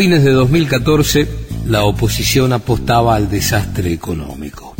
fines 0.00 0.24
de 0.24 0.30
2014, 0.30 1.28
la 1.66 1.84
oposición 1.84 2.54
apostaba 2.54 3.16
al 3.16 3.28
desastre 3.28 3.92
económico. 3.92 4.74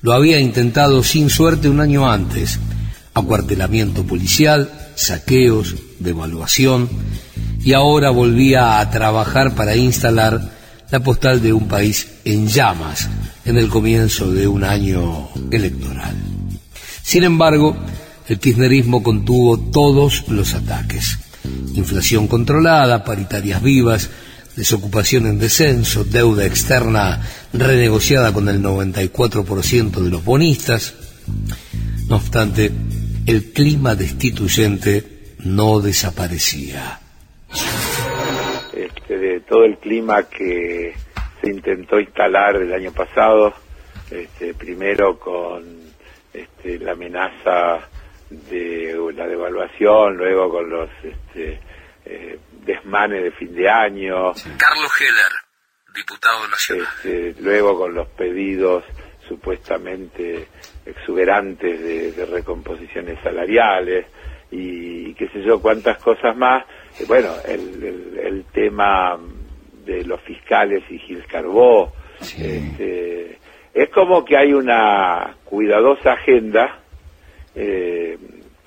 Lo 0.00 0.14
había 0.14 0.40
intentado 0.40 1.02
sin 1.02 1.28
suerte 1.28 1.68
un 1.68 1.78
año 1.78 2.10
antes. 2.10 2.58
Acuartelamiento 3.12 4.02
policial, 4.04 4.92
saqueos, 4.94 5.74
devaluación, 5.98 6.88
y 7.62 7.74
ahora 7.74 8.08
volvía 8.08 8.80
a 8.80 8.90
trabajar 8.90 9.54
para 9.54 9.76
instalar 9.76 10.40
la 10.90 11.00
postal 11.00 11.42
de 11.42 11.52
un 11.52 11.68
país 11.68 12.08
en 12.24 12.48
llamas 12.48 13.10
en 13.44 13.58
el 13.58 13.68
comienzo 13.68 14.32
de 14.32 14.48
un 14.48 14.64
año 14.64 15.28
electoral. 15.50 16.16
Sin 17.02 17.24
embargo, 17.24 17.76
el 18.26 18.38
kirchnerismo 18.38 19.02
contuvo 19.02 19.58
todos 19.58 20.24
los 20.28 20.54
ataques. 20.54 21.18
Inflación 21.74 22.26
controlada, 22.26 23.04
paritarias 23.04 23.62
vivas, 23.62 24.08
desocupación 24.56 25.26
en 25.26 25.38
descenso, 25.38 26.04
deuda 26.04 26.46
externa 26.46 27.20
renegociada 27.52 28.32
con 28.32 28.48
el 28.48 28.62
94% 28.62 29.90
de 29.90 30.10
los 30.10 30.24
bonistas. 30.24 30.94
No 32.08 32.16
obstante, 32.16 32.70
el 33.26 33.52
clima 33.52 33.94
destituyente 33.94 35.34
no 35.44 35.80
desaparecía. 35.80 37.00
Este, 38.72 39.18
de 39.18 39.40
todo 39.40 39.64
el 39.64 39.78
clima 39.78 40.24
que 40.24 40.94
se 41.40 41.50
intentó 41.50 41.98
instalar 41.98 42.56
el 42.56 42.72
año 42.72 42.92
pasado, 42.92 43.54
este, 44.10 44.54
primero 44.54 45.18
con 45.18 45.64
este, 46.32 46.78
la 46.78 46.92
amenaza 46.92 47.80
de 48.30 48.96
la 49.16 49.26
devaluación, 49.26 50.16
luego 50.16 50.50
con 50.50 50.70
los 50.70 50.90
este, 51.02 51.60
eh, 52.04 52.38
desmanes 52.64 53.24
de 53.24 53.30
fin 53.32 53.54
de 53.54 53.68
año. 53.68 54.32
Carlos 54.58 54.92
Heller, 55.00 55.32
diputado 55.94 56.48
nacional. 56.48 56.86
Este, 56.96 57.34
luego 57.42 57.78
con 57.78 57.94
los 57.94 58.08
pedidos 58.08 58.84
supuestamente 59.28 60.48
exuberantes 60.84 62.16
de, 62.16 62.26
recomposiciones 62.26 63.18
salariales 63.22 64.06
y, 64.50 65.14
qué 65.14 65.28
sé 65.28 65.42
yo, 65.42 65.60
cuántas 65.60 65.98
cosas 66.02 66.36
más. 66.36 66.64
Eh, 66.98 67.04
bueno, 67.06 67.32
el, 67.46 68.44
tema 68.52 69.16
de 69.84 70.04
los 70.04 70.20
fiscales 70.22 70.82
y 70.90 70.98
Gil 70.98 71.24
Carbó. 71.26 71.92
Este, 72.20 73.38
es 73.72 73.88
como 73.90 74.24
que 74.24 74.36
hay 74.36 74.52
una 74.52 75.36
cuidadosa 75.44 76.12
agenda 76.14 76.80
eh, 77.54 78.18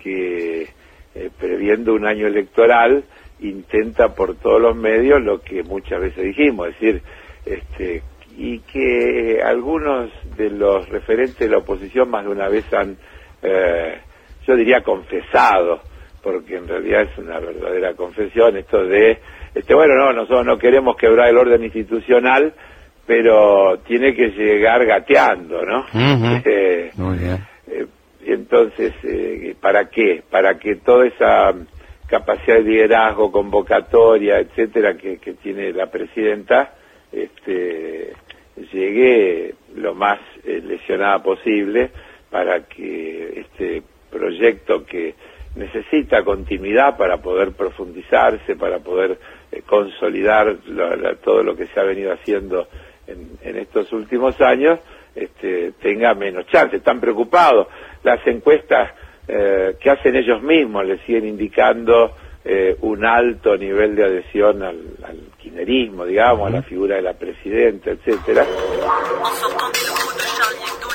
que, 0.01 0.69
eh, 1.15 1.29
previendo 1.37 1.93
un 1.93 2.07
año 2.07 2.27
electoral, 2.27 3.03
intenta 3.43 4.15
por 4.15 4.35
todos 4.37 4.61
los 4.61 4.75
medios 4.75 5.21
lo 5.21 5.41
que 5.41 5.63
muchas 5.63 5.99
veces 5.99 6.23
dijimos, 6.23 6.69
es 6.69 6.79
decir, 6.79 7.03
este, 7.45 8.03
y 8.35 8.59
que 8.59 9.41
algunos 9.43 10.09
de 10.35 10.49
los 10.49 10.87
referentes 10.89 11.39
de 11.39 11.49
la 11.49 11.59
oposición 11.59 12.09
más 12.09 12.25
de 12.25 12.31
una 12.31 12.49
vez 12.49 12.65
han, 12.73 12.97
eh, 13.41 13.99
yo 14.47 14.55
diría, 14.55 14.81
confesado, 14.81 15.81
porque 16.21 16.55
en 16.55 16.67
realidad 16.67 17.03
es 17.03 17.17
una 17.17 17.39
verdadera 17.39 17.93
confesión 17.93 18.57
esto 18.57 18.85
de, 18.85 19.19
este, 19.53 19.75
bueno, 19.75 19.95
no, 19.95 20.13
nosotros 20.13 20.45
no 20.45 20.57
queremos 20.57 20.95
quebrar 20.95 21.29
el 21.29 21.37
orden 21.37 21.63
institucional, 21.63 22.53
pero 23.05 23.79
tiene 23.85 24.15
que 24.15 24.29
llegar 24.29 24.85
gateando, 24.85 25.63
¿no? 25.63 25.85
Eh, 26.45 26.91
eh, 27.67 27.85
entonces, 28.25 28.93
eh, 29.03 29.55
¿para 29.59 29.89
qué? 29.89 30.23
Para 30.29 30.57
que 30.57 30.75
toda 30.77 31.05
esa 31.07 31.53
capacidad 32.07 32.57
de 32.57 32.63
liderazgo, 32.63 33.31
convocatoria, 33.31 34.39
etcétera, 34.39 34.95
que, 34.97 35.17
tiene 35.41 35.71
la 35.73 35.89
presidenta, 35.89 36.73
este, 37.11 38.13
llegue 38.71 39.55
lo 39.75 39.93
más 39.95 40.19
lesionada 40.45 41.21
posible 41.23 41.91
para 42.29 42.67
que 42.67 43.41
este 43.41 43.83
proyecto 44.11 44.85
que 44.85 45.15
necesita 45.55 46.23
continuidad 46.23 46.97
para 46.97 47.17
poder 47.17 47.51
profundizarse, 47.51 48.55
para 48.55 48.79
poder 48.79 49.17
consolidar 49.65 50.57
todo 51.23 51.43
lo 51.43 51.55
que 51.55 51.67
se 51.67 51.79
ha 51.79 51.83
venido 51.83 52.11
haciendo 52.11 52.67
en, 53.07 53.57
estos 53.57 53.91
últimos 53.93 54.39
años 54.41 54.79
este, 55.15 55.73
tenga 55.73 56.13
menos 56.13 56.47
chance. 56.47 56.77
Están 56.77 56.99
preocupados. 56.99 57.67
Las 58.03 58.25
encuestas 58.25 58.91
eh, 59.27 59.75
que 59.79 59.89
hacen 59.89 60.15
ellos 60.15 60.41
mismos 60.41 60.85
le 60.85 60.97
siguen 61.05 61.27
indicando 61.27 62.15
eh, 62.43 62.75
un 62.81 63.05
alto 63.05 63.55
nivel 63.55 63.95
de 63.95 64.03
adhesión 64.03 64.61
al, 64.63 64.77
al 65.03 65.17
digamos, 66.07 66.47
a 66.47 66.49
la 66.49 66.61
figura 66.63 66.95
de 66.95 67.01
la 67.01 67.13
presidenta, 67.13 67.91
etcétera. 67.91 68.45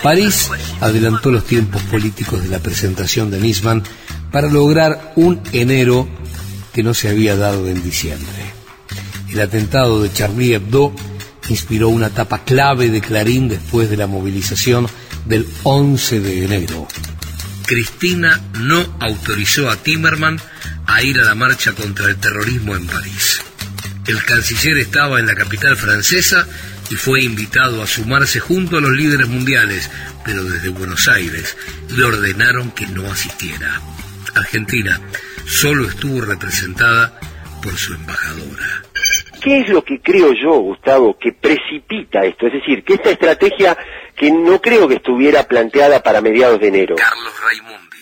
París 0.03 0.51
adelantó 0.81 1.31
los 1.31 1.45
tiempos 1.45 1.83
políticos 1.85 2.43
de 2.43 2.49
la 2.49 2.59
presentación 2.59 3.31
de 3.31 3.41
Nisman 3.41 3.83
para 4.31 4.49
lograr 4.49 5.13
un 5.17 5.41
enero 5.53 6.07
que 6.73 6.83
no 6.83 6.95
se 6.95 7.09
había 7.09 7.37
dado 7.37 7.67
en 7.69 7.83
diciembre. 7.83 8.29
El 9.33 9.41
atentado 9.41 10.03
de 10.03 10.13
Charlie 10.13 10.55
Hebdo 10.55 10.93
inspiró 11.49 11.89
una 11.89 12.09
etapa 12.09 12.45
clave 12.45 12.91
de 12.91 13.01
Clarín 13.01 13.49
después 13.49 13.91
de 13.91 13.97
la 13.97 14.07
movilización 14.07 14.87
del 15.25 15.47
11 15.65 16.21
de 16.21 16.45
enero. 16.45 16.87
Cristina 17.69 18.41
no 18.55 18.97
autorizó 18.99 19.71
a 19.71 19.77
Timerman 19.77 20.41
a 20.87 21.03
ir 21.03 21.21
a 21.21 21.25
la 21.25 21.35
marcha 21.35 21.73
contra 21.73 22.07
el 22.07 22.17
terrorismo 22.17 22.75
en 22.75 22.87
París. 22.87 23.43
El 24.07 24.25
canciller 24.25 24.79
estaba 24.79 25.21
en 25.21 25.27
la 25.27 25.35
capital 25.35 25.77
francesa 25.77 26.49
y 26.91 26.95
fue 26.95 27.23
invitado 27.23 27.83
a 27.83 27.87
sumarse 27.87 28.41
junto 28.41 28.79
a 28.79 28.81
los 28.81 28.93
líderes 28.93 29.29
mundiales, 29.29 29.91
pero 30.25 30.45
desde 30.45 30.71
Buenos 30.71 31.09
Aires 31.09 31.59
le 31.95 32.05
ordenaron 32.05 32.71
que 32.71 32.87
no 32.87 33.13
asistiera. 33.13 33.83
Argentina 34.35 34.99
solo 35.47 35.87
estuvo 35.91 36.23
representada 36.23 37.21
por 37.63 37.77
su 37.77 37.93
embajadora. 37.93 38.88
¿Qué 39.49 39.61
es 39.61 39.69
lo 39.71 39.83
que 39.83 39.99
creo 40.03 40.35
yo, 40.35 40.59
Gustavo, 40.59 41.17
que 41.19 41.33
precipita 41.33 42.21
esto? 42.21 42.49
Es 42.49 42.53
decir, 42.53 42.85
que 42.85 42.93
esta 42.93 43.09
estrategia 43.09 43.79
que 44.15 44.31
no 44.31 44.61
creo 44.61 44.87
que 44.87 44.97
estuviera 44.97 45.45
planteada 45.45 46.03
para 46.03 46.21
mediados 46.21 46.61
de 46.61 46.69
enero. 46.69 46.97
Carlos 46.97 47.33
Raimundi, 47.43 47.97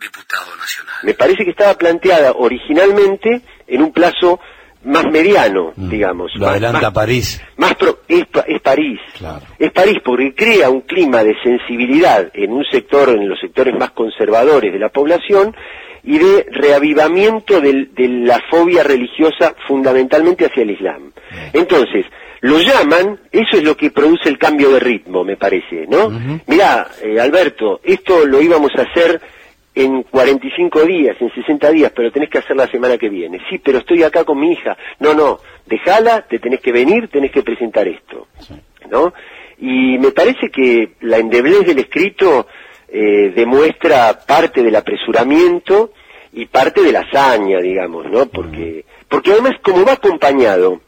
diputado 0.00 0.54
nacional. 0.56 0.94
Me 1.02 1.14
parece 1.14 1.44
que 1.44 1.50
estaba 1.50 1.74
planteada 1.74 2.34
originalmente 2.36 3.42
en 3.66 3.82
un 3.82 3.92
plazo 3.92 4.38
más 4.84 5.06
mediano, 5.10 5.72
mm. 5.74 5.88
digamos. 5.88 6.30
Lo 6.36 6.46
adelanta 6.46 6.92
París. 6.92 7.42
Más 7.56 7.74
es, 8.06 8.26
es, 8.46 8.60
París. 8.60 9.00
Claro. 9.18 9.44
Es 9.58 9.72
París 9.72 9.98
porque 10.04 10.36
crea 10.36 10.70
un 10.70 10.82
clima 10.82 11.24
de 11.24 11.34
sensibilidad 11.42 12.30
en 12.32 12.52
un 12.52 12.64
sector, 12.70 13.08
en 13.08 13.28
los 13.28 13.40
sectores 13.40 13.74
más 13.76 13.90
conservadores 13.90 14.72
de 14.72 14.78
la 14.78 14.90
población, 14.90 15.52
y 16.02 16.18
de 16.18 16.46
reavivamiento 16.50 17.60
de, 17.60 17.88
la 17.98 18.40
fobia 18.50 18.82
religiosa 18.82 19.54
fundamentalmente 19.66 20.46
hacia 20.46 20.62
el 20.62 20.70
Islam. 20.70 21.12
Entonces, 21.52 22.06
lo 22.40 22.58
llaman, 22.58 23.18
eso 23.30 23.56
es 23.56 23.62
lo 23.62 23.76
que 23.76 23.90
produce 23.90 24.28
el 24.28 24.38
cambio 24.38 24.70
de 24.70 24.80
ritmo, 24.80 25.24
me 25.24 25.36
parece, 25.36 25.86
¿no? 25.86 26.10
Mirá, 26.46 26.88
eh, 27.02 27.20
Alberto, 27.20 27.80
esto 27.84 28.24
lo 28.24 28.40
íbamos 28.40 28.72
a 28.76 28.82
hacer 28.82 29.20
en 29.74 30.02
45 30.02 30.84
días, 30.84 31.16
en 31.20 31.32
60 31.32 31.70
días, 31.70 31.92
pero 31.94 32.10
tenés 32.10 32.28
que 32.28 32.38
hacer 32.38 32.56
la 32.56 32.66
semana 32.68 32.98
que 32.98 33.08
viene. 33.08 33.38
Sí, 33.48 33.58
pero 33.58 33.78
estoy 33.78 34.02
acá 34.02 34.24
con 34.24 34.38
mi 34.40 34.52
hija. 34.52 34.76
No, 34.98 35.14
no, 35.14 35.38
déjala, 35.66 36.22
te 36.22 36.38
tenés 36.38 36.60
que 36.60 36.72
venir, 36.72 37.08
tenés 37.08 37.30
que 37.30 37.42
presentar 37.42 37.86
esto, 37.86 38.28
¿no? 38.90 39.12
Y 39.58 39.98
me 39.98 40.10
parece 40.10 40.50
que 40.50 40.92
la 41.00 41.18
endeblez 41.18 41.66
del 41.66 41.78
escrito 41.78 42.46
eh, 42.92 43.32
demuestra 43.34 44.20
parte 44.26 44.62
del 44.62 44.76
apresuramiento 44.76 45.92
y 46.32 46.46
parte 46.46 46.82
de 46.82 46.92
la 46.92 47.00
hazaña, 47.00 47.60
digamos, 47.60 48.06
¿no? 48.10 48.26
Porque, 48.26 48.84
porque 49.08 49.32
además 49.32 49.54
como 49.62 49.84
va 49.84 49.92
acompañado, 49.92 50.80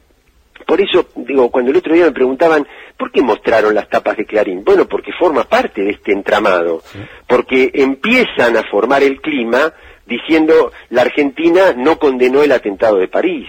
por 0.67 0.81
eso, 0.81 1.06
digo, 1.17 1.50
cuando 1.50 1.71
el 1.71 1.77
otro 1.77 1.94
día 1.94 2.05
me 2.05 2.12
preguntaban, 2.12 2.67
¿por 2.97 3.11
qué 3.11 3.23
mostraron 3.23 3.75
las 3.75 3.88
tapas 3.88 4.17
de 4.17 4.27
Clarín? 4.27 4.65
Bueno, 4.65 4.87
porque 4.87 5.12
forma 5.12 5.44
parte 5.44 5.82
de 5.82 5.91
este 5.91 6.12
entramado, 6.12 6.82
porque 7.27 7.71
empiezan 7.75 8.56
a 8.56 8.62
formar 8.65 9.03
el 9.03 9.21
clima 9.21 9.73
diciendo 10.06 10.73
la 10.91 11.03
Argentina 11.03 11.73
no 11.77 11.99
condenó 11.99 12.43
el 12.43 12.53
atentado 12.53 12.99
de 12.99 13.09
París, 13.09 13.49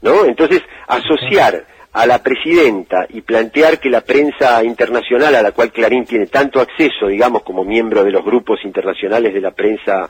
¿no? 0.00 0.24
Entonces, 0.24 0.62
asociar 0.86 1.64
a 1.92 2.06
la 2.06 2.22
presidenta 2.22 3.06
y 3.10 3.20
plantear 3.20 3.78
que 3.78 3.90
la 3.90 4.00
prensa 4.00 4.64
internacional 4.64 5.34
a 5.34 5.42
la 5.42 5.52
cual 5.52 5.72
Clarín 5.72 6.06
tiene 6.06 6.26
tanto 6.26 6.60
acceso, 6.60 7.08
digamos, 7.08 7.42
como 7.42 7.64
miembro 7.64 8.02
de 8.02 8.10
los 8.10 8.24
grupos 8.24 8.60
internacionales 8.64 9.34
de 9.34 9.40
la 9.40 9.50
prensa 9.50 10.08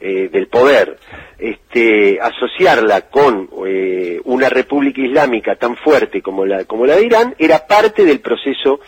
eh, 0.00 0.28
del 0.30 0.48
poder, 0.48 0.98
este, 1.38 2.18
asociarla 2.20 3.02
con 3.02 3.48
eh, 3.66 4.20
una 4.24 4.48
república 4.48 5.00
islámica 5.00 5.56
tan 5.56 5.76
fuerte 5.76 6.22
como 6.22 6.44
la, 6.44 6.64
como 6.64 6.86
la 6.86 6.96
de 6.96 7.06
Irán, 7.06 7.34
era 7.38 7.66
parte 7.66 8.04
del 8.04 8.20
proceso 8.20 8.80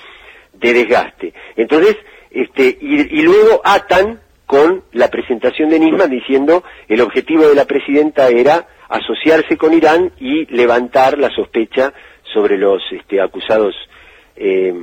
de 0.53 0.73
desgaste. 0.73 1.33
Entonces, 1.57 1.97
este, 2.31 2.77
y, 2.81 3.23
luego 3.23 3.63
atan 3.65 4.21
con 4.47 4.85
la 4.93 5.09
presentación 5.09 5.71
de 5.71 5.79
Nisman 5.79 6.11
diciendo 6.11 6.63
el 6.87 7.01
objetivo 7.01 7.49
de 7.49 7.55
la 7.55 7.65
presidenta 7.65 8.29
era 8.29 8.69
asociarse 8.89 9.57
con 9.57 9.73
Irán 9.73 10.13
y 10.21 10.45
levantar 10.55 11.19
la 11.19 11.31
sospecha 11.31 11.93
sobre 12.37 12.59
los 12.59 12.83
este, 12.91 13.19
acusados 13.19 13.75
eh, 14.37 14.75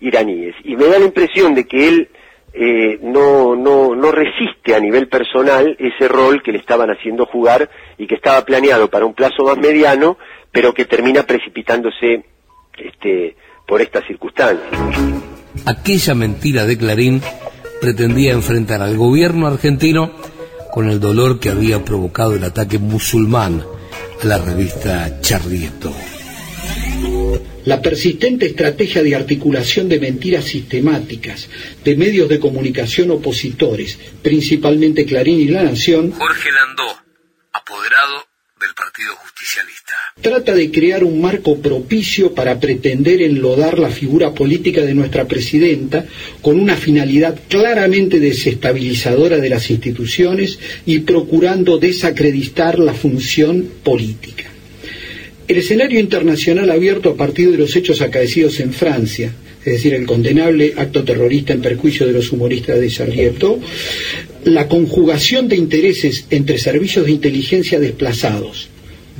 iraníes. 0.00 0.56
Y 0.64 0.74
me 0.74 0.86
da 0.86 0.98
la 0.98 1.04
impresión 1.04 1.54
de 1.54 1.64
que 1.64 1.88
él 1.88 2.08
eh, 2.52 2.98
no, 3.02 3.54
no, 3.54 3.94
no 3.94 4.10
resiste 4.10 4.74
a 4.74 4.80
nivel 4.80 5.06
personal 5.08 5.76
ese 5.78 6.08
rol 6.08 6.42
que 6.42 6.50
le 6.50 6.58
estaban 6.58 6.90
haciendo 6.90 7.24
jugar 7.26 7.70
y 7.98 8.08
que 8.08 8.16
estaba 8.16 8.44
planeado 8.44 8.90
para 8.90 9.06
un 9.06 9.14
plazo 9.14 9.44
más 9.44 9.58
mediano, 9.58 10.18
pero 10.50 10.74
que 10.74 10.86
termina 10.86 11.22
precipitándose 11.22 12.24
este, 12.76 13.36
por 13.64 13.80
estas 13.80 14.04
circunstancias. 14.08 14.68
Aquella 15.66 16.14
mentira 16.16 16.64
de 16.64 16.76
Clarín 16.76 17.22
pretendía 17.80 18.32
enfrentar 18.32 18.82
al 18.82 18.96
gobierno 18.96 19.46
argentino 19.46 20.10
con 20.72 20.90
el 20.90 20.98
dolor 20.98 21.38
que 21.38 21.50
había 21.50 21.84
provocado 21.84 22.34
el 22.34 22.42
ataque 22.42 22.80
musulmán 22.80 23.62
a 24.20 24.26
la 24.26 24.38
revista 24.38 25.20
Charlie 25.20 25.70
la 27.66 27.82
persistente 27.82 28.46
estrategia 28.46 29.02
de 29.02 29.14
articulación 29.14 29.88
de 29.88 30.00
mentiras 30.00 30.44
sistemáticas 30.44 31.48
de 31.84 31.96
medios 31.96 32.28
de 32.28 32.40
comunicación 32.40 33.10
opositores, 33.10 33.98
principalmente 34.22 35.04
Clarín 35.04 35.40
y 35.40 35.48
La 35.48 35.64
Nación, 35.64 36.12
Jorge 36.12 36.50
Landó, 36.52 36.96
apoderado 37.52 38.24
del 38.60 38.72
Partido 38.74 39.14
Justicialista. 39.16 39.94
Trata 40.20 40.54
de 40.54 40.70
crear 40.70 41.04
un 41.04 41.20
marco 41.20 41.60
propicio 41.60 42.34
para 42.34 42.58
pretender 42.58 43.20
enlodar 43.20 43.78
la 43.78 43.90
figura 43.90 44.32
política 44.32 44.82
de 44.82 44.94
nuestra 44.94 45.26
presidenta 45.26 46.06
con 46.40 46.58
una 46.58 46.76
finalidad 46.76 47.38
claramente 47.48 48.20
desestabilizadora 48.20 49.38
de 49.38 49.50
las 49.50 49.70
instituciones 49.70 50.58
y 50.86 51.00
procurando 51.00 51.78
desacreditar 51.78 52.78
la 52.78 52.94
función 52.94 53.68
política. 53.82 54.55
El 55.48 55.58
escenario 55.58 56.00
internacional 56.00 56.70
abierto 56.70 57.10
a 57.10 57.16
partir 57.16 57.52
de 57.52 57.58
los 57.58 57.76
hechos 57.76 58.02
acaecidos 58.02 58.58
en 58.58 58.72
Francia, 58.72 59.32
es 59.64 59.74
decir, 59.74 59.94
el 59.94 60.04
condenable 60.04 60.74
acto 60.76 61.04
terrorista 61.04 61.52
en 61.52 61.60
perjuicio 61.60 62.04
de 62.04 62.12
los 62.12 62.32
humoristas 62.32 62.80
de 62.80 62.88
Charlie 62.88 63.30
la 64.44 64.66
conjugación 64.66 65.48
de 65.48 65.56
intereses 65.56 66.26
entre 66.30 66.58
servicios 66.58 67.06
de 67.06 67.12
inteligencia 67.12 67.78
desplazados, 67.78 68.68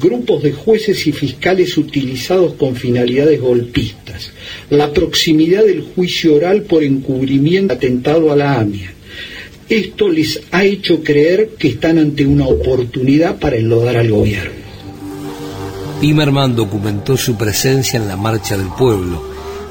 grupos 0.01 0.43
de 0.43 0.53
jueces 0.53 1.07
y 1.07 1.13
fiscales 1.13 1.77
utilizados 1.79 2.55
con 2.55 2.75
finalidades 2.75 3.41
golpistas, 3.41 4.33
la 4.71 4.93
proximidad 4.93 5.65
del 5.65 5.83
juicio 5.83 6.35
oral 6.35 6.63
por 6.63 6.83
encubrimiento 6.83 7.75
atentado 7.75 8.33
a 8.33 8.37
la 8.37 8.59
AMIA. 8.59 8.93
Esto 9.69 10.09
les 10.09 10.41
ha 10.51 10.65
hecho 10.65 11.05
creer 11.05 11.51
que 11.57 11.69
están 11.69 11.99
ante 11.99 12.27
una 12.27 12.47
oportunidad 12.47 13.39
para 13.39 13.57
enlodar 13.57 13.97
al 13.97 14.11
gobierno. 14.11 14.66
Timerman 16.01 16.55
documentó 16.55 17.17
su 17.17 17.39
presencia 17.39 17.99
en 17.99 18.07
la 18.07 18.17
Marcha 18.17 18.57
del 18.59 18.69
Pueblo, 18.69 19.23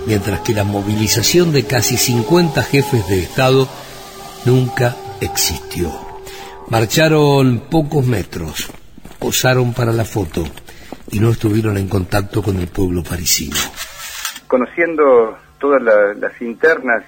mientras 0.07 0.39
que 0.39 0.55
la 0.55 0.63
movilización 0.63 1.51
de 1.51 1.65
casi 1.65 1.97
50 1.97 2.63
jefes 2.63 3.07
de 3.07 3.19
Estado 3.19 3.67
nunca 4.45 4.95
existió. 5.21 5.91
Marcharon 6.69 7.65
pocos 7.69 8.07
metros, 8.07 8.71
posaron 9.19 9.73
para 9.73 9.91
la 9.91 10.03
foto 10.03 10.43
y 11.11 11.19
no 11.19 11.29
estuvieron 11.29 11.77
en 11.77 11.87
contacto 11.87 12.41
con 12.41 12.57
el 12.57 12.67
pueblo 12.67 13.03
parisino. 13.03 13.57
Conociendo 14.47 15.37
todas 15.59 15.81
las 15.83 16.41
internas 16.41 17.03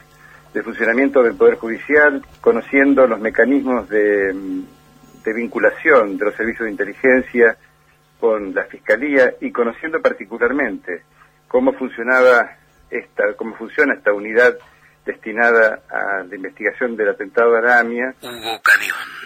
de 0.53 0.61
funcionamiento 0.61 1.23
del 1.23 1.33
Poder 1.33 1.55
Judicial, 1.55 2.23
conociendo 2.39 3.07
los 3.07 3.19
mecanismos 3.19 3.89
de 3.89 4.33
vinculación 5.25 6.17
de 6.17 6.25
los 6.25 6.35
servicios 6.35 6.65
de 6.65 6.71
inteligencia, 6.71 7.57
con 8.19 8.53
la 8.53 8.65
Fiscalía 8.65 9.33
y 9.41 9.51
conociendo 9.51 10.01
particularmente 10.01 11.03
cómo 11.47 11.73
funcionaba 11.73 12.57
esta, 12.89 13.33
cómo 13.35 13.55
funciona 13.55 13.93
esta 13.93 14.13
unidad 14.13 14.57
destinada 15.05 15.79
a 15.89 16.23
la 16.23 16.35
investigación 16.35 16.97
del 16.97 17.09
atentado 17.09 17.53
de 17.53 17.57
Aramia, 17.59 18.13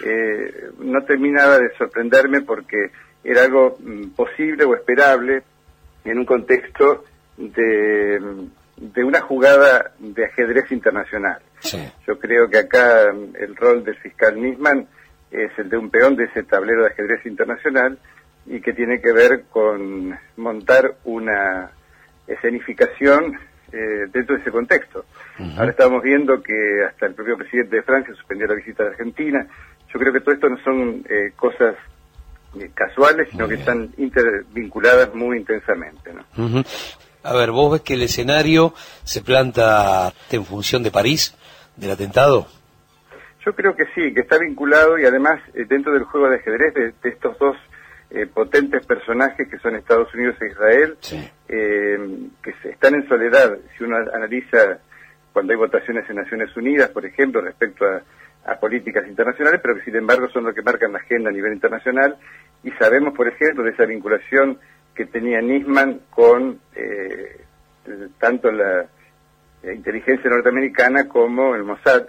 eh, 0.04 0.70
no 0.78 1.02
terminaba 1.02 1.58
de 1.58 1.74
sorprenderme 1.76 2.42
porque 2.42 2.92
era 3.24 3.42
algo 3.42 3.76
mm, 3.80 4.10
posible 4.10 4.64
o 4.64 4.74
esperable 4.74 5.42
en 6.04 6.18
un 6.18 6.24
contexto 6.24 7.04
de, 7.36 8.20
de 8.76 9.04
una 9.04 9.20
jugada 9.20 9.92
de 9.98 10.24
ajedrez 10.24 10.70
internacional. 10.70 11.40
Yo 12.06 12.18
creo 12.18 12.48
que 12.48 12.58
acá 12.58 13.12
mm, 13.12 13.36
el 13.36 13.56
rol 13.56 13.84
del 13.84 13.96
fiscal 13.96 14.40
Nisman 14.40 14.86
es 15.30 15.50
el 15.58 15.68
de 15.68 15.78
un 15.78 15.90
peón 15.90 16.14
de 16.14 16.24
ese 16.24 16.42
tablero 16.44 16.82
de 16.82 16.90
ajedrez 16.90 17.24
internacional 17.26 17.98
y 18.46 18.60
que 18.60 18.72
tiene 18.72 19.00
que 19.00 19.12
ver 19.12 19.44
con 19.50 20.18
montar 20.36 20.96
una 21.04 21.70
escenificación 22.26 23.38
eh, 23.72 24.06
dentro 24.12 24.36
de 24.36 24.42
ese 24.42 24.50
contexto. 24.50 25.04
Ahora 25.56 25.70
estamos 25.70 26.02
viendo 26.02 26.42
que 26.42 26.84
hasta 26.86 27.06
el 27.06 27.14
propio 27.14 27.36
presidente 27.36 27.76
de 27.76 27.82
Francia 27.82 28.14
suspendió 28.14 28.46
la 28.46 28.54
visita 28.54 28.84
a 28.84 28.88
Argentina. 28.88 29.46
Yo 29.92 29.98
creo 29.98 30.12
que 30.12 30.20
todo 30.20 30.34
esto 30.34 30.48
no 30.48 30.58
son 30.62 31.04
eh, 31.08 31.32
cosas 31.36 31.76
eh, 32.58 32.70
casuales, 32.74 33.28
sino 33.30 33.48
que 33.48 33.54
están 33.54 33.90
intervinculadas 33.96 35.14
muy 35.14 35.38
intensamente. 35.38 36.12
¿no? 36.12 36.64
A 37.22 37.32
ver, 37.34 37.50
¿vos 37.50 37.72
ves 37.72 37.80
que 37.80 37.94
el 37.94 38.02
escenario 38.02 38.74
se 39.04 39.22
planta 39.22 40.12
en 40.30 40.44
función 40.44 40.82
de 40.82 40.90
París, 40.90 41.36
del 41.76 41.92
atentado? 41.92 42.46
Yo 43.44 43.54
creo 43.54 43.74
que 43.74 43.86
sí, 43.94 44.12
que 44.14 44.20
está 44.20 44.38
vinculado 44.38 44.98
y 44.98 45.04
además 45.04 45.40
dentro 45.54 45.92
del 45.92 46.04
juego 46.04 46.28
de 46.28 46.36
ajedrez 46.36 46.74
de 46.74 47.08
estos 47.08 47.38
dos 47.38 47.56
eh, 48.14 48.26
potentes 48.26 48.84
personajes 48.84 49.48
que 49.48 49.58
son 49.58 49.74
Estados 49.74 50.12
Unidos 50.12 50.36
e 50.42 50.48
Israel, 50.48 50.98
eh, 51.48 52.28
que 52.42 52.68
están 52.68 52.94
en 52.94 53.08
soledad. 53.08 53.56
Si 53.76 53.84
uno 53.84 53.96
analiza 53.96 54.80
cuando 55.32 55.54
hay 55.54 55.58
votaciones 55.58 56.08
en 56.10 56.16
Naciones 56.16 56.54
Unidas, 56.54 56.90
por 56.90 57.06
ejemplo, 57.06 57.40
respecto 57.40 57.86
a, 57.86 58.02
políticas 58.60 59.06
internacionales, 59.06 59.60
pero 59.62 59.76
que 59.76 59.84
sin 59.84 59.96
embargo 59.96 60.28
son 60.28 60.44
los 60.44 60.54
que 60.54 60.62
marcan 60.62 60.92
la 60.92 60.98
agenda 60.98 61.30
a 61.30 61.32
nivel 61.32 61.54
internacional, 61.54 62.18
y 62.62 62.70
sabemos, 62.72 63.14
por 63.14 63.28
ejemplo, 63.28 63.62
de 63.62 63.70
esa 63.70 63.86
vinculación 63.86 64.58
que 64.94 65.06
tenía 65.06 65.40
Nisman 65.40 66.00
con 66.10 66.58
eh, 66.74 67.40
tanto 68.18 68.50
la 68.50 68.84
inteligencia 69.72 70.28
norteamericana 70.28 71.08
como 71.08 71.54
el 71.54 71.62
Mossad, 71.62 72.08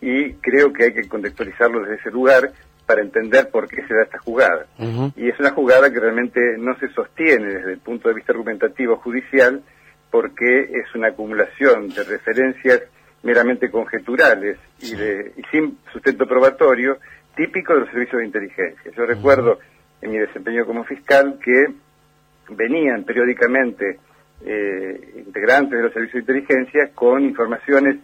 y 0.00 0.34
creo 0.34 0.72
que 0.72 0.84
hay 0.84 0.92
que 0.92 1.08
contextualizarlo 1.08 1.80
desde 1.80 1.94
ese 1.94 2.10
lugar, 2.10 2.52
para 2.90 3.02
entender 3.02 3.50
por 3.50 3.68
qué 3.68 3.86
se 3.86 3.94
da 3.94 4.02
esta 4.02 4.18
jugada. 4.18 4.66
Y 5.14 5.28
es 5.28 5.38
una 5.38 5.52
jugada 5.52 5.92
que 5.92 6.00
realmente 6.00 6.40
no 6.58 6.76
se 6.80 6.88
sostiene 6.88 7.54
desde 7.54 7.74
el 7.74 7.78
punto 7.78 8.08
de 8.08 8.16
vista 8.16 8.32
argumentativo 8.32 8.96
judicial 8.96 9.62
porque 10.10 10.62
es 10.62 10.92
una 10.96 11.10
acumulación 11.10 11.90
de 11.90 12.02
referencias 12.02 12.82
meramente 13.22 13.70
conjeturales 13.70 14.58
y, 14.80 14.96
de, 14.96 15.34
sin 15.52 15.78
sustento 15.92 16.26
probatorio 16.26 16.98
típico 17.36 17.74
de 17.74 17.80
los 17.82 17.90
servicios 17.90 18.18
de 18.18 18.26
inteligencia. 18.26 18.90
Yo 18.90 19.06
recuerdo 19.06 19.60
en 20.02 20.10
mi 20.10 20.18
desempeño 20.18 20.66
como 20.66 20.82
fiscal 20.82 21.38
que 21.40 21.66
venían 22.48 23.04
periódicamente 23.04 24.00
eh, 24.44 25.22
integrantes 25.24 25.78
de 25.78 25.84
los 25.84 25.92
servicios 25.92 26.26
de 26.26 26.32
inteligencia 26.32 26.90
con 26.92 27.22
informaciones 27.22 27.98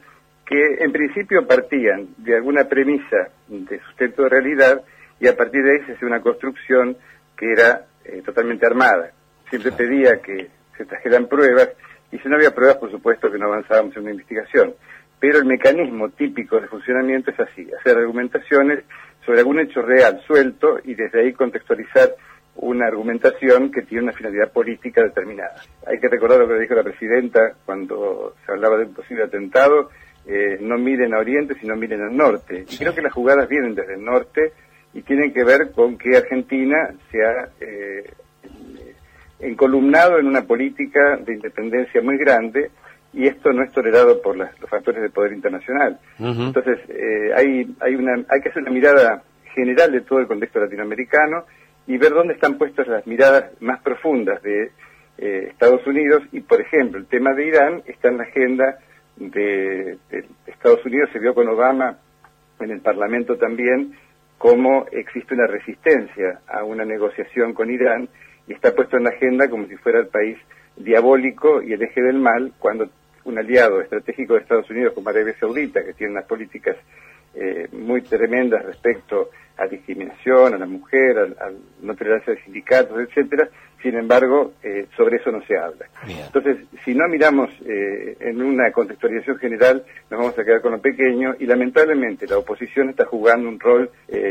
que 0.47 0.77
en 0.79 0.93
principio 0.93 1.45
partían 1.45 2.07
de 2.19 2.37
alguna 2.37 2.69
premisa 2.69 3.31
de 3.49 3.81
sustento 3.81 4.23
de 4.23 4.29
realidad 4.29 4.83
y 5.21 5.29
a 5.29 5.37
partir 5.37 5.63
de 5.63 5.73
ahí 5.73 5.87
se 5.87 5.93
hacía 5.93 6.09
una 6.09 6.21
construcción 6.21 6.97
que 7.37 7.53
era 7.53 7.87
eh, 8.05 8.23
totalmente 8.25 8.67
armada. 8.67 9.11
Siempre 9.49 9.73
pedía 9.73 10.21
que 10.21 10.49
se 10.77 10.85
trajeran 10.85 11.27
pruebas 11.27 11.71
y 12.13 12.19
si 12.19 12.29
no 12.29 12.37
había 12.37 12.55
pruebas, 12.55 12.77
por 12.77 12.91
supuesto 12.91 13.31
que 13.31 13.39
no 13.39 13.47
avanzábamos 13.47 13.97
en 13.97 14.03
una 14.03 14.13
investigación. 14.13 14.75
Pero 15.19 15.39
el 15.39 15.47
mecanismo 15.47 16.11
típico 16.11 16.61
de 16.61 16.69
funcionamiento 16.69 17.31
es 17.31 17.41
así, 17.41 17.67
hacer 17.81 17.97
argumentaciones 17.97 18.85
sobre 19.25 19.41
algún 19.41 19.61
hecho 19.61 19.83
real 19.83 20.21
suelto 20.27 20.79
y 20.85 20.95
desde 20.95 21.21
ahí 21.21 21.33
contextualizar 21.33 22.15
una 22.57 22.87
argumentación 22.87 23.71
que 23.71 23.83
tiene 23.83 24.05
una 24.05 24.13
finalidad 24.13 24.51
política 24.53 25.03
determinada. 25.03 25.63
Hay 25.87 25.99
que 25.99 26.09
recordar 26.09 26.41
lo 26.41 26.49
que 26.49 26.61
dijo 26.61 26.75
la 26.75 26.83
presidenta 26.83 27.55
cuando 27.65 28.35
se 28.45 28.53
hablaba 28.53 28.79
de 28.79 28.85
un 28.85 28.95
posible 28.95 29.25
atentado, 29.25 29.91
eh, 30.29 30.59
no 30.61 30.77
miren 30.77 31.15
a 31.15 31.19
Oriente, 31.19 31.55
sino 31.61 31.77
miren 31.77 32.03
al 32.03 32.17
norte. 32.17 32.65
Y 32.69 32.77
creo 32.77 32.95
que 32.95 33.03
las 33.03 33.13
jugadas 33.13 33.49
vienen 33.49 33.77
desde 33.77 33.95
el 33.95 34.05
norte 34.05 34.53
y 34.93 35.03
tienen 35.03 35.33
que 35.33 35.45
ver 35.45 35.71
con 35.71 35.97
que 35.97 36.17
Argentina 36.17 36.91
se 37.13 37.25
ha 37.25 37.49
eh, 37.61 38.11
encolumnado 39.39 40.19
en 40.19 40.27
una 40.27 40.43
política 40.43 41.17
de 41.19 41.35
independencia 41.35 42.03
muy 42.03 42.19
grande 42.19 42.71
y 43.13 43.29
esto 43.29 43.53
no 43.53 43.63
es 43.63 43.71
tolerado 43.71 44.21
por 44.21 44.37
los 44.37 44.49
factores 44.69 45.01
de 45.01 45.11
poder 45.11 45.33
internacional. 45.33 45.99
Entonces, 46.19 46.81
eh, 46.89 47.31
hay, 47.35 47.75
hay, 47.81 47.95
una, 47.95 48.15
hay 48.29 48.41
que 48.43 48.49
hacer 48.49 48.63
una 48.63 48.73
mirada 48.73 49.23
general 49.55 49.93
de 49.93 50.01
todo 50.01 50.19
el 50.19 50.27
contexto 50.27 50.59
latinoamericano 50.59 51.45
y 51.87 51.99
ver 51.99 52.11
dónde 52.11 52.35
están 52.35 52.59
puestas 52.59 52.89
las 52.89 53.07
miradas 53.07 53.53
más 53.61 53.81
profundas 53.81 54.43
de 54.43 54.73
Estados 55.19 55.87
Unidos 55.87 56.25
y, 56.33 56.41
por 56.41 56.61
ejemplo, 56.61 56.99
el 56.99 57.07
tema 57.07 57.33
de 57.33 57.47
Irán 57.47 57.83
está 57.87 58.09
en 58.09 58.19
la 58.19 58.25
agenda 58.25 58.79
de, 59.17 59.99
Estados 60.47 60.85
Unidos 60.85 61.11
se 61.13 61.19
vio 61.19 61.35
con 61.35 61.49
Obama 61.49 61.99
en 62.61 62.71
el 62.71 62.81
Parlamento 62.81 63.37
también 63.37 63.95
cómo 64.39 64.87
existe 64.93 65.35
una 65.35 65.47
resistencia 65.47 66.41
a 66.47 66.65
una 66.65 66.85
negociación 66.85 67.55
con 67.55 67.71
Irán 67.71 68.09
y 68.47 68.53
está 68.53 68.75
puesto 68.75 68.97
en 68.97 69.05
la 69.05 69.11
agenda 69.11 69.49
como 69.49 69.67
si 69.67 69.77
fuera 69.77 70.01
el 70.01 70.09
país 70.09 70.39
diabólico 70.77 71.63
y 71.63 71.73
el 71.73 71.83
eje 71.83 72.03
del 72.03 72.19
mal, 72.19 72.53
cuando 72.59 72.89
un 73.25 73.39
aliado 73.39 73.81
estratégico 73.81 74.35
de 74.35 74.41
Estados 74.41 74.71
Unidos 74.71 74.93
como 74.95 75.09
Arabia 75.09 75.35
Saudita, 75.41 75.85
que 75.85 75.95
tiene 75.95 76.13
unas 76.13 76.27
políticas 76.27 76.77
eh, 77.39 77.69
muy 77.73 78.01
tremendas 78.01 78.65
respecto 78.65 79.29
a 79.59 79.67
discriminación, 79.67 80.55
a 80.55 80.59
la 80.59 80.67
mujer, 80.67 81.19
a, 81.19 81.51
no 81.83 81.95
tolerarse 81.95 82.31
de 82.31 82.43
sindicatos, 82.43 82.99
etcétera. 82.99 83.49
Sin 83.83 83.95
embargo, 83.95 84.55
eh, 84.63 84.87
sobre 84.97 85.19
eso 85.19 85.31
no 85.31 85.45
se 85.45 85.57
habla. 85.57 85.87
Entonces, 86.09 86.57
si 86.83 86.95
no 86.95 87.07
miramos 87.09 87.51
eh, 87.67 88.17
en 88.21 88.41
una 88.41 88.73
contextualización 88.73 89.37
general, 89.39 89.85
nos 90.11 90.19
vamos 90.19 90.39
a 90.39 90.45
quedar 90.45 90.63
con 90.63 90.73
lo 90.73 90.81
pequeño 90.81 91.35
y 91.39 91.45
lamentablemente 91.45 92.27
la 92.27 92.39
oposición 92.39 92.89
está 92.89 93.05
jugando 93.05 93.49
un 93.49 93.61
rol 93.61 93.91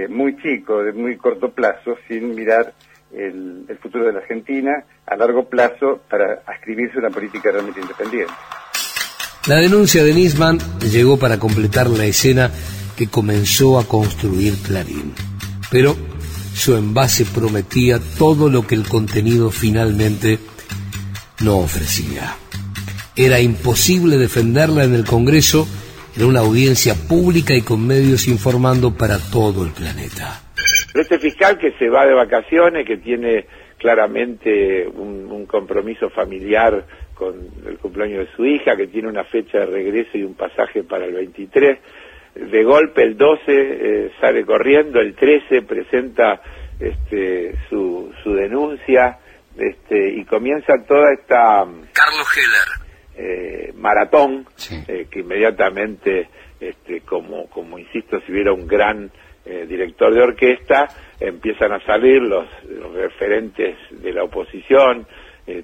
muy 0.09 0.35
chico, 0.37 0.83
de 0.83 0.91
muy 0.91 1.15
corto 1.17 1.51
plazo, 1.51 1.97
sin 2.07 2.33
mirar 2.33 2.73
el, 3.13 3.65
el 3.67 3.77
futuro 3.77 4.05
de 4.05 4.13
la 4.13 4.19
Argentina 4.19 4.83
a 5.05 5.15
largo 5.15 5.47
plazo 5.47 6.01
para 6.09 6.41
ascribirse 6.47 6.97
una 6.97 7.11
política 7.11 7.51
realmente 7.51 7.81
independiente. 7.81 8.33
La 9.47 9.57
denuncia 9.57 10.03
de 10.03 10.11
Nisman 10.11 10.57
llegó 10.91 11.19
para 11.19 11.37
completar 11.37 11.87
la 11.87 12.05
escena 12.05 12.49
que 12.95 13.07
comenzó 13.07 13.79
a 13.79 13.87
construir 13.87 14.53
Clarín. 14.63 15.13
Pero 15.71 15.95
su 16.53 16.75
envase 16.75 17.25
prometía 17.25 17.99
todo 18.17 18.49
lo 18.49 18.65
que 18.65 18.75
el 18.75 18.87
contenido 18.87 19.51
finalmente 19.51 20.39
no 21.43 21.57
ofrecía. 21.57 22.35
Era 23.15 23.39
imposible 23.39 24.17
defenderla 24.17 24.83
en 24.83 24.93
el 24.93 25.05
Congreso 25.05 25.67
en 26.17 26.25
una 26.25 26.39
audiencia 26.39 26.93
pública 27.09 27.53
y 27.53 27.61
con 27.61 27.85
medios 27.85 28.27
informando 28.27 28.95
para 28.95 29.19
todo 29.19 29.65
el 29.65 29.71
planeta. 29.71 30.41
este 30.93 31.19
fiscal 31.19 31.57
que 31.57 31.73
se 31.73 31.89
va 31.89 32.05
de 32.05 32.13
vacaciones, 32.13 32.87
que 32.87 32.97
tiene 32.97 33.45
claramente 33.77 34.87
un, 34.87 35.29
un 35.29 35.45
compromiso 35.45 36.09
familiar 36.09 36.85
con 37.13 37.35
el 37.67 37.77
cumpleaños 37.77 38.27
de 38.27 38.35
su 38.35 38.45
hija, 38.45 38.75
que 38.75 38.87
tiene 38.87 39.09
una 39.09 39.23
fecha 39.23 39.59
de 39.59 39.65
regreso 39.65 40.17
y 40.17 40.23
un 40.23 40.35
pasaje 40.35 40.83
para 40.83 41.05
el 41.05 41.13
23, 41.13 41.79
de 42.35 42.63
golpe 42.63 43.01
el 43.01 43.17
12 43.17 43.41
eh, 43.47 44.11
sale 44.19 44.45
corriendo, 44.45 44.99
el 44.99 45.15
13 45.15 45.61
presenta 45.61 46.41
este, 46.79 47.55
su, 47.69 48.13
su 48.23 48.33
denuncia 48.33 49.17
este, 49.57 50.09
y 50.09 50.25
comienza 50.25 50.73
toda 50.85 51.13
esta... 51.13 51.65
Carlos 51.93 52.27
Heller. 52.35 52.85
Eh, 53.17 53.71
maratón 53.75 54.45
eh, 54.89 55.07
que 55.09 55.21
inmediatamente, 55.21 56.27
este, 56.59 56.99
como, 57.01 57.49
como 57.49 57.79
insisto, 57.79 58.19
si 58.25 58.33
hubiera 58.33 58.51
un 58.51 58.67
gran 58.67 59.11
director 59.45 60.11
de 60.11 60.23
orquesta, 60.23 60.87
empiezan 61.19 61.71
a 61.71 61.79
salir 61.85 62.19
los, 62.19 62.47
referentes 62.95 63.77
de 63.91 64.11
la 64.11 64.23
oposición, 64.23 65.05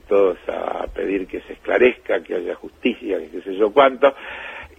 todos 0.07 0.37
a 0.47 0.85
pedir 0.93 1.25
que 1.25 1.41
se 1.41 1.53
esclarezca, 1.53 2.21
que 2.21 2.35
haya 2.35 2.53
justicia, 2.53 3.17
que 3.17 3.31
qué 3.31 3.41
sé 3.41 3.55
yo 3.55 3.73
cuánto, 3.73 4.13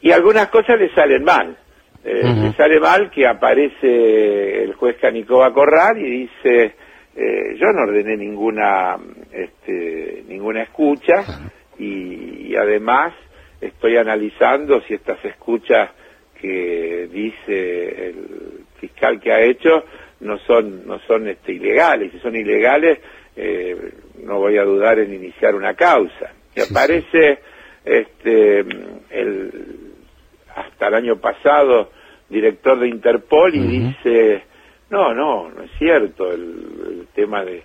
y 0.02 0.12
algunas 0.12 0.46
cosas 0.50 0.78
le 0.78 0.94
salen 0.94 1.24
mal. 1.24 1.58
Eh, 2.04 2.52
sale 2.56 2.80
mal 2.80 3.10
que 3.10 3.26
aparece 3.26 4.64
el 4.64 4.74
juez 4.74 4.96
Canicova 5.00 5.52
Corral 5.52 5.98
y 5.98 6.22
dice, 6.22 6.74
eh, 7.14 7.56
yo 7.56 7.72
no 7.72 7.82
ordené 7.82 8.16
ninguna, 8.16 8.96
este, 9.30 10.24
ninguna 10.26 10.62
escucha 10.62 11.24
y, 11.78 12.54
además 12.56 13.14
estoy 13.60 13.96
analizando 13.96 14.82
si 14.82 14.94
estas 14.94 15.24
escuchas 15.24 15.90
que 16.38 17.08
dice 17.10 18.08
el 18.08 18.64
fiscal 18.78 19.18
que 19.18 19.32
ha 19.32 19.40
hecho 19.40 19.84
no 20.20 20.38
son, 20.40 20.86
no 20.86 20.98
son 21.06 21.28
este, 21.28 21.52
ilegales. 21.52 22.12
Si 22.12 22.18
son 22.18 22.36
ilegales, 22.36 22.98
eh, 23.36 23.76
no 24.22 24.38
voy 24.38 24.58
a 24.58 24.64
dudar 24.64 24.98
en 24.98 25.14
iniciar 25.14 25.54
una 25.54 25.74
causa. 25.74 26.32
Y 26.54 26.60
aparece 26.60 27.38
este, 27.84 28.60
el 29.10 29.81
hasta 30.54 30.88
el 30.88 30.94
año 30.94 31.16
pasado 31.16 31.90
director 32.28 32.80
de 32.80 32.88
Interpol 32.88 33.54
y 33.54 33.60
dice, 33.60 34.42
no, 34.90 35.14
no, 35.14 35.50
no 35.50 35.62
es 35.62 35.70
cierto 35.78 36.32
el, 36.32 37.06
tema 37.14 37.44
de, 37.44 37.62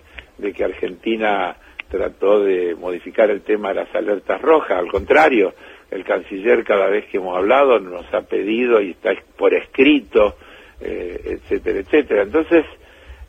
que 0.52 0.64
Argentina 0.64 1.56
trató 1.88 2.44
de 2.44 2.74
modificar 2.74 3.30
el 3.30 3.40
tema 3.40 3.70
de 3.70 3.76
las 3.76 3.94
alertas 3.94 4.40
rojas, 4.42 4.78
al 4.78 4.90
contrario, 4.90 5.54
el 5.90 6.04
canciller 6.04 6.64
cada 6.64 6.88
vez 6.88 7.06
que 7.06 7.16
hemos 7.16 7.36
hablado 7.36 7.80
nos 7.80 8.12
ha 8.12 8.20
pedido 8.22 8.80
y 8.82 8.90
está 8.90 9.12
por 9.38 9.54
escrito, 9.54 10.36
eh, 10.80 11.18
etcétera, 11.24 11.80
etcétera. 11.80 12.22
Entonces, 12.24 12.66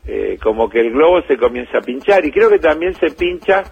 eh, 0.06 0.38
como 0.42 0.68
que 0.68 0.80
el 0.80 0.92
globo 0.92 1.22
se 1.22 1.38
comienza 1.38 1.78
a 1.78 1.82
pinchar 1.82 2.24
y 2.26 2.30
creo 2.30 2.50
que 2.50 2.58
también 2.58 2.94
se 2.94 3.10
pincha 3.12 3.64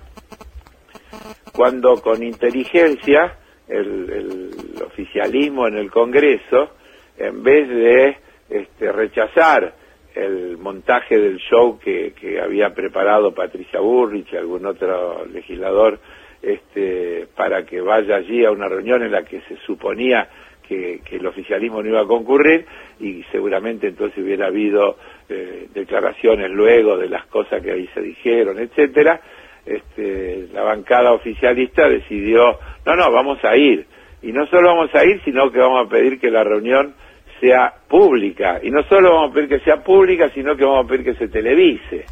cuando 1.52 2.00
con 2.00 2.22
inteligencia 2.22 3.36
el, 3.68 4.50
oficialismo 4.84 5.66
en 5.66 5.76
el 5.76 5.90
Congreso, 5.90 6.70
en 7.16 7.42
vez 7.42 7.68
de 7.68 8.16
este, 8.48 8.92
rechazar 8.92 9.74
el 10.14 10.56
montaje 10.56 11.18
del 11.18 11.38
show 11.38 11.78
que, 11.78 12.12
había 12.42 12.74
preparado 12.74 13.34
Patricia 13.34 13.80
Burrich 13.80 14.32
y 14.32 14.36
algún 14.36 14.66
otro 14.66 15.24
legislador 15.26 15.98
este, 16.42 17.26
para 17.36 17.64
que 17.64 17.80
vaya 17.80 18.16
allí 18.16 18.44
a 18.44 18.50
una 18.50 18.68
reunión 18.68 19.02
en 19.02 19.12
la 19.12 19.24
que 19.24 19.40
se 19.42 19.56
suponía 19.66 20.28
que, 20.68 21.00
el 21.10 21.26
oficialismo 21.26 21.82
no 21.82 21.88
iba 21.88 22.02
a 22.02 22.06
concurrir 22.06 22.66
y 23.00 23.22
seguramente 23.32 23.88
entonces 23.88 24.22
hubiera 24.22 24.46
habido 24.46 24.96
eh, 25.28 25.68
declaraciones 25.72 26.50
luego 26.50 26.96
de 26.96 27.08
las 27.08 27.26
cosas 27.26 27.62
que 27.62 27.72
ahí 27.72 27.88
se 27.94 28.00
dijeron, 28.02 28.58
etcétera. 28.58 29.20
Este, 29.68 30.48
la 30.52 30.62
bancada 30.62 31.12
oficialista 31.12 31.88
decidió 31.88 32.58
no, 32.86 32.96
no, 32.96 33.12
vamos 33.12 33.38
a 33.44 33.54
ir. 33.56 33.86
Y 34.22 34.32
no 34.32 34.46
solo 34.46 34.74
vamos 34.74 34.94
a 34.94 35.04
ir, 35.04 35.20
sino 35.24 35.50
que 35.50 35.58
vamos 35.58 35.86
a 35.86 35.90
pedir 35.90 36.18
que 36.18 36.30
la 36.30 36.42
reunión 36.42 36.94
sea 37.38 37.72
pública. 37.86 38.60
Y 38.62 38.70
no 38.70 38.82
solo 38.84 39.12
vamos 39.12 39.30
a 39.30 39.34
pedir 39.34 39.48
que 39.50 39.60
sea 39.60 39.82
pública, 39.84 40.30
sino 40.30 40.56
que 40.56 40.64
vamos 40.64 40.86
a 40.86 40.88
pedir 40.88 41.04
que 41.04 41.14
se 41.14 41.28
televise. 41.28 42.06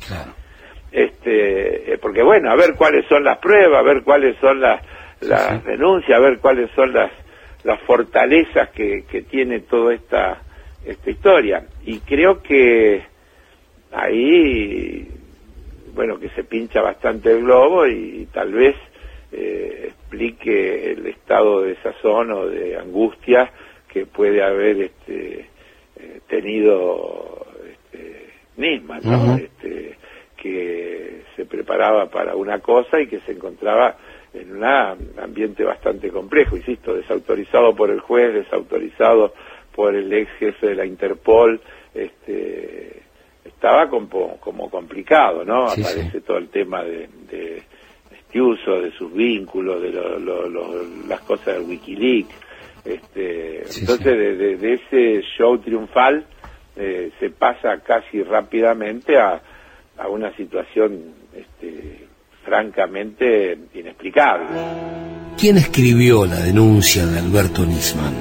Este, 0.92 1.94
eh, 1.94 1.98
porque 1.98 2.22
bueno, 2.22 2.50
a 2.50 2.56
ver 2.56 2.74
cuáles 2.76 3.06
son 3.06 3.24
las 3.24 3.38
pruebas, 3.38 3.80
a 3.80 3.82
ver 3.82 4.02
cuáles 4.02 4.36
son 4.38 4.60
las, 4.60 4.82
las 5.20 5.64
denuncias, 5.64 6.16
a 6.16 6.20
ver 6.20 6.38
cuáles 6.38 6.70
son 6.72 6.92
las, 6.92 7.10
las 7.64 7.80
fortalezas 7.80 8.68
que, 8.70 9.04
que 9.10 9.22
tiene 9.22 9.60
toda 9.60 9.94
esta, 9.94 10.42
esta 10.84 11.10
historia. 11.10 11.64
Y 11.84 12.00
creo 12.00 12.42
que 12.42 13.02
ahí, 13.92 15.08
bueno, 15.96 16.20
que 16.20 16.28
se 16.30 16.44
pincha 16.44 16.82
bastante 16.82 17.32
el 17.32 17.42
globo 17.42 17.86
y 17.86 18.28
tal 18.32 18.52
vez 18.52 18.76
eh, 19.32 19.86
explique 19.88 20.92
el 20.92 21.06
estado 21.06 21.62
de 21.62 21.74
sazón 21.76 22.30
o 22.32 22.46
de 22.46 22.76
angustia 22.76 23.50
que 23.88 24.04
puede 24.04 24.42
haber 24.44 24.82
este, 24.82 25.48
eh, 25.96 26.20
tenido 26.28 27.46
este, 27.66 28.26
Nisman, 28.58 29.00
este, 29.40 29.96
que 30.36 31.22
se 31.34 31.46
preparaba 31.46 32.10
para 32.10 32.36
una 32.36 32.60
cosa 32.60 33.00
y 33.00 33.06
que 33.06 33.20
se 33.20 33.32
encontraba 33.32 33.96
en 34.34 34.54
un 34.54 34.64
ambiente 35.18 35.64
bastante 35.64 36.10
complejo, 36.10 36.58
insisto, 36.58 36.94
desautorizado 36.94 37.74
por 37.74 37.90
el 37.90 38.00
juez, 38.00 38.34
desautorizado 38.34 39.32
por 39.74 39.94
el 39.94 40.12
ex 40.12 40.30
jefe 40.32 40.68
de 40.68 40.74
la 40.74 40.84
Interpol, 40.84 41.58
este, 41.94 43.05
estaba 43.56 43.88
como, 43.88 44.36
como 44.38 44.70
complicado, 44.70 45.44
¿no? 45.44 45.64
Aparece 45.64 46.20
todo 46.20 46.38
el 46.38 46.48
tema 46.48 46.84
de 46.84 47.08
uso 48.40 48.80
de 48.80 48.92
sus 48.92 49.12
vínculos, 49.12 49.82
de 49.82 49.92
las 51.08 51.20
cosas 51.20 51.58
de 51.58 51.60
Wikileaks. 51.60 52.34
Este, 52.84 53.62
entonces, 53.80 54.04
De, 54.06 54.72
ese 54.74 55.22
show 55.36 55.58
triunfal 55.58 56.24
eh, 56.76 57.10
se 57.18 57.30
pasa 57.30 57.80
casi 57.84 58.22
rápidamente 58.22 59.18
a, 59.18 59.40
a 59.98 60.08
una 60.08 60.34
situación 60.36 61.14
este, 61.34 62.06
francamente 62.44 63.58
inexplicable. 63.74 64.46
¿Quién 65.36 65.56
escribió 65.56 66.24
la 66.26 66.36
denuncia 66.36 67.04
de 67.06 67.18
Alberto 67.18 67.64
Nisman? 67.66 68.14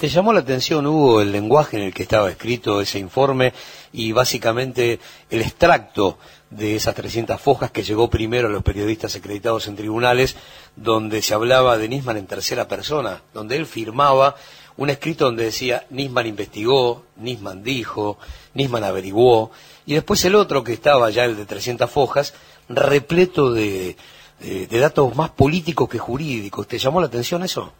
¿Te 0.00 0.08
llamó 0.08 0.32
la 0.32 0.40
atención, 0.40 0.86
Hugo, 0.86 1.20
el 1.20 1.32
lenguaje 1.32 1.76
en 1.76 1.84
el 1.84 1.94
que 1.94 2.02
estaba 2.02 2.30
escrito 2.30 2.80
ese 2.80 2.98
informe 2.98 3.52
y 3.96 4.12
básicamente 4.12 5.00
el 5.30 5.40
extracto 5.40 6.18
de 6.50 6.76
esas 6.76 6.94
300 6.94 7.40
fojas 7.40 7.70
que 7.70 7.82
llegó 7.82 8.10
primero 8.10 8.48
a 8.48 8.50
los 8.50 8.62
periodistas 8.62 9.16
acreditados 9.16 9.66
en 9.68 9.76
tribunales, 9.76 10.36
donde 10.76 11.22
se 11.22 11.32
hablaba 11.32 11.78
de 11.78 11.88
Nisman 11.88 12.18
en 12.18 12.26
tercera 12.26 12.68
persona, 12.68 13.22
donde 13.32 13.56
él 13.56 13.64
firmaba 13.64 14.36
un 14.76 14.90
escrito 14.90 15.24
donde 15.24 15.44
decía 15.44 15.86
Nisman 15.88 16.26
investigó, 16.26 17.06
Nisman 17.16 17.62
dijo, 17.62 18.18
Nisman 18.52 18.84
averiguó, 18.84 19.50
y 19.86 19.94
después 19.94 20.22
el 20.26 20.34
otro 20.34 20.62
que 20.62 20.74
estaba 20.74 21.08
ya 21.08 21.24
el 21.24 21.34
de 21.34 21.46
300 21.46 21.90
fojas, 21.90 22.34
repleto 22.68 23.50
de, 23.50 23.96
datos 24.70 25.16
más 25.16 25.30
políticos 25.30 25.88
que 25.88 25.98
jurídicos. 25.98 26.68
¿Te 26.68 26.76
llamó 26.76 27.00
la 27.00 27.06
atención 27.06 27.42
eso? 27.42 27.72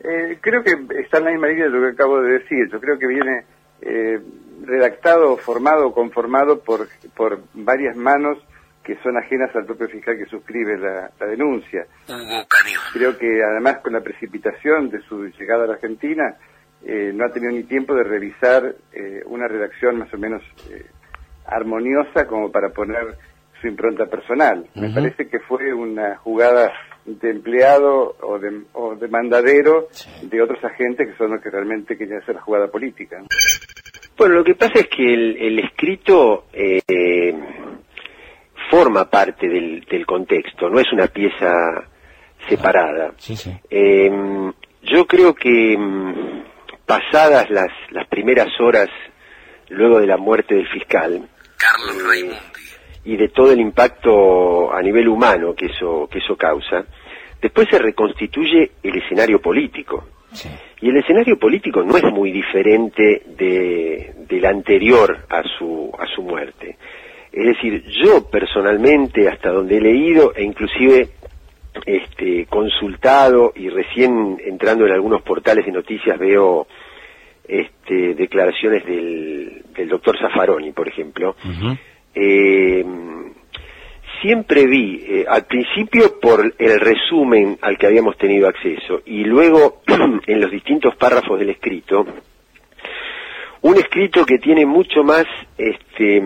Eh, 0.00 0.38
creo 0.40 0.64
que 0.64 0.70
está 1.02 1.18
en 1.18 1.24
la 1.24 1.30
misma 1.32 1.48
línea 1.48 1.64
de 1.66 1.70
lo 1.70 1.82
que 1.82 1.92
acabo 1.92 2.22
de 2.22 2.38
decir. 2.38 2.70
Yo 2.72 2.80
creo 2.80 2.98
que 2.98 3.06
viene 3.06 3.44
redactado, 5.18 5.36
formado, 5.36 5.92
conformado 5.92 6.60
por, 6.60 6.88
por 7.16 7.42
varias 7.54 7.96
manos 7.96 8.38
que 8.84 8.96
son 9.02 9.18
ajenas 9.18 9.54
al 9.54 9.66
propio 9.66 9.88
fiscal 9.88 10.16
que 10.16 10.24
suscribe 10.26 10.78
la, 10.78 11.10
denuncia. 11.26 11.86
Creo 12.92 13.18
que 13.18 13.42
además 13.42 13.78
con 13.82 13.92
la 13.92 14.00
precipitación 14.00 14.88
de 14.88 15.02
su 15.02 15.26
llegada 15.38 15.64
a 15.64 15.66
la 15.66 15.74
Argentina, 15.74 16.36
eh, 16.84 17.12
no 17.14 17.26
ha 17.26 17.32
tenido 17.32 17.52
ni 17.52 17.64
tiempo 17.64 17.94
de 17.94 18.04
revisar 18.04 18.74
eh, 18.92 19.22
una 19.26 19.46
redacción 19.46 19.98
más 19.98 20.12
o 20.14 20.16
menos 20.16 20.42
eh, 20.70 20.86
armoniosa 21.46 22.26
como 22.26 22.50
para 22.50 22.70
poner 22.70 23.18
su 23.60 23.66
impronta 23.66 24.06
personal. 24.06 24.66
Me 24.74 24.88
parece 24.90 25.28
que 25.28 25.40
fue 25.40 25.74
una 25.74 26.16
jugada 26.16 26.72
de 27.04 27.30
empleado 27.30 28.16
o 28.22 28.38
de, 28.38 28.62
o 28.72 28.94
de 28.94 29.08
mandadero 29.08 29.88
de 30.22 30.42
otros 30.42 30.62
agentes 30.64 31.08
que 31.08 31.16
son 31.16 31.32
los 31.32 31.42
que 31.42 31.50
realmente 31.50 31.96
querían 31.96 32.22
hacer 32.22 32.36
la 32.36 32.42
jugada 32.42 32.68
política. 32.68 33.22
Bueno, 34.18 34.34
lo 34.34 34.44
que 34.44 34.56
pasa 34.56 34.80
es 34.80 34.88
que 34.88 35.14
el, 35.14 35.60
escrito 35.60 36.46
eh, 36.52 37.32
forma 38.68 39.08
parte 39.08 39.48
del, 39.48 40.04
contexto, 40.04 40.68
no 40.68 40.80
es 40.80 40.92
una 40.92 41.06
pieza 41.06 41.86
separada. 42.48 43.14
Em, 43.70 44.52
yo 44.82 45.06
creo 45.06 45.34
que 45.34 45.74
em, 45.74 46.42
pasadas 46.84 47.48
las, 47.48 47.70
las 47.90 48.08
primeras 48.08 48.48
horas 48.60 48.88
luego 49.68 50.00
de 50.00 50.08
la 50.08 50.16
muerte 50.16 50.56
del 50.56 50.68
fiscal, 50.68 51.28
Carlos 51.56 51.96
eh, 52.16 52.36
y 53.04 53.16
de 53.16 53.28
todo 53.28 53.52
el 53.52 53.60
impacto 53.60 54.72
a 54.72 54.82
nivel 54.82 55.06
humano 55.06 55.54
que 55.54 55.66
eso, 55.66 56.08
que 56.10 56.18
eso 56.18 56.36
causa, 56.36 56.84
después 57.40 57.68
se 57.70 57.78
reconstituye 57.78 58.72
el 58.82 58.96
escenario 58.96 59.40
político. 59.40 60.08
Y 60.80 60.88
el 60.90 60.96
escenario 60.96 61.38
político 61.38 61.82
no 61.82 61.96
es 61.96 62.04
muy 62.04 62.30
diferente 62.30 63.22
de, 63.26 64.14
del 64.28 64.44
anterior 64.44 65.26
a 65.28 65.42
su, 65.58 65.90
a 65.98 66.06
su 66.06 66.22
muerte. 66.22 66.76
Es 67.32 67.46
decir, 67.46 67.84
yo 68.02 68.28
personalmente, 68.28 69.28
hasta 69.28 69.50
donde 69.50 69.78
he 69.78 69.80
leído 69.80 70.34
e 70.34 70.44
inclusive 70.44 71.08
este, 71.84 72.46
consultado 72.46 73.52
y 73.54 73.68
recién 73.68 74.38
entrando 74.44 74.86
en 74.86 74.92
algunos 74.92 75.22
portales 75.22 75.64
de 75.66 75.72
noticias 75.72 76.18
veo 76.18 76.66
este, 77.46 78.14
declaraciones 78.14 78.84
del, 78.84 79.62
del 79.74 79.88
doctor 79.88 80.18
Zaffaroni, 80.18 80.72
por 80.72 80.88
ejemplo, 80.88 81.36
eh, 82.14 82.84
siempre 84.20 84.66
vi, 84.66 85.04
eh, 85.06 85.24
al 85.28 85.46
principio 85.46 86.18
por 86.20 86.54
el 86.58 86.80
resumen 86.80 87.58
al 87.60 87.78
que 87.78 87.86
habíamos 87.86 88.16
tenido 88.16 88.48
acceso 88.48 89.02
y 89.06 89.24
luego 89.24 89.82
en 90.26 90.40
los 90.40 90.50
distintos 90.50 90.96
párrafos 90.96 91.38
del 91.38 91.50
escrito, 91.50 92.06
un 93.62 93.76
escrito 93.76 94.24
que 94.24 94.38
tiene 94.38 94.64
mucho 94.64 95.02
más 95.02 95.24
este, 95.56 96.22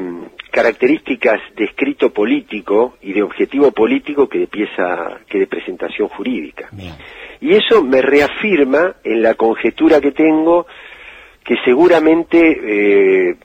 características 0.50 1.40
de 1.56 1.64
escrito 1.64 2.12
político 2.12 2.96
y 3.00 3.12
de 3.14 3.22
objetivo 3.22 3.72
político 3.72 4.28
que 4.28 4.40
de 4.40 4.46
pieza, 4.46 5.20
que 5.28 5.38
de 5.38 5.46
presentación 5.46 6.08
jurídica. 6.08 6.68
Y 7.40 7.54
eso 7.54 7.82
me 7.82 8.02
reafirma 8.02 8.96
en 9.02 9.22
la 9.22 9.34
conjetura 9.34 10.00
que 10.00 10.12
tengo 10.12 10.66
que 11.42 11.56
seguramente 11.64 13.30
eh, 13.30 13.36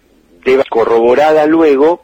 deba 0.43 0.63
corroborada 0.69 1.47
luego 1.47 2.03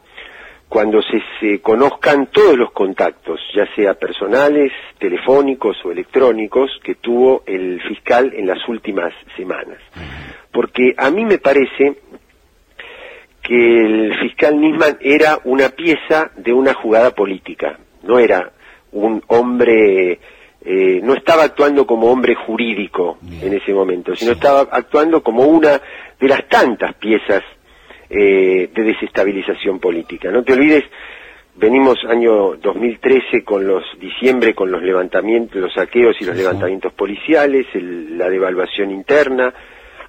cuando 0.68 1.00
se, 1.02 1.22
se, 1.40 1.60
conozcan 1.60 2.26
todos 2.26 2.56
los 2.56 2.72
contactos, 2.72 3.40
ya 3.54 3.66
sea 3.74 3.94
personales, 3.94 4.72
telefónicos 4.98 5.76
o 5.84 5.92
electrónicos, 5.92 6.70
que 6.82 6.96
tuvo 6.96 7.42
el 7.46 7.80
fiscal 7.82 8.32
en 8.34 8.46
las 8.46 8.66
últimas 8.68 9.12
semanas. 9.36 9.78
Porque 10.50 10.94
a 10.96 11.10
mí 11.10 11.24
me 11.24 11.38
parece 11.38 11.96
que 13.42 13.80
el 13.84 14.18
fiscal 14.20 14.58
Nisman 14.60 14.98
era 15.00 15.38
una 15.44 15.68
pieza 15.68 16.30
de 16.36 16.52
una 16.52 16.74
jugada 16.74 17.10
política, 17.14 17.78
no 18.02 18.18
era 18.18 18.52
un 18.92 19.22
hombre, 19.28 20.18
eh, 20.64 21.00
no 21.02 21.14
estaba 21.14 21.44
actuando 21.44 21.86
como 21.86 22.10
hombre 22.10 22.34
jurídico 22.34 23.18
en 23.42 23.52
ese 23.52 23.74
momento, 23.74 24.16
sino 24.16 24.32
estaba 24.32 24.60
actuando 24.70 25.22
como 25.22 25.42
una 25.44 25.80
de 26.18 26.28
las 26.28 26.48
tantas 26.48 26.94
piezas 26.94 27.42
eh, 28.10 28.70
de 28.74 28.82
desestabilización 28.82 29.78
política. 29.78 30.30
No 30.30 30.42
te 30.42 30.52
olvides, 30.52 30.84
venimos 31.56 31.98
año 32.08 32.56
2013 32.56 33.44
con 33.44 33.66
los 33.66 33.84
diciembre 34.00 34.54
con 34.54 34.70
los 34.70 34.82
levantamientos, 34.82 35.60
los 35.60 35.72
saqueos 35.72 36.16
y 36.20 36.24
los 36.24 36.36
levantamientos 36.36 36.92
policiales, 36.92 37.66
la 37.74 38.28
devaluación 38.28 38.90
interna, 38.90 39.52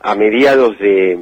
a 0.01 0.15
mediados 0.15 0.77
de 0.79 1.17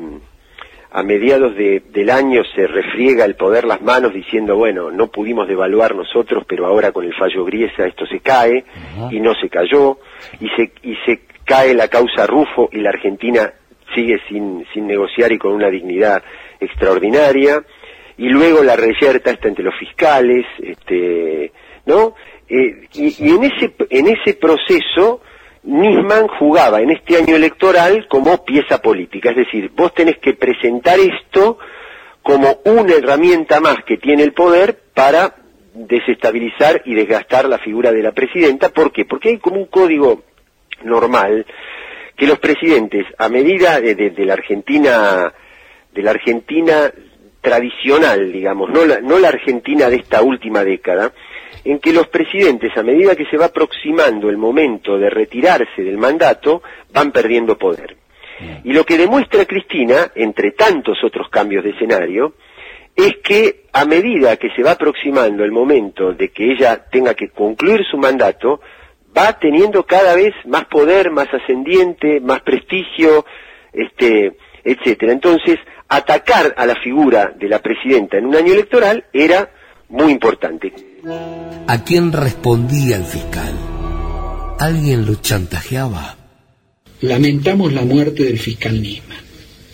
a 0.96 1.02
mediados 1.02 1.56
del 1.56 2.10
año 2.12 2.44
se 2.56 2.68
refriega 2.68 3.26
el 3.26 3.36
poder 3.36 3.66
las 3.66 3.82
manos 3.82 4.14
diciendo, 4.14 4.56
bueno, 4.56 4.92
no 4.92 5.08
pudimos 5.08 5.48
devaluar 5.48 5.96
nosotros, 5.96 6.46
pero 6.48 6.68
ahora 6.68 6.92
con 6.92 7.04
el 7.04 7.16
fallo 7.16 7.44
Griesa 7.46 7.88
esto 7.88 8.06
se 8.06 8.20
cae, 8.20 8.64
y 9.10 9.20
no 9.20 9.34
se 9.34 9.50
cayó, 9.50 9.98
y 10.40 10.50
se, 10.50 10.72
y 10.84 10.96
se 11.04 11.22
cae 11.46 11.74
la 11.74 11.88
causa 11.88 12.28
Rufo 12.28 12.70
y 12.72 12.78
la 12.78 12.90
Argentina 12.90 13.54
sigue 13.96 14.20
sin, 14.30 14.68
sin 14.72 14.86
negociar 14.86 15.32
y 15.32 15.40
con 15.40 15.54
una 15.54 15.70
dignidad 15.72 16.24
extraordinaria, 16.64 17.64
y 18.18 18.30
luego 18.30 18.64
la 18.64 18.76
reyerta 18.76 19.32
está 19.32 19.48
entre 19.48 19.64
los 19.64 19.76
fiscales, 19.78 20.46
este, 20.60 21.52
¿no? 21.86 22.16
Eh, 22.48 22.88
y, 22.94 23.26
y 23.26 23.36
en 23.36 23.44
ese, 23.44 23.74
en 23.90 24.08
ese 24.08 24.34
proceso, 24.36 25.22
Nisman 25.64 26.28
jugaba 26.28 26.82
en 26.82 26.92
este 26.92 27.18
año 27.18 27.36
electoral 27.36 28.08
como 28.10 28.44
pieza 28.44 28.82
política, 28.82 29.32
es 29.32 29.38
decir, 29.38 29.72
vos 29.76 29.94
tenés 29.94 30.18
que 30.20 30.34
presentar 30.34 31.00
esto 31.00 31.58
como 32.22 32.60
una 32.66 32.94
herramienta 32.94 33.60
más 33.60 33.84
que 33.86 33.98
tiene 33.98 34.24
el 34.24 34.34
poder 34.34 34.78
para 34.94 35.36
desestabilizar 35.74 36.82
y 36.86 36.94
desgastar 36.94 37.46
la 37.46 37.58
figura 37.60 37.92
de 37.92 38.04
la 38.04 38.12
presidenta. 38.12 38.70
¿Por 38.70 38.92
qué? 38.92 39.06
Porque 39.06 39.30
hay 39.30 39.38
como 39.38 39.58
un 39.58 39.66
código 39.66 40.24
normal 40.84 41.46
que 42.16 42.28
los 42.28 42.40
presidentes, 42.40 43.06
a 43.18 43.28
medida 43.30 43.82
de, 43.82 44.14
la 44.18 44.34
Argentina, 44.34 45.34
de 45.94 46.02
la 46.02 46.12
Argentina 46.12 46.92
tradicional, 47.42 48.32
digamos, 48.32 48.70
no 48.70 48.86
no 49.02 49.20
la 49.20 49.28
Argentina 49.28 49.90
de 49.90 49.98
esta 49.98 50.22
última 50.22 50.64
década, 50.64 51.12
en 51.66 51.80
que 51.80 51.94
los 51.94 52.08
presidentes, 52.08 52.76
a 52.78 52.84
medida 52.84 53.16
que 53.16 53.26
se 53.26 53.38
va 53.38 53.46
aproximando 53.46 54.30
el 54.30 54.38
momento 54.38 54.98
de 54.98 55.10
retirarse 55.10 55.82
del 55.84 55.98
mandato, 55.98 56.62
van 56.92 57.12
perdiendo 57.12 57.58
poder. 57.58 57.98
Y 58.64 58.74
lo 58.74 58.86
que 58.86 58.98
demuestra 58.98 59.46
Cristina, 59.46 60.12
entre 60.16 60.52
tantos 60.52 60.98
otros 61.04 61.30
cambios 61.30 61.64
de 61.64 61.72
escenario, 61.72 62.34
es 62.96 63.18
que 63.24 63.64
a 63.72 63.86
medida 63.86 64.38
que 64.38 64.50
se 64.52 64.64
va 64.64 64.72
aproximando 64.72 65.44
el 65.44 65.52
momento 65.52 66.14
de 66.14 66.30
que 66.30 66.52
ella 66.52 66.86
tenga 66.92 67.14
que 67.14 67.30
concluir 67.30 67.84
su 67.90 67.98
mandato, 67.98 68.60
va 69.16 69.40
teniendo 69.40 69.86
cada 69.86 70.16
vez 70.16 70.34
más 70.46 70.66
poder, 70.66 71.12
más 71.12 71.28
ascendiente, 71.34 72.20
más 72.20 72.42
prestigio, 72.42 73.26
este, 73.72 74.34
etcétera. 74.64 75.12
Entonces, 75.12 75.60
atacar 75.96 76.56
a 76.58 76.66
la 76.66 76.76
figura 76.76 77.34
de 77.40 77.48
la 77.48 77.60
presidenta 77.60 78.18
en 78.18 78.26
un 78.26 78.36
año 78.36 78.54
electoral 78.54 79.06
era 79.14 79.52
muy 79.90 80.12
importante. 80.12 80.74
¿A 81.68 81.84
quién 81.84 82.12
respondía 82.12 82.98
el 82.98 83.06
fiscal? 83.06 83.54
¿Alguien 84.60 85.06
lo 85.06 85.16
chantajeaba? 85.16 86.18
Lamentamos 87.02 87.74
la 87.74 87.84
muerte 87.84 88.24
del 88.24 88.40
fiscal 88.40 88.82
Nisman. 88.82 89.24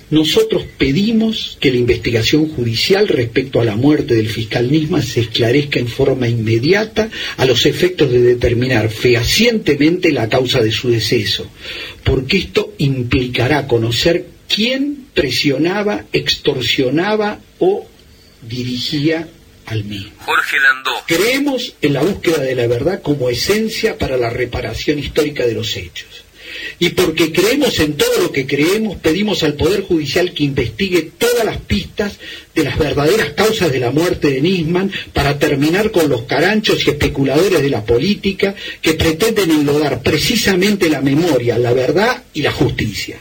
Nosotros 0.10 0.64
pedimos 0.78 1.58
que 1.62 1.72
la 1.72 1.78
investigación 1.78 2.50
judicial 2.50 3.08
respecto 3.08 3.62
a 3.62 3.66
la 3.66 3.76
muerte 3.76 4.16
del 4.16 4.28
fiscal 4.28 4.70
Nisman 4.72 5.04
se 5.04 5.22
esclarezca 5.22 5.80
en 5.80 5.88
forma 5.88 6.28
inmediata 6.28 7.10
a 7.38 7.46
los 7.46 7.68
efectos 7.68 8.12
de 8.12 8.20
determinar 8.20 8.90
fehacientemente 8.90 10.12
la 10.12 10.28
causa 10.28 10.62
de 10.62 10.72
su 10.72 10.90
deceso, 10.90 11.48
porque 12.04 12.38
esto 12.38 12.74
implicará 12.80 13.68
conocer 13.68 14.39
quién 14.54 15.06
presionaba, 15.14 16.06
extorsionaba 16.12 17.40
o 17.60 17.88
dirigía 18.42 19.28
Jorge 20.26 20.58
Landó. 20.60 20.92
Creemos 21.06 21.76
en 21.82 21.94
la 21.94 22.02
búsqueda 22.02 22.42
de 22.42 22.56
la 22.56 22.68
verdad 22.68 23.02
como 23.02 23.30
esencia 23.30 23.98
para 23.98 24.18
la 24.18 24.30
reparación 24.30 24.98
histórica 24.98 25.46
de 25.46 25.54
los 25.54 25.76
hechos. 25.78 26.26
Y 26.80 26.90
porque 26.90 27.32
creemos 27.32 27.80
en 27.80 27.96
todo 27.96 28.20
lo 28.20 28.32
que 28.32 28.48
creemos, 28.48 28.98
pedimos 28.98 29.44
al 29.44 29.54
Poder 29.54 29.84
Judicial 29.84 30.34
que 30.34 30.44
investigue 30.44 31.12
todas 31.18 31.46
las 31.46 31.58
pistas 31.58 32.18
de 32.56 32.64
las 32.64 32.80
verdaderas 32.80 33.34
causas 33.34 33.72
de 33.72 33.80
la 33.80 33.92
muerte 33.92 34.32
de 34.32 34.42
Nisman 34.42 34.92
para 35.14 35.38
terminar 35.38 35.92
con 35.92 36.10
los 36.10 36.24
caranchos 36.24 36.86
y 36.88 36.90
especuladores 36.90 37.62
de 37.62 37.70
la 37.70 37.86
política 37.86 38.56
que 38.82 38.94
pretenden 38.94 39.52
enlodar 39.52 40.02
precisamente 40.02 40.90
la 40.90 41.02
memoria, 41.02 41.60
la 41.60 41.74
verdad 41.74 42.24
y 42.34 42.42
la 42.42 42.52
justicia. 42.52 43.20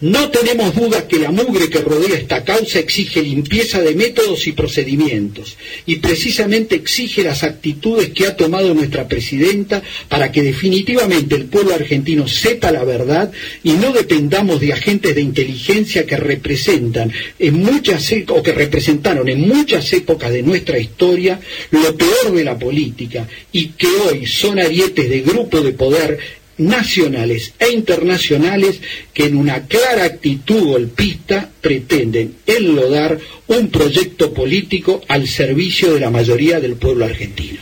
No 0.00 0.30
tenemos 0.30 0.76
dudas 0.76 1.04
que 1.04 1.18
la 1.18 1.32
mugre 1.32 1.68
que 1.68 1.80
rodea 1.80 2.16
esta 2.16 2.44
causa 2.44 2.78
exige 2.78 3.20
limpieza 3.20 3.80
de 3.80 3.96
métodos 3.96 4.46
y 4.46 4.52
procedimientos, 4.52 5.56
y 5.86 5.96
precisamente 5.96 6.76
exige 6.76 7.24
las 7.24 7.42
actitudes 7.42 8.10
que 8.10 8.28
ha 8.28 8.36
tomado 8.36 8.74
nuestra 8.74 9.08
presidenta 9.08 9.82
para 10.08 10.30
que 10.30 10.42
definitivamente 10.42 11.34
el 11.34 11.46
pueblo 11.46 11.74
argentino 11.74 12.28
sepa 12.28 12.70
la 12.70 12.84
verdad 12.84 13.32
y 13.64 13.72
no 13.72 13.92
dependamos 13.92 14.60
de 14.60 14.72
agentes 14.72 15.16
de 15.16 15.20
inteligencia 15.20 16.06
que 16.06 16.16
representan 16.16 17.12
en 17.40 17.54
muchas 17.54 18.08
o 18.28 18.40
que 18.40 18.52
representaron 18.52 19.28
en 19.28 19.40
muchas 19.48 19.92
épocas 19.92 20.32
de 20.32 20.44
nuestra 20.44 20.78
historia 20.78 21.40
lo 21.72 21.96
peor 21.96 22.32
de 22.32 22.44
la 22.44 22.56
política 22.56 23.26
y 23.50 23.70
que 23.70 23.88
hoy 23.88 24.26
son 24.26 24.60
arietes 24.60 25.10
de 25.10 25.22
grupo 25.22 25.60
de 25.60 25.72
poder 25.72 26.37
nacionales 26.58 27.54
e 27.58 27.70
internacionales 27.70 28.80
que 29.14 29.26
en 29.26 29.36
una 29.36 29.66
clara 29.66 30.04
actitud 30.04 30.64
golpista 30.64 31.48
pretenden 31.60 32.36
enlodar 32.46 33.18
un 33.46 33.68
proyecto 33.70 34.34
político 34.34 35.00
al 35.08 35.26
servicio 35.26 35.94
de 35.94 36.00
la 36.00 36.10
mayoría 36.10 36.60
del 36.60 36.74
pueblo 36.74 37.04
argentino. 37.04 37.60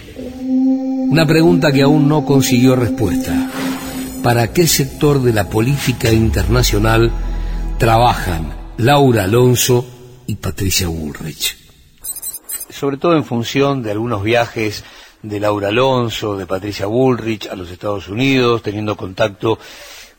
Una 0.48 1.26
pregunta 1.26 1.70
que 1.70 1.82
aún 1.82 2.08
no 2.08 2.24
consiguió 2.24 2.74
respuesta. 2.74 3.50
¿Para 4.22 4.52
qué 4.52 4.66
sector 4.66 5.22
de 5.22 5.32
la 5.32 5.48
política 5.48 6.12
internacional 6.12 7.12
trabajan 7.78 8.52
Laura 8.78 9.24
Alonso 9.24 9.86
y 10.26 10.34
Patricia 10.34 10.88
Bullrich? 10.88 11.56
Sobre 12.68 12.96
todo 12.96 13.16
en 13.16 13.24
función 13.24 13.82
de 13.82 13.92
algunos 13.92 14.24
viajes 14.24 14.82
de 15.22 15.40
Laura 15.40 15.68
Alonso, 15.68 16.36
de 16.36 16.46
Patricia 16.46 16.86
Bullrich 16.86 17.48
a 17.48 17.56
los 17.56 17.70
Estados 17.70 18.08
Unidos, 18.08 18.62
teniendo 18.62 18.96
contacto 18.96 19.58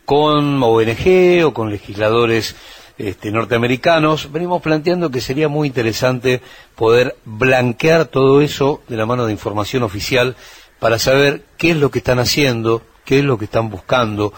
con 0.06 0.62
ONG 0.64 1.44
o 1.46 1.54
con 1.54 1.70
legisladores 1.70 2.56
este, 2.98 3.32
norteamericanos, 3.32 4.32
venimos 4.32 4.62
planteando 4.62 5.12
que 5.12 5.22
sería 5.22 5.48
muy 5.48 5.68
interesante 5.68 6.42
poder 6.76 7.16
blanquear 7.26 8.06
todo 8.06 8.42
eso 8.42 8.82
de 8.88 8.98
la 8.98 9.06
mano 9.06 9.26
de 9.26 9.34
información 9.34 9.84
oficial 9.84 10.36
para 10.80 10.98
saber 10.98 11.44
qué 11.58 11.72
es 11.72 11.78
lo 11.78 11.92
que 11.92 12.00
están 12.00 12.20
haciendo, 12.20 12.82
qué 13.06 13.20
es 13.20 13.26
lo 13.26 13.38
que 13.38 13.46
están 13.46 13.70
buscando, 13.70 14.34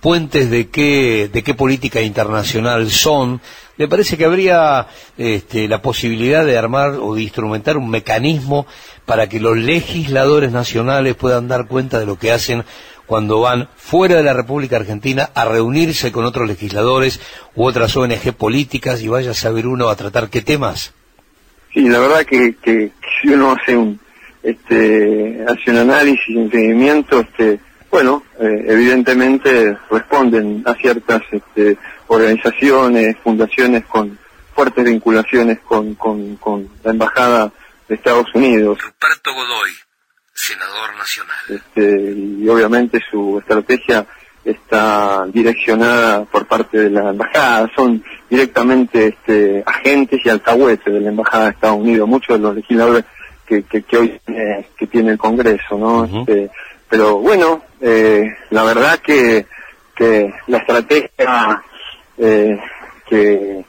puentes 0.00 0.50
de 0.50 0.68
qué, 0.68 1.30
de 1.32 1.42
qué 1.42 1.54
política 1.54 2.02
internacional 2.02 2.90
son. 2.90 3.40
Me 3.76 3.88
parece 3.88 4.16
que 4.16 4.24
habría 4.24 4.86
este, 5.18 5.66
la 5.66 5.82
posibilidad 5.82 6.44
de 6.44 6.56
armar 6.56 6.90
o 7.00 7.14
de 7.14 7.22
instrumentar 7.22 7.76
un 7.76 7.90
mecanismo 7.90 8.66
para 9.04 9.28
que 9.28 9.40
los 9.40 9.56
legisladores 9.56 10.52
nacionales 10.52 11.16
puedan 11.16 11.48
dar 11.48 11.66
cuenta 11.66 11.98
de 11.98 12.06
lo 12.06 12.18
que 12.18 12.30
hacen 12.30 12.64
cuando 13.06 13.40
van 13.40 13.68
fuera 13.76 14.16
de 14.16 14.22
la 14.22 14.32
República 14.32 14.76
Argentina 14.76 15.30
a 15.34 15.44
reunirse 15.44 16.12
con 16.12 16.24
otros 16.24 16.48
legisladores 16.48 17.20
u 17.54 17.64
otras 17.64 17.96
ONG 17.96 18.32
políticas 18.36 19.02
y 19.02 19.08
vaya 19.08 19.32
a 19.32 19.34
saber 19.34 19.66
uno 19.66 19.88
a 19.88 19.96
tratar 19.96 20.30
qué 20.30 20.40
temas. 20.40 20.94
Sí, 21.72 21.88
la 21.88 21.98
verdad 21.98 22.24
que, 22.24 22.54
que, 22.62 22.92
si 23.20 23.28
uno 23.28 23.52
hace 23.52 23.76
un, 23.76 23.98
este, 24.42 25.44
hace 25.46 25.70
un 25.70 25.78
análisis, 25.78 26.36
un 26.36 26.50
seguimiento, 26.50 27.20
este, 27.20 27.58
bueno, 27.90 28.22
eh, 28.40 28.64
evidentemente 28.68 29.76
responden 29.90 30.62
a 30.64 30.74
ciertas 30.74 31.22
este, 31.30 31.76
organizaciones, 32.08 33.16
fundaciones 33.22 33.84
con 33.86 34.18
fuertes 34.54 34.84
vinculaciones 34.84 35.58
con, 35.60 35.94
con, 35.94 36.36
con 36.36 36.68
la 36.82 36.92
embajada 36.92 37.52
de 37.88 37.94
Estados 37.96 38.26
Unidos. 38.34 38.78
Ruperto 38.80 39.34
Godoy, 39.34 39.70
senador 40.32 40.96
nacional. 40.96 41.36
Este, 41.48 42.12
y 42.16 42.48
obviamente 42.48 43.00
su 43.10 43.38
estrategia 43.40 44.06
está 44.44 45.26
direccionada 45.32 46.24
por 46.24 46.46
parte 46.46 46.78
de 46.78 46.90
la 46.90 47.10
embajada, 47.10 47.70
son 47.74 48.04
directamente 48.28 49.08
este, 49.08 49.62
agentes 49.64 50.20
y 50.24 50.28
alcahuetes 50.28 50.92
de 50.92 51.00
la 51.00 51.08
embajada 51.08 51.44
de 51.44 51.50
Estados 51.50 51.78
Unidos, 51.78 52.08
muchos 52.08 52.36
de 52.36 52.42
los 52.42 52.54
legisladores 52.54 53.04
que, 53.46 53.62
que, 53.62 53.96
hoy 53.96 54.20
que 54.76 54.86
tiene 54.86 55.12
el 55.12 55.18
Congreso, 55.18 55.78
¿no? 55.78 56.04
este, 56.04 56.50
pero 56.88 57.18
bueno, 57.18 57.64
eh, 57.80 58.36
la 58.50 58.64
verdad 58.64 58.98
que, 58.98 59.46
que 59.94 60.32
la 60.46 60.58
estrategia 60.58 61.62
eh, 62.18 62.58
que 63.08 63.64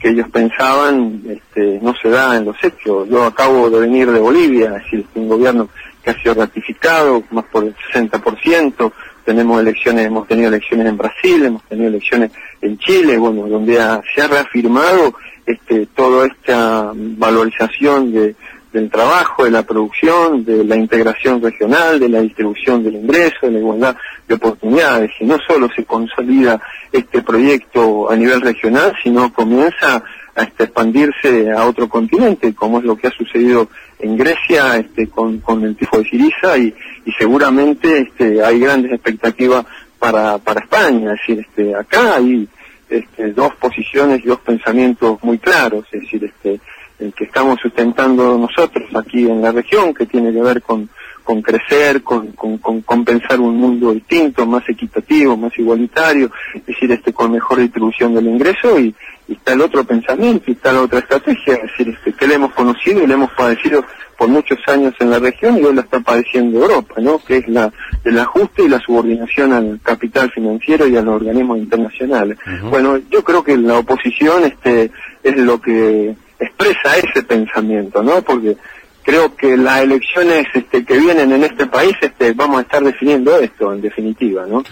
que 0.00 0.08
ellos 0.08 0.28
pensaban 0.30 1.20
este, 1.28 1.78
no 1.82 1.94
se 1.94 2.08
da 2.08 2.36
en 2.36 2.46
los 2.46 2.56
hechos. 2.64 3.08
Yo 3.08 3.24
acabo 3.24 3.68
de 3.68 3.80
venir 3.80 4.10
de 4.10 4.18
Bolivia, 4.18 4.76
es 4.76 4.84
decir, 4.84 5.06
un 5.14 5.28
gobierno 5.28 5.68
que 6.02 6.10
ha 6.10 6.22
sido 6.22 6.34
ratificado 6.34 7.22
más 7.30 7.44
por 7.52 7.64
el 7.64 7.76
60%, 7.92 8.92
tenemos 9.26 9.60
elecciones, 9.60 10.06
hemos 10.06 10.26
tenido 10.26 10.48
elecciones 10.48 10.86
en 10.86 10.96
Brasil, 10.96 11.44
hemos 11.44 11.62
tenido 11.64 11.88
elecciones 11.88 12.30
en 12.62 12.78
Chile, 12.78 13.18
bueno, 13.18 13.46
donde 13.46 13.74
se 14.14 14.22
ha 14.22 14.26
reafirmado 14.26 15.14
este, 15.44 15.86
toda 15.94 16.26
esta 16.26 16.92
valorización 16.94 18.12
de, 18.12 18.34
del 18.72 18.90
trabajo, 18.90 19.44
de 19.44 19.50
la 19.50 19.62
producción, 19.62 20.44
de 20.44 20.64
la 20.64 20.76
integración 20.76 21.42
regional, 21.42 21.98
de 21.98 22.08
la 22.08 22.20
distribución 22.20 22.84
del 22.84 22.96
ingreso, 22.96 23.38
de 23.42 23.52
la 23.52 23.58
igualdad 23.58 23.96
de 24.28 24.34
oportunidades. 24.34 25.10
Y 25.20 25.24
no 25.24 25.38
solo 25.46 25.68
se 25.74 25.84
consolida 25.84 26.60
este 26.92 27.22
proyecto 27.22 28.10
a 28.10 28.16
nivel 28.16 28.40
regional, 28.40 28.94
sino 29.02 29.32
comienza 29.32 30.02
a 30.36 30.42
expandirse 30.42 31.50
a 31.50 31.66
otro 31.66 31.88
continente, 31.88 32.54
como 32.54 32.78
es 32.78 32.84
lo 32.84 32.96
que 32.96 33.08
ha 33.08 33.10
sucedido 33.10 33.68
en 33.98 34.16
Grecia 34.16 34.76
este, 34.76 35.08
con, 35.08 35.42
el 35.64 35.76
tifo 35.76 35.98
de 35.98 36.04
Siriza 36.04 36.56
y, 36.56 36.74
seguramente 37.18 38.02
este, 38.02 38.42
hay 38.42 38.60
grandes 38.60 38.92
expectativas 38.92 39.66
para, 39.98 40.38
para 40.38 40.60
España. 40.60 41.12
Es 41.12 41.20
decir, 41.20 41.46
este, 41.46 41.74
acá 41.74 42.16
hay 42.16 42.48
este, 42.88 43.32
dos 43.32 43.54
posiciones 43.56 44.20
y 44.24 44.28
dos 44.28 44.40
pensamientos 44.40 45.18
muy 45.22 45.38
claros. 45.38 45.84
Es 45.90 46.02
decir, 46.02 46.24
este, 46.24 46.60
el 47.00 47.12
que 47.14 47.24
estamos 47.24 47.58
sustentando 47.60 48.38
nosotros 48.38 48.88
aquí 48.94 49.28
en 49.28 49.42
la 49.42 49.52
región, 49.52 49.94
que 49.94 50.06
tiene 50.06 50.32
que 50.32 50.42
ver 50.42 50.62
con, 50.62 50.88
con 51.24 51.42
crecer, 51.42 52.02
con, 52.02 52.32
con, 52.32 52.58
con, 52.58 53.04
pensar 53.04 53.40
un 53.40 53.56
mundo 53.56 53.92
distinto, 53.92 54.46
más 54.46 54.68
equitativo, 54.68 55.36
más 55.36 55.56
igualitario, 55.58 56.30
es 56.54 56.66
decir, 56.66 56.90
este, 56.92 57.12
con 57.12 57.32
mejor 57.32 57.58
distribución 57.58 58.14
del 58.14 58.26
ingreso 58.26 58.78
y, 58.78 58.94
está 59.28 59.52
el 59.52 59.60
otro 59.60 59.84
pensamiento 59.84 60.46
y 60.48 60.54
está 60.54 60.72
la 60.72 60.82
otra 60.82 60.98
estrategia, 60.98 61.54
es 61.54 61.62
decir, 61.62 61.88
este, 61.90 62.12
que 62.14 62.26
le 62.26 62.34
hemos 62.34 62.52
conocido 62.52 63.04
y 63.04 63.06
le 63.06 63.14
hemos 63.14 63.30
padecido 63.30 63.84
por 64.18 64.28
muchos 64.28 64.58
años 64.66 64.92
en 64.98 65.08
la 65.08 65.20
región 65.20 65.56
y 65.56 65.62
hoy 65.62 65.72
lo 65.72 65.82
está 65.82 66.00
padeciendo 66.00 66.60
Europa, 66.60 66.96
¿no? 66.98 67.18
Que 67.24 67.36
es 67.36 67.48
la 67.48 67.72
el 68.04 68.18
ajuste 68.18 68.64
y 68.64 68.68
la 68.68 68.80
subordinación 68.80 69.52
al 69.52 69.80
capital 69.82 70.30
financiero 70.30 70.86
y 70.86 70.96
a 70.96 71.02
los 71.02 71.14
organismos 71.14 71.58
internacionales. 71.58 72.38
Bueno, 72.70 72.98
yo 73.10 73.22
creo 73.22 73.44
que 73.44 73.56
la 73.56 73.78
oposición 73.78 74.44
este 74.44 74.90
es 75.22 75.36
lo 75.36 75.60
que 75.60 76.16
expresa 76.40 76.96
ese 76.96 77.22
pensamiento, 77.22 78.02
¿no? 78.02 78.22
Porque 78.22 78.56
creo 79.02 79.34
que 79.36 79.56
las 79.56 79.82
elecciones 79.82 80.46
este, 80.54 80.84
que 80.84 80.98
vienen 80.98 81.32
en 81.32 81.44
este 81.44 81.66
país 81.66 81.94
este, 82.00 82.32
vamos 82.32 82.58
a 82.58 82.62
estar 82.62 82.82
definiendo 82.82 83.38
esto, 83.38 83.72
en 83.72 83.80
definitiva, 83.80 84.46
¿no? 84.46 84.64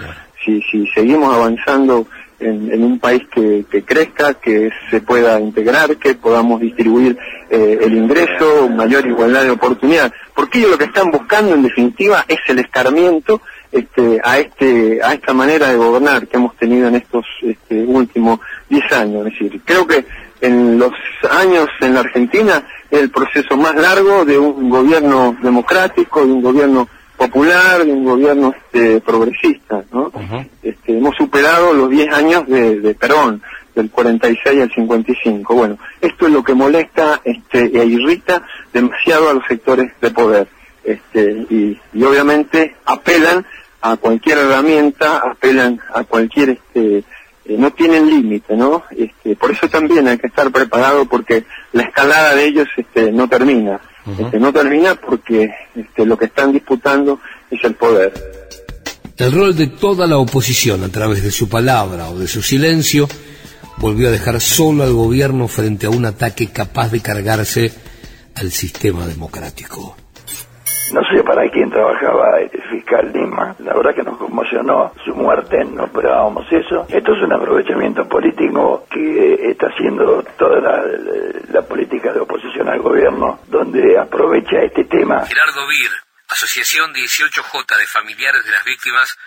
Si, 0.45 0.63
si 0.63 0.87
seguimos 0.89 1.35
avanzando 1.35 2.07
en, 2.41 2.85
un 2.85 2.99
país 2.99 3.23
que, 3.33 3.65
crezca, 3.85 4.35
que 4.35 4.71
se 4.91 5.01
pueda 5.01 5.41
integrar, 5.41 5.97
que 5.97 6.15
podamos 6.15 6.61
distribuir 6.61 7.19
eh, 7.51 7.79
el 7.83 7.95
ingreso, 7.95 8.69
mayor 8.69 9.07
igualdad 9.07 9.43
de 9.43 9.51
oportunidad. 9.51 10.13
Porque 10.35 10.59
ellos 10.59 10.73
lo 10.73 10.79
que 10.79 10.85
están 10.85 11.11
buscando, 11.11 11.55
en 11.55 11.63
definitiva, 11.63 12.25
es 12.29 12.39
el 12.49 12.61
escarmiento 12.61 13.41
este, 13.71 14.21
a 14.25 14.39
este 14.39 15.01
a 15.03 15.13
esta 15.13 15.35
manera 15.35 15.69
de 15.69 15.77
gobernar 15.77 16.27
que 16.27 16.39
hemos 16.39 16.57
tenido 16.57 16.89
en 16.89 16.95
estos 16.95 17.27
este, 17.43 17.85
últimos 17.85 18.41
10 18.71 18.93
años. 18.93 19.27
Es 19.27 19.33
decir, 19.33 19.61
creo 19.65 19.87
que 19.87 20.07
en 20.41 20.79
los 20.79 20.93
años 21.31 21.69
en 21.81 21.95
la 21.95 22.01
Argentina 22.01 22.65
es 22.91 23.01
el 23.01 23.11
proceso 23.11 23.57
más 23.57 23.75
largo 23.75 24.25
de 24.25 24.39
un 24.39 24.71
gobierno 24.71 25.37
democrático, 25.43 26.25
de 26.25 26.33
un 26.33 26.43
gobierno 26.43 26.89
popular, 27.17 27.85
de 27.85 27.93
un 27.93 28.05
gobierno 28.05 28.55
este, 28.57 29.01
progresista. 29.01 29.85
¿no? 29.93 30.11
este, 30.63 30.97
hemos 30.97 31.17
superado 31.17 31.73
los 31.73 31.91
10 31.91 32.15
años 32.15 32.47
de, 32.47 32.97
Perón, 32.99 33.43
del 33.75 33.91
46 33.91 34.63
al 34.63 34.73
55. 34.73 35.55
Bueno, 35.55 35.79
esto 36.01 36.27
es 36.27 36.33
lo 36.33 36.43
que 36.43 36.55
molesta 36.55 37.21
este, 37.25 37.65
e 37.65 37.85
irrita 37.85 38.43
demasiado 38.73 39.31
a 39.31 39.35
los 39.35 39.45
sectores 39.47 39.93
de 40.01 40.11
poder. 40.11 40.49
Este, 40.85 41.47
y, 41.51 41.79
y 41.93 42.05
obviamente 42.05 42.77
apelan 42.87 43.45
a 43.81 43.97
cualquier 43.97 44.39
herramienta, 44.39 45.19
apelan 45.19 45.81
a 45.93 46.05
cualquier 46.05 46.51
este, 46.51 47.05
eh, 47.49 47.57
no 47.57 47.73
tienen 47.73 48.11
límite, 48.11 48.55
¿no? 48.55 48.85
Este, 48.91 49.35
por 49.35 49.51
eso 49.51 49.69
también 49.69 50.07
hay 50.07 50.19
que 50.19 50.27
estar 50.27 50.51
preparado 50.53 51.07
porque 51.07 51.45
la 51.73 51.85
escalada 51.85 52.35
de 52.35 52.45
ellos 52.47 52.69
este, 52.77 53.11
no 53.11 53.27
termina. 53.27 53.81
este, 54.19 54.39
no 54.39 54.53
termina 54.53 54.95
porque 54.95 55.51
este, 55.75 56.05
lo 56.05 56.19
que 56.19 56.27
están 56.27 56.53
disputando 56.53 57.21
es 57.51 57.59
el 57.65 57.75
poder. 57.75 58.13
El 59.17 59.33
rol 59.33 59.57
de 59.57 59.67
toda 59.69 60.07
la 60.07 60.19
oposición 60.19 60.85
a 60.85 60.91
través 60.91 61.23
de 61.23 61.31
su 61.31 61.49
palabra 61.49 62.11
o 62.11 62.19
de 62.19 62.29
su 62.29 62.43
silencio 62.43 63.09
volvió 63.79 64.09
a 64.09 64.13
dejar 64.13 64.41
solo 64.41 64.85
al 64.85 64.93
gobierno 64.93 65.49
frente 65.49 65.87
a 65.87 65.91
un 65.91 66.05
ataque 66.05 66.49
capaz 66.49 66.91
de 66.91 67.01
cargarse 67.01 67.73
al 68.35 68.53
sistema 68.53 69.07
democrático. 69.07 69.97
No 70.93 71.03
sé 71.05 71.23
para 71.23 71.49
quién 71.51 71.71
trabajaba 71.71 72.41
el 72.41 72.63
fiscal 72.71 73.13
Lima, 73.13 73.55
la 73.59 73.75
verdad 73.75 73.95
que 73.95 74.03
nos 74.03 74.17
conmocionó 74.17 74.93
su 75.05 75.15
muerte, 75.15 75.63
no 75.65 75.85
esperábamos 75.85 76.47
eso. 76.51 76.87
Esto 76.89 77.13
es 77.13 77.23
un 77.23 77.33
aprovechamiento 77.33 78.09
político 78.09 78.87
que 78.91 79.51
está 79.51 79.67
haciendo 79.67 80.23
toda 80.39 80.61
la, 80.61 81.63
política 81.69 82.13
de 82.13 82.21
oposición 82.21 82.69
al 82.69 82.81
gobierno, 82.81 83.41
donde 83.49 83.99
aprovecha 83.99 84.63
este 84.63 84.85
tema. 84.85 85.27
Gerardo 85.27 85.67
Vir, 85.69 85.91
Asociación 86.29 86.95
18J 86.95 87.77
de 87.77 87.87
Familiares 87.87 88.45
de 88.45 88.53
las 88.53 88.65
Víctimas 88.65 89.19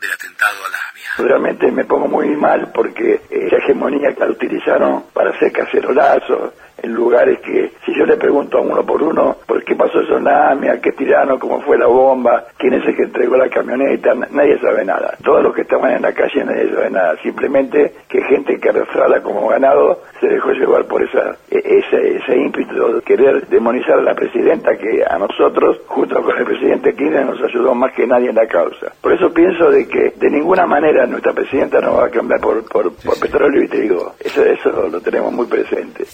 del 0.00 0.12
atentado 0.12 0.64
a 0.64 0.68
la 0.70 0.78
AMIA. 0.90 1.28
Realmente 1.28 1.70
me 1.70 1.84
pongo 1.84 2.08
muy 2.08 2.28
mal 2.36 2.72
porque 2.72 3.20
esa 3.28 3.56
hegemonía 3.56 4.14
que 4.14 4.20
la 4.20 4.30
utilizaron 4.30 5.04
para 5.12 5.30
hacer 5.30 5.52
cacerolazos, 5.52 6.54
en 6.82 6.94
lugares 6.94 7.38
que 7.40 7.72
si 7.84 7.94
yo 7.94 8.04
le 8.04 8.16
pregunto 8.16 8.58
a 8.58 8.60
uno 8.60 8.84
por 8.84 9.02
uno 9.02 9.36
por 9.46 9.62
qué 9.64 9.74
pasó 9.74 10.00
en 10.00 10.24
la 10.24 10.50
AMIA, 10.50 10.80
qué 10.80 10.92
tirano, 10.92 11.38
cómo 11.38 11.60
fue 11.60 11.78
la 11.78 11.86
bomba, 11.86 12.44
quién 12.56 12.74
es 12.74 12.86
el 12.86 12.96
que 12.96 13.04
entregó 13.04 13.36
la 13.36 13.48
camioneta, 13.48 14.14
nadie 14.14 14.58
sabe 14.58 14.84
nada. 14.84 15.16
Todos 15.22 15.42
los 15.42 15.54
que 15.54 15.62
estaban 15.62 15.92
en 15.92 16.02
la 16.02 16.12
calle 16.12 16.44
nadie 16.44 16.70
sabe 16.72 16.90
nada. 16.90 17.16
Simplemente 17.22 17.92
que 18.08 18.22
gente 18.22 18.58
que 18.58 18.68
arrastrada 18.68 19.22
como 19.22 19.48
ganado 19.48 20.00
se 20.20 20.28
dejó 20.28 20.52
llevar 20.52 20.84
por 20.86 21.02
esa, 21.02 21.36
e, 21.50 21.58
ese, 21.58 22.16
ese 22.16 22.36
ímpetu 22.36 22.94
de 22.94 23.02
querer 23.02 23.46
demonizar 23.48 23.98
a 23.98 24.02
la 24.02 24.14
presidenta 24.14 24.76
que 24.76 25.04
a 25.08 25.18
nosotros, 25.18 25.80
junto 25.86 26.22
con 26.22 26.36
el 26.38 26.44
presidente 26.44 26.94
Kirchner, 26.94 27.26
nos 27.26 27.42
ayudó 27.42 27.74
más 27.74 27.92
que 27.92 28.06
nadie 28.06 28.30
en 28.30 28.36
la 28.36 28.46
causa. 28.46 28.92
Por 29.00 29.12
eso 29.12 29.32
pienso 29.32 29.70
de 29.70 29.86
que 29.86 30.12
de 30.16 30.30
ninguna 30.30 30.66
manera 30.66 31.06
nuestra 31.06 31.32
presidenta 31.32 31.80
no 31.80 31.94
va 31.96 32.06
a 32.06 32.10
cambiar 32.10 32.40
por, 32.40 32.64
por, 32.68 32.92
por 32.94 33.20
petróleo 33.20 33.62
y 33.62 33.68
trigo. 33.68 34.14
Eso, 34.20 34.44
eso 34.44 34.88
lo 34.88 35.00
tenemos 35.00 35.32
muy 35.32 35.46
presente. 35.46 36.04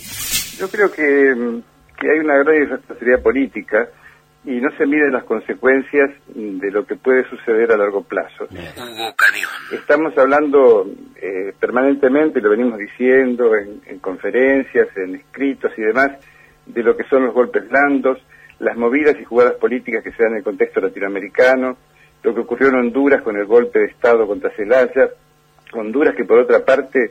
Yo 0.58 0.68
creo 0.68 0.90
que, 0.90 1.62
que 1.98 2.10
hay 2.10 2.18
una 2.18 2.38
gran 2.38 2.62
irresponsabilidad 2.62 3.22
política 3.22 3.88
y 4.46 4.60
no 4.60 4.70
se 4.78 4.86
miden 4.86 5.12
las 5.12 5.24
consecuencias 5.24 6.10
de 6.28 6.70
lo 6.70 6.86
que 6.86 6.94
puede 6.94 7.28
suceder 7.28 7.72
a 7.72 7.76
largo 7.76 8.02
plazo. 8.02 8.46
Estamos 9.72 10.16
hablando 10.16 10.86
eh, 11.16 11.52
permanentemente, 11.58 12.40
lo 12.40 12.50
venimos 12.50 12.78
diciendo 12.78 13.56
en, 13.56 13.98
conferencias, 13.98 14.86
en 14.96 15.16
escritos 15.16 15.72
y 15.76 15.82
demás, 15.82 16.12
de 16.64 16.82
lo 16.84 16.96
que 16.96 17.04
son 17.08 17.26
los 17.26 17.34
golpes 17.34 17.68
blandos, 17.68 18.18
las 18.60 18.76
movidas 18.76 19.16
y 19.20 19.24
jugadas 19.24 19.54
políticas 19.54 20.04
que 20.04 20.12
se 20.12 20.22
dan 20.22 20.32
en 20.32 20.38
el 20.38 20.44
contexto 20.44 20.80
latinoamericano, 20.80 21.76
lo 22.22 22.34
que 22.34 22.40
ocurrió 22.40 22.68
en 22.68 22.76
Honduras 22.76 23.22
con 23.22 23.36
el 23.36 23.46
golpe 23.46 23.80
de 23.80 23.86
Estado 23.86 24.28
contra 24.28 24.50
Celaya, 24.50 25.10
Honduras 25.72 26.14
que 26.14 26.24
por 26.24 26.38
otra 26.38 26.64
parte 26.64 27.10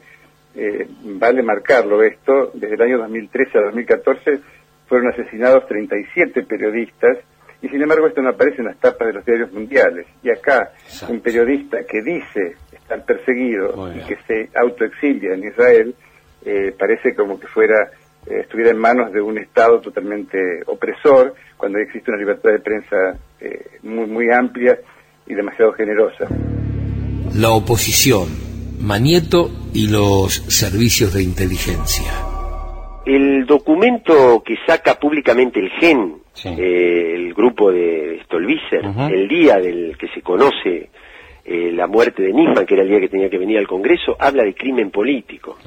eh, 0.56 0.88
vale 1.04 1.44
marcarlo 1.44 2.02
esto, 2.02 2.52
desde 2.54 2.76
el 2.76 2.82
año 2.82 2.98
2013 3.00 3.58
a 3.58 3.62
2014 3.63 4.39
fueron 4.88 5.12
asesinados 5.12 5.68
37 5.68 6.44
periodistas 6.44 7.18
y 7.62 7.68
sin 7.68 7.82
embargo 7.82 8.08
esto 8.08 8.22
no 8.22 8.30
aparece 8.30 8.60
en 8.60 8.68
las 8.68 8.80
tapas 8.80 9.08
de 9.08 9.13
los 9.13 9.26
diarios 9.26 9.52
mundiales. 9.52 10.06
Y 10.24 10.30
acá 10.30 10.72
un 11.10 11.20
periodista 11.20 11.84
que 11.84 12.02
dice 12.02 12.56
estar 12.72 13.04
perseguido 13.04 13.91
y 13.94 14.00
que 14.08 14.18
se 14.28 14.50
autoexilia 14.58 15.34
en 15.34 15.46
Israel, 15.46 15.96
eh, 16.46 16.74
parece 16.78 17.15
como 17.15 17.39
que 17.39 17.48
fuera 17.48 17.89
eh, 18.28 18.41
estuviera 18.41 18.72
en 18.72 18.78
manos 18.78 19.12
de 19.12 19.22
un 19.22 19.38
Estado 19.38 19.82
totalmente 19.82 20.38
opresor, 20.68 21.34
cuando 21.58 21.80
existe 21.80 22.12
una 22.12 22.20
libertad 22.20 22.52
de 22.52 22.60
prensa 22.60 23.18
muy, 23.84 24.08
muy 24.08 24.32
amplia 24.32 24.80
y 25.28 25.34
demasiado 25.34 25.74
generosa. 25.74 26.28
La 27.36 27.52
oposición 27.52 28.44
Manieto 28.79 29.49
y 29.73 29.88
los 29.88 30.33
servicios 30.33 31.13
de 31.13 31.23
inteligencia. 31.23 32.11
El 33.05 33.45
documento 33.45 34.41
que 34.43 34.57
saca 34.65 34.99
públicamente 34.99 35.59
el 35.59 35.69
GEN, 35.71 36.15
eh, 36.43 37.13
el 37.15 37.33
grupo 37.33 37.71
de 37.71 38.21
Stolbizer, 38.25 38.83
el 39.11 39.27
día 39.27 39.57
del 39.57 39.97
que 39.97 40.07
se 40.09 40.21
conoce 40.21 40.89
eh, 41.45 41.71
la 41.71 41.88
muerte 41.88 42.23
de 42.23 42.33
Nisman, 42.33 42.65
que 42.65 42.73
era 42.73 42.83
el 42.83 42.89
día 42.89 42.99
que 42.99 43.09
tenía 43.09 43.29
que 43.29 43.38
venir 43.38 43.59
al 43.59 43.67
Congreso, 43.67 44.15
habla 44.19 44.43
de 44.43 44.55
crimen 44.55 44.91
político. 44.91 45.57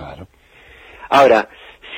Ahora, 1.10 1.48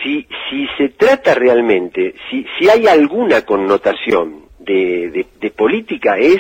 si, 0.02 0.26
si 0.48 0.66
se 0.76 0.90
trata 0.90 1.34
realmente, 1.34 2.14
si, 2.30 2.46
si 2.58 2.68
hay 2.68 2.86
alguna 2.86 3.42
connotación 3.42 4.46
de, 4.58 5.26
de 5.40 5.50
política, 5.50 6.18
es 6.18 6.38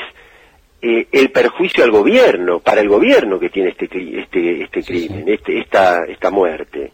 eh, 0.82 1.06
el 1.12 1.30
perjuicio 1.30 1.84
al 1.84 1.90
gobierno, 1.90 2.60
para 2.60 2.80
el 2.80 2.88
gobierno 2.88 3.38
que 3.38 3.50
tiene 3.50 3.70
este 3.70 3.84
este 3.84 4.62
este 4.62 4.82
crimen, 4.82 5.28
este 5.28 5.58
esta 5.58 6.04
esta 6.06 6.30
muerte. 6.30 6.90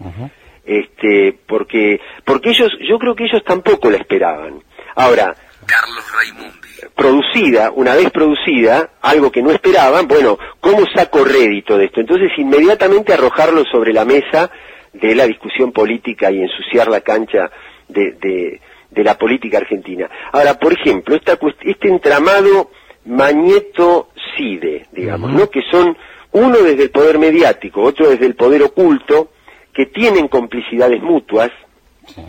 Este, 0.65 1.39
porque 1.47 2.01
porque 2.25 2.51
ellos 2.51 2.73
yo 2.89 2.99
creo 2.99 3.15
que 3.15 3.25
ellos 3.25 3.45
tampoco 3.45 3.89
la 3.91 3.99
esperaban. 3.99 4.63
Ahora, 4.97 5.35
Carlos 5.67 6.05
Raimundi. 6.13 6.67
Producida, 6.95 7.71
una 7.71 7.95
vez 7.95 8.11
producida, 8.11 8.91
algo 9.03 9.31
que 9.31 9.43
no 9.43 9.51
esperaban, 9.51 10.07
bueno, 10.09 10.39
¿cómo 10.61 10.85
saco 10.95 11.25
rédito 11.25 11.79
de 11.79 11.87
esto? 11.87 12.01
Entonces 12.01 12.31
inmediatamente 12.37 13.13
arrojarlo 13.13 13.65
sobre 13.65 13.93
la 13.93 14.05
mesa 14.05 14.51
de 14.93 15.15
la 15.15 15.27
discusión 15.27 15.73
política 15.73 16.31
y 16.31 16.41
ensuciar 16.41 16.89
la 16.89 17.01
cancha 17.01 17.51
de, 17.89 18.13
de, 18.13 18.61
de 18.91 19.05
la 19.05 19.17
política 19.17 19.59
argentina. 19.59 20.09
Ahora, 20.33 20.59
por 20.59 20.73
ejemplo, 20.73 21.15
esta, 21.17 21.39
este 21.63 21.89
entramado 21.89 22.71
Magneto-Cide, 23.07 24.87
digamos, 24.93 25.33
¿no? 25.33 25.49
Que 25.49 25.63
son 25.71 25.97
uno 26.33 26.59
desde 26.59 26.85
el 26.85 26.91
poder 26.91 27.19
mediático, 27.19 27.83
otro 27.83 28.11
desde 28.11 28.27
el 28.27 28.35
poder 28.35 28.63
oculto, 28.63 29.31
que 29.73 29.87
tienen 29.87 30.29
complicidades 30.29 31.03
mutuas, 31.03 31.51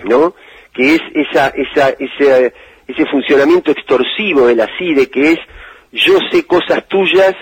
¿no? 0.05 0.33
Que 0.73 0.95
es 0.95 1.01
esa, 1.13 1.47
esa, 1.49 1.89
ese, 1.89 2.53
ese 2.87 3.05
funcionamiento 3.05 3.71
extorsivo 3.71 4.47
de 4.47 4.55
la 4.55 4.67
CIDE, 4.77 5.09
que 5.09 5.33
es 5.33 5.39
yo 5.91 6.17
sé 6.31 6.45
cosas 6.45 6.87
tuyas 6.87 7.35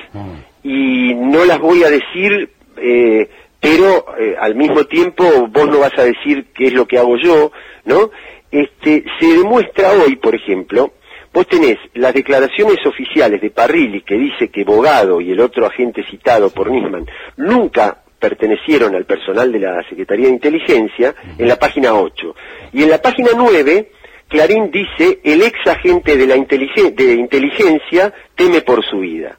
y 0.64 1.14
no 1.14 1.46
las 1.46 1.60
voy 1.60 1.84
a 1.84 1.90
decir, 1.90 2.50
eh, 2.78 3.30
pero 3.60 4.06
eh, 4.20 4.36
al 4.40 4.56
mismo 4.56 4.86
tiempo 4.86 5.48
vos 5.48 5.68
no 5.68 5.80
vas 5.80 5.98
a 5.98 6.04
decir 6.04 6.48
qué 6.54 6.68
es 6.68 6.74
lo 6.74 6.88
que 6.88 6.98
hago 6.98 7.18
yo, 7.18 7.52
¿no? 7.86 8.12
Este, 8.52 9.04
se 9.20 9.38
demuestra 9.38 9.92
hoy, 9.92 10.16
por 10.16 10.36
ejemplo, 10.36 10.94
Vos 11.36 11.48
tenés 11.48 11.78
las 11.96 12.14
declaraciones 12.14 12.78
oficiales 12.86 13.42
de 13.42 13.50
Parrilli 13.50 14.04
que 14.04 14.16
dice 14.16 14.48
que 14.48 14.64
Bogado 14.64 15.20
y 15.20 15.34
el 15.34 15.42
otro 15.42 15.66
agente 15.66 16.02
citado 16.10 16.50
por 16.50 16.72
Nisman 16.72 17.06
nunca 17.36 18.04
pertenecieron 18.18 18.96
al 18.96 19.04
personal 19.04 19.52
de 19.52 19.60
la 19.60 19.84
Secretaría 19.90 20.28
de 20.28 20.32
Inteligencia 20.32 21.14
en 21.38 21.46
la 21.50 21.58
página 21.58 21.94
8. 21.94 22.36
Y 22.72 22.84
en 22.84 22.90
la 22.90 23.02
página 23.02 23.32
9, 23.36 23.92
Clarín 24.28 24.72
dice, 24.72 25.20
el 25.24 25.44
ex 25.44 25.56
agente 25.68 26.18
de 26.18 26.26
la 26.26 26.36
de 26.36 27.14
inteligencia 27.14 28.14
teme 28.36 28.62
por 28.62 28.84
su 28.84 29.00
vida. 29.00 29.38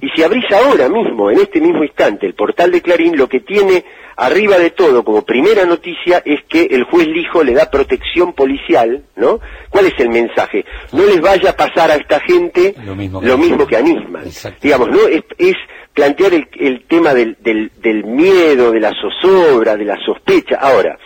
Y 0.00 0.08
si 0.10 0.22
abrís 0.22 0.50
ahora 0.50 0.88
mismo, 0.88 1.30
en 1.30 1.40
este 1.40 1.60
mismo 1.60 1.84
instante, 1.84 2.26
el 2.26 2.32
portal 2.32 2.70
de 2.70 2.80
Clarín, 2.80 3.18
lo 3.18 3.28
que 3.28 3.40
tiene 3.40 3.84
arriba 4.16 4.56
de 4.56 4.70
todo 4.70 5.04
como 5.04 5.22
primera 5.22 5.66
noticia 5.66 6.22
es 6.24 6.40
que 6.48 6.62
el 6.70 6.84
juez 6.84 7.06
Lijo 7.06 7.44
le 7.44 7.52
da 7.52 7.70
protección 7.70 8.32
policial, 8.32 9.04
¿no? 9.16 9.40
¿Cuál 9.68 9.86
es 9.86 9.94
el 9.98 10.08
mensaje? 10.08 10.64
No 10.92 11.04
les 11.04 11.20
vaya 11.20 11.50
a 11.50 11.56
pasar 11.56 11.90
a 11.90 11.96
esta 11.96 12.18
gente 12.20 12.74
lo 12.84 12.96
mismo 12.96 13.66
que, 13.66 13.76
a 13.76 13.82
Nisman. 13.82 14.24
Digamos, 14.62 14.88
¿no? 14.88 15.00
Es, 15.06 15.54
plantear 15.92 16.32
el, 16.32 16.84
tema 16.86 17.12
del, 17.12 17.36
del 17.42 18.04
miedo, 18.04 18.70
de 18.70 18.80
la 18.80 18.94
zozobra, 18.94 19.76
de 19.76 19.84
la 19.84 19.98
sospecha. 20.04 20.56
Ahora, 20.56 20.96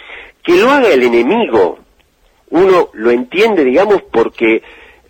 que 0.42 0.54
lo 0.56 0.70
haga 0.70 0.88
el 0.88 1.02
enemigo, 1.02 1.78
uno 2.52 2.90
lo 2.92 3.10
entiende, 3.10 3.64
digamos, 3.64 4.02
porque 4.12 4.62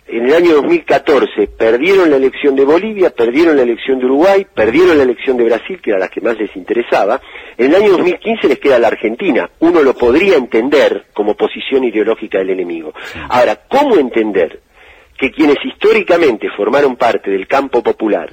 en 0.07 0.25
el 0.27 0.33
año 0.33 0.53
2014 0.55 1.47
perdieron 1.47 2.09
la 2.09 2.15
elección 2.15 2.55
de 2.55 2.63
Bolivia, 2.63 3.09
perdieron 3.09 3.57
la 3.57 3.63
elección 3.63 3.99
de 3.99 4.05
Uruguay, 4.05 4.47
perdieron 4.53 4.97
la 4.97 5.03
elección 5.03 5.35
de 5.35 5.43
Brasil, 5.43 5.79
que 5.81 5.91
era 5.91 5.99
la 5.99 6.07
que 6.07 6.21
más 6.21 6.37
les 6.37 6.55
interesaba. 6.55 7.19
En 7.57 7.73
el 7.73 7.75
año 7.75 7.91
2015 7.91 8.47
les 8.47 8.59
queda 8.59 8.79
la 8.79 8.87
Argentina. 8.87 9.49
Uno 9.59 9.81
lo 9.81 9.93
podría 9.93 10.37
entender 10.37 11.07
como 11.13 11.35
posición 11.35 11.83
ideológica 11.83 12.37
del 12.37 12.51
enemigo. 12.51 12.93
Ahora, 13.27 13.59
¿cómo 13.67 13.97
entender 13.97 14.61
que 15.17 15.29
quienes 15.29 15.57
históricamente 15.65 16.49
formaron 16.55 16.95
parte 16.95 17.29
del 17.29 17.47
campo 17.47 17.83
popular 17.83 18.29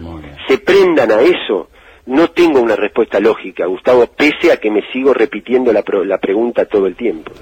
se 0.46 0.58
prendan 0.58 1.10
a 1.10 1.20
eso? 1.20 1.68
No 2.06 2.30
tengo 2.30 2.60
una 2.60 2.76
respuesta 2.76 3.18
lógica, 3.18 3.66
Gustavo, 3.66 4.06
pese 4.06 4.52
a 4.52 4.58
que 4.58 4.70
me 4.70 4.82
sigo 4.92 5.12
repitiendo 5.14 5.72
la, 5.72 5.82
la 6.04 6.18
pregunta 6.18 6.64
todo 6.64 6.86
el 6.86 6.94
tiempo. 6.94 7.32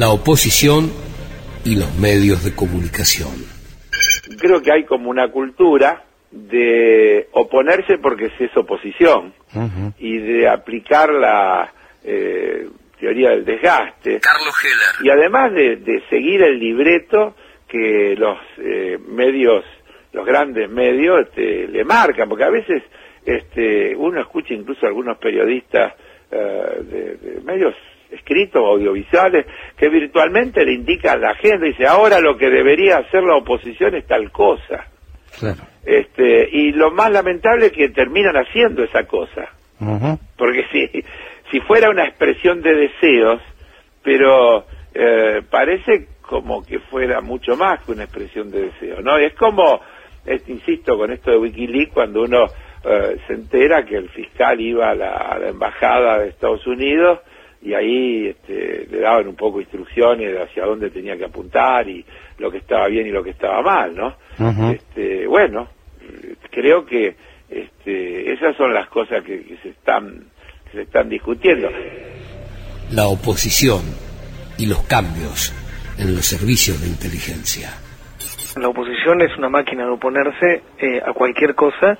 La 0.00 0.08
oposición 0.08 0.90
y 1.62 1.76
los 1.76 1.94
medios 1.96 2.42
de 2.42 2.54
comunicación. 2.54 3.32
Creo 4.38 4.62
que 4.62 4.72
hay 4.72 4.84
como 4.84 5.10
una 5.10 5.28
cultura 5.28 6.04
de 6.30 7.28
oponerse 7.32 7.98
porque 7.98 8.30
se 8.38 8.46
es 8.46 8.56
oposición 8.56 9.34
y 9.98 10.16
de 10.16 10.48
aplicar 10.48 11.12
la 11.12 11.70
eh, 12.02 12.66
teoría 12.98 13.28
del 13.28 13.44
desgaste. 13.44 14.20
Carlos 14.20 14.54
Heller. 14.64 15.06
Y 15.06 15.10
además 15.10 15.52
de, 15.52 16.02
seguir 16.08 16.44
el 16.44 16.58
libreto 16.58 17.36
que 17.68 18.14
los 18.16 18.38
eh, 18.56 18.96
medios, 19.06 19.66
los 20.14 20.24
grandes 20.24 20.70
medios, 20.70 21.26
este, 21.28 21.68
le 21.68 21.84
marcan, 21.84 22.26
porque 22.26 22.44
a 22.44 22.50
veces 22.50 22.82
este, 23.26 23.94
uno 23.94 24.18
escucha 24.22 24.54
incluso 24.54 24.86
algunos 24.86 25.18
periodistas 25.18 25.92
eh, 26.30 27.18
de 27.20 27.40
medios 27.44 27.74
escritos 28.12 28.62
audiovisuales 28.62 29.46
que 29.76 29.88
virtualmente 29.88 30.64
le 30.64 30.72
indican 30.72 31.18
a 31.18 31.28
la 31.28 31.34
gente, 31.34 31.66
dice, 31.66 31.86
ahora 31.86 32.20
lo 32.20 32.36
que 32.36 32.50
debería 32.50 32.98
hacer 32.98 33.22
la 33.22 33.36
oposición 33.36 33.94
es 33.94 34.06
tal 34.06 34.30
cosa. 34.30 34.86
Este, 35.84 36.48
y 36.52 36.72
lo 36.72 36.90
más 36.90 37.10
lamentable 37.10 37.66
es 37.66 37.72
que 37.72 37.88
terminan 37.90 38.36
haciendo 38.36 38.84
esa 38.84 39.04
cosa. 39.04 39.48
Porque 40.36 40.64
si, 40.72 41.04
si 41.50 41.60
fuera 41.60 41.88
una 41.88 42.04
expresión 42.04 42.60
de 42.60 42.74
deseos, 42.74 43.40
pero 44.02 44.66
eh, 44.94 45.42
parece 45.48 46.08
como 46.20 46.62
que 46.62 46.78
fuera 46.78 47.20
mucho 47.20 47.56
más 47.56 47.82
que 47.82 47.92
una 47.92 48.04
expresión 48.04 48.50
de 48.50 48.66
deseo, 48.66 49.00
¿no? 49.00 49.16
Es 49.18 49.34
como, 49.34 49.80
insisto, 50.46 50.96
con 50.96 51.10
esto 51.12 51.30
de 51.30 51.38
Wikileaks, 51.38 51.92
cuando 51.92 52.22
uno 52.22 52.44
eh, 52.84 53.18
se 53.26 53.34
entera 53.34 53.84
que 53.84 53.96
el 53.96 54.08
fiscal 54.10 54.60
iba 54.60 54.90
a 54.90 54.94
la, 54.94 55.40
embajada 55.48 56.20
de 56.20 56.28
Estados 56.28 56.66
Unidos 56.66 57.20
y 57.62 57.74
ahí 57.74 58.28
este, 58.28 58.86
le 58.90 59.00
daban 59.00 59.28
un 59.28 59.36
poco 59.36 59.60
instrucciones 59.60 60.32
de 60.32 60.42
hacia 60.42 60.64
dónde 60.64 60.90
tenía 60.90 61.16
que 61.16 61.26
apuntar 61.26 61.88
y 61.88 62.04
lo 62.38 62.50
que 62.50 62.58
estaba 62.58 62.86
bien 62.88 63.06
y 63.06 63.10
lo 63.10 63.22
que 63.22 63.30
estaba 63.30 63.62
mal, 63.62 63.94
¿no? 63.94 64.14
este, 64.72 65.26
bueno, 65.26 65.68
creo 66.50 66.86
que 66.86 67.16
este, 67.48 68.32
esas 68.32 68.56
son 68.56 68.72
las 68.72 68.88
cosas 68.88 69.22
que, 69.24 69.42
que 69.42 69.56
se 69.58 69.70
están 69.70 70.24
que 70.70 70.78
se 70.78 70.82
están 70.82 71.08
discutiendo. 71.08 71.68
La 72.92 73.08
oposición 73.08 73.82
y 74.56 74.66
los 74.66 74.82
cambios 74.84 75.52
en 75.98 76.14
los 76.14 76.24
servicios 76.24 76.80
de 76.80 76.88
inteligencia. 76.88 77.70
La 78.56 78.68
oposición 78.68 79.20
es 79.22 79.36
una 79.36 79.48
máquina 79.48 79.84
de 79.84 79.90
oponerse 79.90 80.62
eh, 80.78 81.00
a 81.04 81.12
cualquier 81.12 81.54
cosa. 81.54 81.98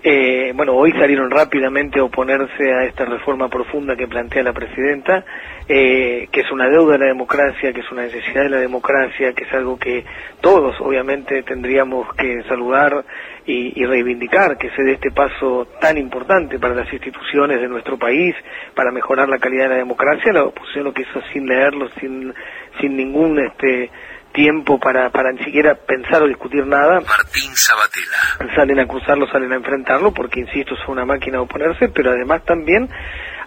Eh, 0.00 0.52
bueno, 0.54 0.74
hoy 0.74 0.92
salieron 0.92 1.28
rápidamente 1.28 1.98
a 1.98 2.04
oponerse 2.04 2.72
a 2.72 2.84
esta 2.84 3.04
reforma 3.04 3.48
profunda 3.48 3.96
que 3.96 4.06
plantea 4.06 4.44
la 4.44 4.52
presidenta, 4.52 5.24
eh, 5.66 6.28
que 6.30 6.40
es 6.40 6.52
una 6.52 6.68
deuda 6.68 6.92
de 6.92 6.98
la 7.00 7.06
democracia, 7.06 7.72
que 7.72 7.80
es 7.80 7.90
una 7.90 8.02
necesidad 8.02 8.44
de 8.44 8.50
la 8.50 8.60
democracia, 8.60 9.32
que 9.32 9.42
es 9.42 9.52
algo 9.52 9.76
que 9.76 10.04
todos 10.40 10.80
obviamente 10.80 11.42
tendríamos 11.42 12.14
que 12.14 12.44
saludar 12.44 13.04
y, 13.44 13.80
y, 13.80 13.86
reivindicar, 13.86 14.56
que 14.56 14.70
se 14.70 14.84
dé 14.84 14.92
este 14.92 15.10
paso 15.10 15.66
tan 15.80 15.98
importante 15.98 16.60
para 16.60 16.76
las 16.76 16.92
instituciones 16.92 17.60
de 17.60 17.66
nuestro 17.66 17.98
país, 17.98 18.36
para 18.76 18.92
mejorar 18.92 19.28
la 19.28 19.38
calidad 19.38 19.64
de 19.64 19.70
la 19.70 19.76
democracia. 19.78 20.32
La 20.32 20.44
oposición 20.44 20.84
lo 20.84 20.92
que 20.92 21.02
hizo 21.02 21.20
sin 21.32 21.46
leerlo, 21.46 21.88
sin, 21.98 22.32
sin 22.80 22.96
ningún 22.96 23.40
este 23.40 23.90
tiempo 24.38 24.78
para, 24.78 25.10
para 25.10 25.32
ni 25.32 25.42
siquiera 25.42 25.74
pensar 25.74 26.22
o 26.22 26.28
discutir 26.28 26.64
nada. 26.64 27.00
Martín 27.00 27.50
Sabatella. 27.56 28.54
Salen 28.54 28.78
a 28.78 28.86
cruzarlo, 28.86 29.26
salen 29.26 29.52
a 29.52 29.56
enfrentarlo, 29.56 30.12
porque 30.12 30.38
insisto, 30.38 30.74
es 30.74 30.88
una 30.88 31.04
máquina 31.04 31.38
de 31.38 31.42
oponerse, 31.42 31.88
pero 31.88 32.12
además 32.12 32.44
también 32.44 32.88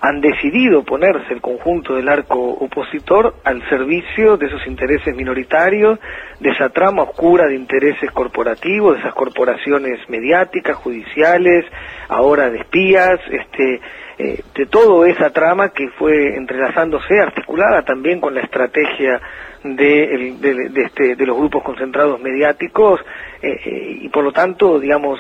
han 0.02 0.20
decidido 0.20 0.84
ponerse 0.84 1.34
el 1.34 1.40
conjunto 1.40 1.96
del 1.96 2.10
arco 2.10 2.36
opositor 2.36 3.36
al 3.46 3.62
servicio 3.70 4.36
de 4.36 4.48
esos 4.48 4.68
intereses 4.68 5.16
minoritarios, 5.16 5.98
de 6.42 6.50
esa 6.50 6.68
trama 6.70 7.04
oscura 7.04 7.48
de 7.48 7.56
intereses 7.56 8.12
corporativos, 8.12 8.96
de 8.96 9.00
esas 9.00 9.14
corporaciones 9.14 9.98
mediáticas, 10.10 10.76
judiciales, 10.76 11.64
ahora 12.10 12.50
de 12.50 12.58
espías, 12.58 13.18
este, 13.32 13.80
eh, 14.24 14.44
de 14.54 14.68
toda 14.68 15.10
esa 15.10 15.32
trama 15.32 15.70
que 15.70 15.90
fue 15.98 16.36
entrelazándose, 16.36 17.20
articulada 17.20 17.82
también 17.82 18.20
con 18.22 18.36
la 18.36 18.42
estrategia 18.42 19.20
de, 19.64 20.36
de, 20.40 20.82
este, 20.84 21.16
de 21.16 21.26
los 21.26 21.36
grupos 21.38 21.64
concentrados 21.64 22.22
mediáticos 22.22 23.00
eh, 23.42 23.60
eh, 23.66 23.98
y 24.02 24.10
por 24.10 24.24
lo 24.24 24.32
tanto, 24.32 24.80
digamos, 24.80 25.20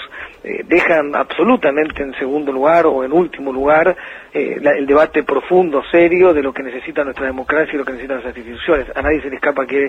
dejan 0.65 1.15
absolutamente 1.15 2.03
en 2.03 2.13
segundo 2.15 2.51
lugar 2.51 2.85
o 2.85 3.03
en 3.03 3.11
último 3.11 3.53
lugar 3.53 3.95
el 4.33 4.87
debate 4.87 5.23
profundo, 5.23 5.83
serio 5.91 6.33
de 6.33 6.41
lo 6.41 6.51
que 6.51 6.63
necesita 6.63 7.03
nuestra 7.03 7.27
democracia 7.27 7.73
y 7.73 7.77
lo 7.77 7.85
que 7.85 7.91
necesitan 7.91 8.17
nuestras 8.17 8.37
instituciones. 8.37 8.87
A 8.95 9.01
nadie 9.03 9.21
se 9.21 9.29
le 9.29 9.35
escapa 9.35 9.67
que 9.67 9.87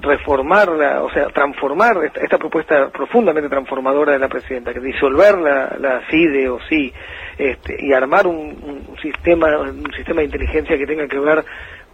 reformar, 0.00 0.70
o 0.70 1.10
sea, 1.12 1.26
transformar 1.28 1.98
esta, 2.14 2.38
propuesta 2.38 2.88
profundamente 2.88 3.50
transformadora 3.50 4.12
de 4.12 4.18
la 4.18 4.28
presidenta, 4.28 4.72
que 4.72 4.80
disolver 4.80 5.36
la, 5.36 5.76
la 5.78 6.00
CIDE 6.10 6.48
o 6.48 6.58
sí, 6.70 6.90
este, 7.38 7.76
y 7.78 7.92
armar 7.92 8.26
un, 8.26 8.84
un 8.88 8.96
sistema, 9.00 9.58
un 9.58 9.92
sistema 9.94 10.20
de 10.20 10.26
inteligencia 10.26 10.76
que 10.76 10.86
tenga 10.86 11.06
que 11.08 11.18
ver 11.18 11.44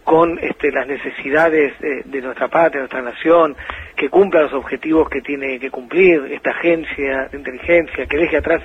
con 0.09 0.39
este, 0.41 0.71
las 0.71 0.87
necesidades 0.87 1.73
de, 1.79 2.21
nuestra 2.21 2.47
patria, 2.47 2.81
de 2.81 2.87
nuestra 2.87 3.01
nación, 3.03 3.55
que 3.95 4.09
cumpla 4.09 4.41
los 4.41 4.53
objetivos 4.53 5.07
que 5.07 5.21
tiene 5.21 5.59
que 5.59 5.69
cumplir 5.69 6.31
esta 6.31 6.49
agencia 6.49 7.27
de 7.31 7.37
inteligencia, 7.37 8.07
que 8.07 8.17
deje 8.17 8.37
atrás 8.37 8.63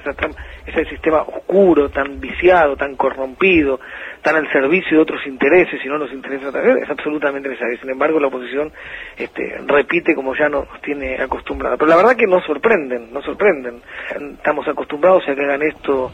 ese 0.66 0.84
sistema 0.86 1.20
oscuro, 1.20 1.90
tan 1.90 2.18
viciado, 2.18 2.76
tan 2.76 2.96
corrompido, 2.96 3.78
tan 4.22 4.36
al 4.36 4.50
servicio 4.52 4.96
de 4.96 5.02
otros 5.02 5.26
intereses 5.26 5.84
y 5.84 5.88
no 5.88 5.98
nos 5.98 6.10
interesa 6.12 6.48
es 6.48 6.88
absolutamente 6.88 7.50
necesario. 7.50 7.78
Sin 7.78 7.90
embargo, 7.90 8.18
la 8.18 8.28
oposición 8.28 8.72
este, 9.18 9.58
repite 9.66 10.14
como 10.14 10.34
ya 10.34 10.48
nos 10.48 10.66
tiene 10.80 11.20
acostumbrada. 11.20 11.76
Pero 11.76 11.90
la 11.90 11.96
verdad 11.96 12.16
que 12.16 12.26
nos 12.26 12.42
sorprenden, 12.44 13.12
nos 13.12 13.22
sorprenden. 13.22 13.82
Estamos 14.36 14.66
acostumbrados 14.66 15.28
a 15.28 15.34
que 15.34 15.42
hagan 15.42 15.62
esto 15.62 16.10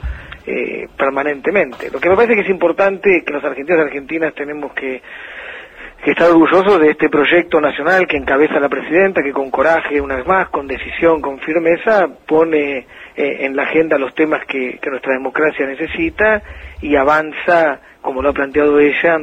eh, 0.46 0.88
permanentemente. 0.96 1.90
Lo 1.90 2.00
que 2.00 2.08
me 2.08 2.16
parece 2.16 2.34
que 2.34 2.42
es 2.42 2.48
importante 2.48 3.22
que 3.24 3.32
los 3.32 3.44
argentinos 3.44 3.80
y 3.80 3.82
argentinas 3.82 4.34
tenemos 4.34 4.72
que, 4.72 5.02
estar 6.04 6.30
orgullosos 6.30 6.80
de 6.80 6.92
este 6.92 7.10
proyecto 7.10 7.60
nacional 7.60 8.06
que 8.06 8.16
encabeza 8.16 8.58
la 8.58 8.70
presidenta, 8.70 9.22
que 9.22 9.32
con 9.32 9.50
coraje, 9.50 10.00
una 10.00 10.16
vez 10.16 10.26
más, 10.26 10.48
con 10.48 10.66
decisión, 10.66 11.20
con 11.20 11.38
firmeza, 11.40 12.08
pone 12.26 12.78
eh, 12.78 12.86
en 13.40 13.54
la 13.54 13.64
agenda 13.64 13.98
los 13.98 14.14
temas 14.14 14.46
que, 14.46 14.78
que 14.80 14.90
nuestra 14.90 15.12
democracia 15.12 15.66
necesita 15.66 16.42
y 16.80 16.96
avanza, 16.96 17.80
como 18.00 18.22
lo 18.22 18.30
ha 18.30 18.32
planteado 18.32 18.80
ella, 18.80 19.18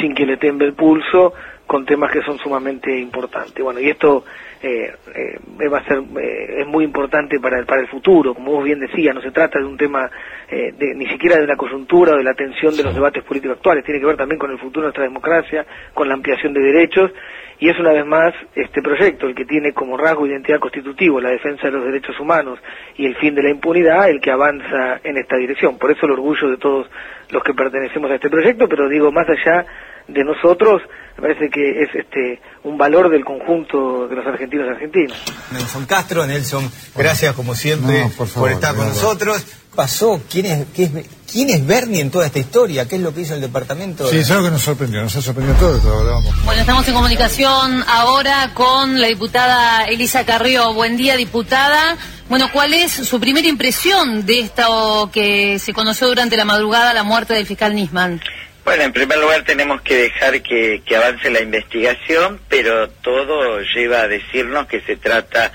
sin 0.00 0.14
que 0.16 0.26
le 0.26 0.36
temble 0.36 0.66
el 0.66 0.74
pulso, 0.74 1.32
con 1.66 1.86
temas 1.86 2.12
que 2.12 2.22
son 2.22 2.38
sumamente 2.38 2.98
importantes. 2.98 3.62
Bueno, 3.62 3.80
y 3.80 3.88
esto 3.88 4.24
eh, 4.64 4.94
eh, 5.14 5.68
va 5.68 5.78
a 5.78 5.84
ser 5.84 5.98
eh, 5.98 6.60
es 6.60 6.66
muy 6.66 6.84
importante 6.84 7.38
para 7.38 7.58
el, 7.58 7.66
para 7.66 7.82
el 7.82 7.88
futuro, 7.88 8.34
como 8.34 8.52
vos 8.52 8.64
bien 8.64 8.80
decías, 8.80 9.14
no 9.14 9.20
se 9.20 9.30
trata 9.30 9.58
de 9.58 9.66
un 9.66 9.76
tema 9.76 10.10
eh, 10.48 10.72
de, 10.72 10.94
ni 10.94 11.06
siquiera 11.06 11.36
de 11.36 11.46
la 11.46 11.56
coyuntura 11.56 12.14
o 12.14 12.16
de 12.16 12.24
la 12.24 12.32
tensión 12.32 12.74
de 12.74 12.82
los 12.82 12.94
debates 12.94 13.22
políticos 13.24 13.58
actuales, 13.58 13.84
tiene 13.84 14.00
que 14.00 14.06
ver 14.06 14.16
también 14.16 14.38
con 14.38 14.50
el 14.50 14.58
futuro 14.58 14.82
de 14.82 14.86
nuestra 14.86 15.04
democracia, 15.04 15.66
con 15.92 16.08
la 16.08 16.14
ampliación 16.14 16.54
de 16.54 16.60
derechos, 16.60 17.10
y 17.58 17.68
es 17.68 17.78
una 17.78 17.92
vez 17.92 18.06
más 18.06 18.34
este 18.54 18.80
proyecto 18.80 19.26
el 19.26 19.34
que 19.34 19.44
tiene 19.44 19.72
como 19.72 19.98
rasgo 19.98 20.26
identidad 20.26 20.58
constitutivo 20.58 21.20
la 21.20 21.30
defensa 21.30 21.66
de 21.66 21.72
los 21.72 21.84
derechos 21.84 22.18
humanos 22.18 22.58
y 22.96 23.04
el 23.06 23.16
fin 23.16 23.34
de 23.34 23.42
la 23.42 23.50
impunidad 23.50 24.08
el 24.08 24.20
que 24.20 24.30
avanza 24.30 25.00
en 25.04 25.18
esta 25.18 25.36
dirección. 25.36 25.78
Por 25.78 25.90
eso 25.90 26.06
el 26.06 26.12
orgullo 26.12 26.50
de 26.50 26.56
todos 26.56 26.90
los 27.30 27.42
que 27.44 27.54
pertenecemos 27.54 28.10
a 28.10 28.16
este 28.16 28.30
proyecto, 28.30 28.68
pero 28.68 28.88
digo, 28.88 29.12
más 29.12 29.28
allá 29.28 29.66
de 30.08 30.24
nosotros, 30.24 30.82
me 31.16 31.22
parece 31.22 31.48
que 31.50 31.82
es 31.82 31.88
este 31.94 32.40
un 32.64 32.76
valor 32.76 33.08
del 33.08 33.24
conjunto 33.24 34.08
de 34.08 34.16
los 34.16 34.26
argentinos 34.26 34.66
y 34.66 34.70
argentinas. 34.70 35.18
Nelson 35.52 35.86
Castro, 35.86 36.26
Nelson, 36.26 36.70
gracias 36.96 37.34
como 37.34 37.54
siempre 37.54 38.10
por, 38.16 38.50
estar 38.50 38.74
con 38.74 38.88
nosotros. 38.88 39.44
¿Pasó? 39.74 40.22
¿Quién 40.30 40.46
es, 40.46 40.66
qué 40.74 40.84
es, 40.84 40.90
¿Quién 41.30 41.50
es 41.50 41.66
Bernie 41.66 42.00
en 42.00 42.08
toda 42.08 42.26
esta 42.26 42.38
historia? 42.38 42.86
¿Qué 42.86 42.94
es 42.94 43.02
lo 43.02 43.12
que 43.12 43.22
hizo 43.22 43.34
el 43.34 43.40
departamento? 43.40 44.08
Sí, 44.08 44.18
es 44.18 44.30
algo 44.30 44.44
que 44.44 44.52
nos 44.52 44.62
sorprendió, 44.62 45.02
nos 45.02 45.16
ha 45.16 45.20
sorprendido 45.20 45.58
todo, 45.58 45.80
todo 45.80 46.22
Bueno, 46.44 46.60
estamos 46.60 46.86
en 46.86 46.94
comunicación 46.94 47.84
ahora 47.88 48.52
con 48.54 49.00
la 49.00 49.08
diputada 49.08 49.84
Elisa 49.86 50.24
Carrió. 50.24 50.74
Buen 50.74 50.96
día, 50.96 51.16
diputada. 51.16 51.96
Bueno, 52.28 52.50
¿cuál 52.52 52.72
es 52.72 52.92
su 52.92 53.18
primera 53.18 53.48
impresión 53.48 54.24
de 54.24 54.40
esto 54.40 55.10
que 55.12 55.58
se 55.58 55.72
conoció 55.72 56.06
durante 56.06 56.36
la 56.36 56.44
madrugada, 56.44 56.94
la 56.94 57.02
muerte 57.02 57.34
del 57.34 57.44
fiscal 57.44 57.74
Nisman? 57.74 58.20
Bueno, 58.64 58.84
en 58.84 58.92
primer 58.92 59.18
lugar 59.18 59.44
tenemos 59.44 59.82
que 59.82 59.94
dejar 59.94 60.42
que, 60.42 60.82
avance 60.96 61.30
la 61.30 61.42
investigación, 61.42 62.40
pero 62.48 62.88
todo 62.88 63.60
lleva 63.74 64.00
a 64.00 64.08
decirnos 64.08 64.66
que 64.66 64.80
se 64.80 64.96
trata 64.96 65.52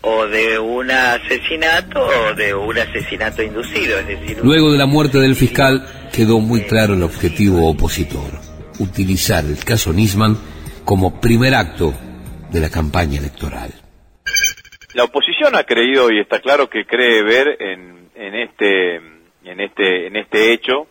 o 0.00 0.26
de 0.28 0.56
un 0.56 0.88
asesinato 0.88 2.06
o 2.06 2.34
de 2.34 2.54
un 2.54 2.78
asesinato 2.78 3.42
inducido, 3.42 3.98
es 3.98 4.06
decir... 4.06 4.38
Luego 4.44 4.70
de 4.70 4.78
la 4.78 4.86
muerte 4.86 5.18
del 5.18 5.34
fiscal 5.34 5.84
quedó 6.12 6.38
muy 6.38 6.62
claro 6.62 6.94
el 6.94 7.02
objetivo 7.02 7.68
opositor, 7.68 8.30
utilizar 8.78 9.44
el 9.44 9.64
caso 9.64 9.92
Nisman 9.92 10.38
como 10.84 11.20
primer 11.20 11.56
acto 11.56 11.92
de 12.52 12.60
la 12.60 12.70
campaña 12.70 13.18
electoral. 13.18 13.72
La 14.94 15.02
oposición 15.02 15.56
ha 15.56 15.64
creído 15.64 16.12
y 16.12 16.20
está 16.20 16.38
claro 16.38 16.70
que 16.70 16.86
cree 16.86 17.24
ver 17.24 17.56
en, 17.60 18.08
en 18.14 18.34
este 18.36 18.96
en 18.96 19.60
este 19.60 20.06
en 20.06 20.16
este 20.16 20.52
hecho 20.52 20.88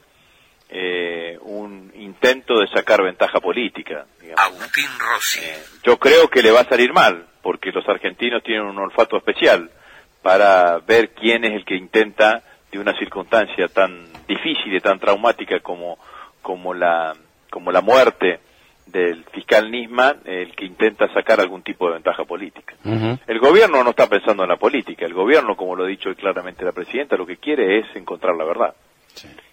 eh, 0.78 1.38
un 1.44 1.90
intento 1.96 2.60
de 2.60 2.68
sacar 2.68 3.02
ventaja 3.02 3.40
política. 3.40 4.06
Agustín 4.36 4.90
Rossi. 5.00 5.40
Eh, 5.40 5.64
yo 5.86 5.98
creo 5.98 6.28
que 6.28 6.44
le 6.44 6.52
va 6.52 6.62
a 6.62 6.68
salir 6.68 6.92
mal, 6.92 7.28
porque 7.42 7.72
los 7.72 7.88
argentinos 7.88 8.44
tienen 8.44 8.66
un 8.66 8.78
olfato 8.80 9.16
especial 9.16 9.72
para 10.22 10.80
ver 10.80 11.12
quién 11.12 11.46
es 11.46 11.54
el 11.54 11.64
que 11.64 11.78
intenta, 11.78 12.44
de 12.74 12.80
una 12.80 12.92
circunstancia 12.98 13.70
tan 13.70 14.06
difícil 14.28 14.76
y 14.76 14.82
tan 14.82 15.00
traumática 15.00 15.62
como, 15.62 15.98
como, 16.42 16.74
la, 16.74 17.16
como 17.50 17.72
la 17.72 17.80
muerte 17.80 18.42
del 18.86 19.24
fiscal 19.32 19.72
Nisman, 19.72 20.24
el 20.26 20.54
que 20.58 20.66
intenta 20.66 21.08
sacar 21.14 21.40
algún 21.40 21.64
tipo 21.64 21.88
de 21.88 21.94
ventaja 21.94 22.26
política. 22.26 22.76
El 22.84 23.40
gobierno 23.40 23.82
no 23.82 23.92
está 23.92 24.10
pensando 24.10 24.44
en 24.44 24.50
la 24.50 24.58
política, 24.58 25.06
el 25.06 25.14
gobierno, 25.14 25.56
como 25.56 25.74
lo 25.78 25.86
ha 25.86 25.88
dicho 25.88 26.14
claramente 26.16 26.66
la 26.66 26.74
presidenta, 26.74 27.16
lo 27.16 27.26
que 27.26 27.38
quiere 27.38 27.80
es 27.80 27.96
encontrar 27.96 28.36
la 28.36 28.44
verdad 28.44 28.76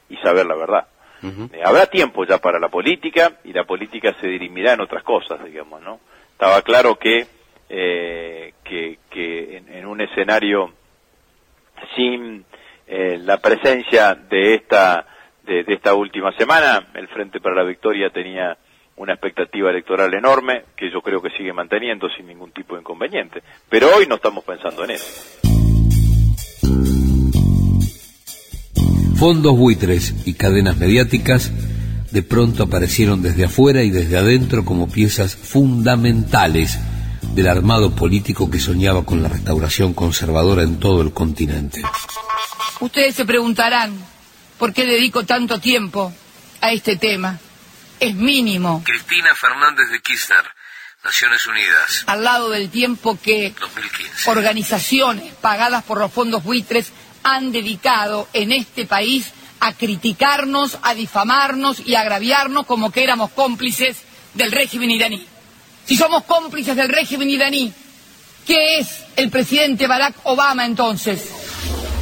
y 0.09 0.17
saber 0.17 0.47
la 0.47 0.57
verdad. 0.57 0.89
Eh, 1.23 1.61
habrá 1.65 1.87
tiempo 1.87 2.25
ya 2.25 2.39
para 2.39 2.59
la 2.59 2.69
política 2.69 3.39
y 3.45 3.53
la 3.53 3.65
política 3.65 4.15
se 4.21 4.27
dirimirá 4.27 4.73
en 4.73 4.81
otras 4.81 5.05
cosas, 5.05 5.45
digamos, 5.45 5.81
¿no? 5.83 6.01
Estaba 6.33 6.63
claro 6.63 6.97
que, 6.97 7.27
eh, 7.69 8.55
que, 8.65 8.99
que 9.09 9.57
en, 9.59 9.87
un 9.87 10.01
escenario 10.01 10.73
sin 11.95 12.45
eh, 12.87 13.19
la 13.21 13.39
presencia 13.39 14.15
de 14.15 14.55
esta, 14.55 15.07
de, 15.45 15.63
de 15.63 15.75
esta 15.75 15.95
última 15.95 16.33
semana, 16.33 16.89
el 16.95 17.07
Frente 17.09 17.41
para 17.41 17.55
la 17.55 17.65
Victoria 17.65 18.11
tenía 18.11 18.57
una 18.97 19.15
expectativa 19.15 19.71
electoral 19.71 20.13
enorme 20.15 20.65
que 20.77 20.91
yo 20.91 21.01
creo 21.03 21.23
que 21.23 21.31
sigue 21.31 21.53
manteniendo 21.53 22.09
sin 22.11 22.27
ningún 22.27 22.53
tipo 22.53 22.75
de 22.75 22.81
inconveniente. 22.81 23.43
Pero 23.69 23.89
hoy 23.97 24.07
no 24.07 24.17
estamos 24.17 24.45
pensando 24.45 24.85
en 24.85 24.91
eso. 24.91 25.42
Fondos 29.23 29.57
buitres 29.57 30.15
y 30.25 30.35
cadenas 30.35 30.79
mediáticas 30.79 31.53
de 32.11 32.25
pronto 32.25 32.65
aparecieron 32.65 33.23
desde 33.23 33.45
afuera 33.45 33.85
y 33.85 33.91
desde 33.91 34.19
adentro 34.19 34.65
como 34.65 34.91
piezas 34.91 35.37
fundamentales 35.37 36.77
del 37.33 37.47
armado 37.47 37.95
político 37.95 38.51
que 38.51 38.59
soñaba 38.59 39.05
con 39.05 39.23
la 39.23 39.29
restauración 39.29 39.95
conservadora 39.95 40.65
en 40.65 40.81
todo 40.81 41.03
el 41.03 41.13
continente. 41.13 41.83
Ustedes 42.81 43.15
se 43.15 43.25
preguntarán 43.25 43.97
por 44.59 44.73
qué 44.73 44.87
dedico 44.87 45.23
tanto 45.23 45.61
tiempo 45.61 46.13
a 46.61 46.73
este 46.73 46.97
tema. 46.97 47.39
Es 48.01 48.17
mínimo. 48.17 48.83
Cristina 48.85 49.37
Fernández 49.37 49.89
de 49.93 50.01
Kirchner, 50.01 50.45
Naciones 51.05 51.47
Unidas. 51.47 52.03
Al 52.09 52.25
lado 52.25 52.51
del 52.51 52.71
tiempo 52.71 53.17
que 53.23 53.55
organizaciones 54.27 55.33
pagadas 55.35 55.85
por 55.85 55.99
los 55.99 56.13
fondos 56.13 56.43
buitres 56.43 56.91
han 57.23 57.53
dedicado 57.53 58.29
en 58.33 58.53
este 58.53 58.87
país 58.87 59.33
a 59.61 59.75
criticarnos, 59.75 60.79
a 60.83 60.95
difamarnos 60.95 61.87
y 61.87 61.95
a 61.95 62.01
agraviarnos 62.01 62.67
como 62.67 62.91
que 62.91 63.05
éramos 63.05 63.31
cómplices 63.31 64.05
del 64.35 64.51
régimen 64.51 64.91
iraní. 64.91 65.27
Si 65.85 65.97
somos 65.97 66.25
cómplices 66.25 66.77
del 66.77 66.89
régimen 66.89 67.31
iraní, 67.31 67.73
¿qué 68.47 68.79
es 68.79 69.07
el 69.17 69.31
presidente 69.31 69.87
Barack 69.87 70.15
Obama 70.25 70.65
entonces? 70.65 71.39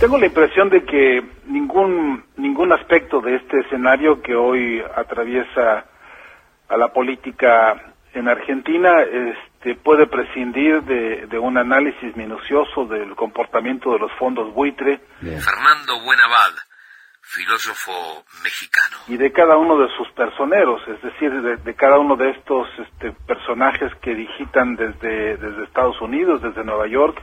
Tengo 0.01 0.17
la 0.17 0.27
impresión 0.27 0.71
de 0.71 0.83
que 0.85 1.23
ningún 1.47 2.25
ningún 2.37 2.73
aspecto 2.73 3.21
de 3.21 3.37
este 3.37 3.61
escenario 3.61 4.23
que 4.23 4.35
hoy 4.35 4.83
atraviesa 4.97 5.85
a 6.69 6.77
la 6.77 6.89
política 6.89 7.95
en 8.15 8.29
Argentina 8.29 9.03
este, 9.61 9.75
puede 9.75 10.07
prescindir 10.07 10.83
de, 10.85 11.39
un 11.39 11.59
análisis 11.59 12.17
minucioso 12.17 12.87
del 12.87 13.15
comportamiento 13.15 13.93
de 13.93 13.99
los 13.99 14.11
fondos 14.19 14.55
buitre. 14.55 15.01
Fernando 15.21 16.01
Buenavad, 16.03 16.53
filósofo 17.21 18.25
mexicano. 18.43 18.97
Y 19.09 19.19
de 19.19 19.31
cada 19.33 19.59
uno 19.59 19.77
de 19.77 19.89
sus 19.97 20.11
personeros, 20.13 20.81
es 20.89 21.03
decir, 21.03 21.31
de, 21.43 21.75
cada 21.75 21.99
uno 21.99 22.17
de 22.17 22.31
estos 22.31 22.69
este, 22.79 23.13
personajes 23.27 23.93
que 24.01 24.15
digitan 24.15 24.77
desde, 24.77 25.37
desde 25.37 25.65
Estados 25.65 26.01
Unidos, 26.01 26.41
desde 26.41 26.65
Nueva 26.65 26.87
York, 26.87 27.21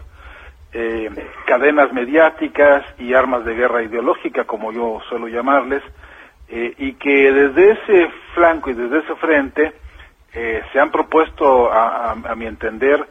eh, 0.73 1.09
cadenas 1.47 1.91
mediáticas 1.91 2.85
y 2.99 3.15
armas 3.15 3.45
de 3.45 3.55
guerra 3.55 3.81
ideológica, 3.81 4.43
como 4.45 4.71
yo 4.71 4.99
suelo 5.09 5.27
llamarles, 5.27 5.81
eh, 6.49 6.75
y 6.77 6.93
que 6.93 7.31
desde 7.31 7.71
ese 7.71 8.11
flanco 8.35 8.69
y 8.69 8.73
desde 8.73 8.99
ese 8.99 9.15
frente 9.15 9.73
eh, 10.39 10.61
se 10.71 10.79
han 10.79 10.91
propuesto, 10.91 11.71
a, 11.73 12.13
mi 12.35 12.45
entender, 12.45 13.03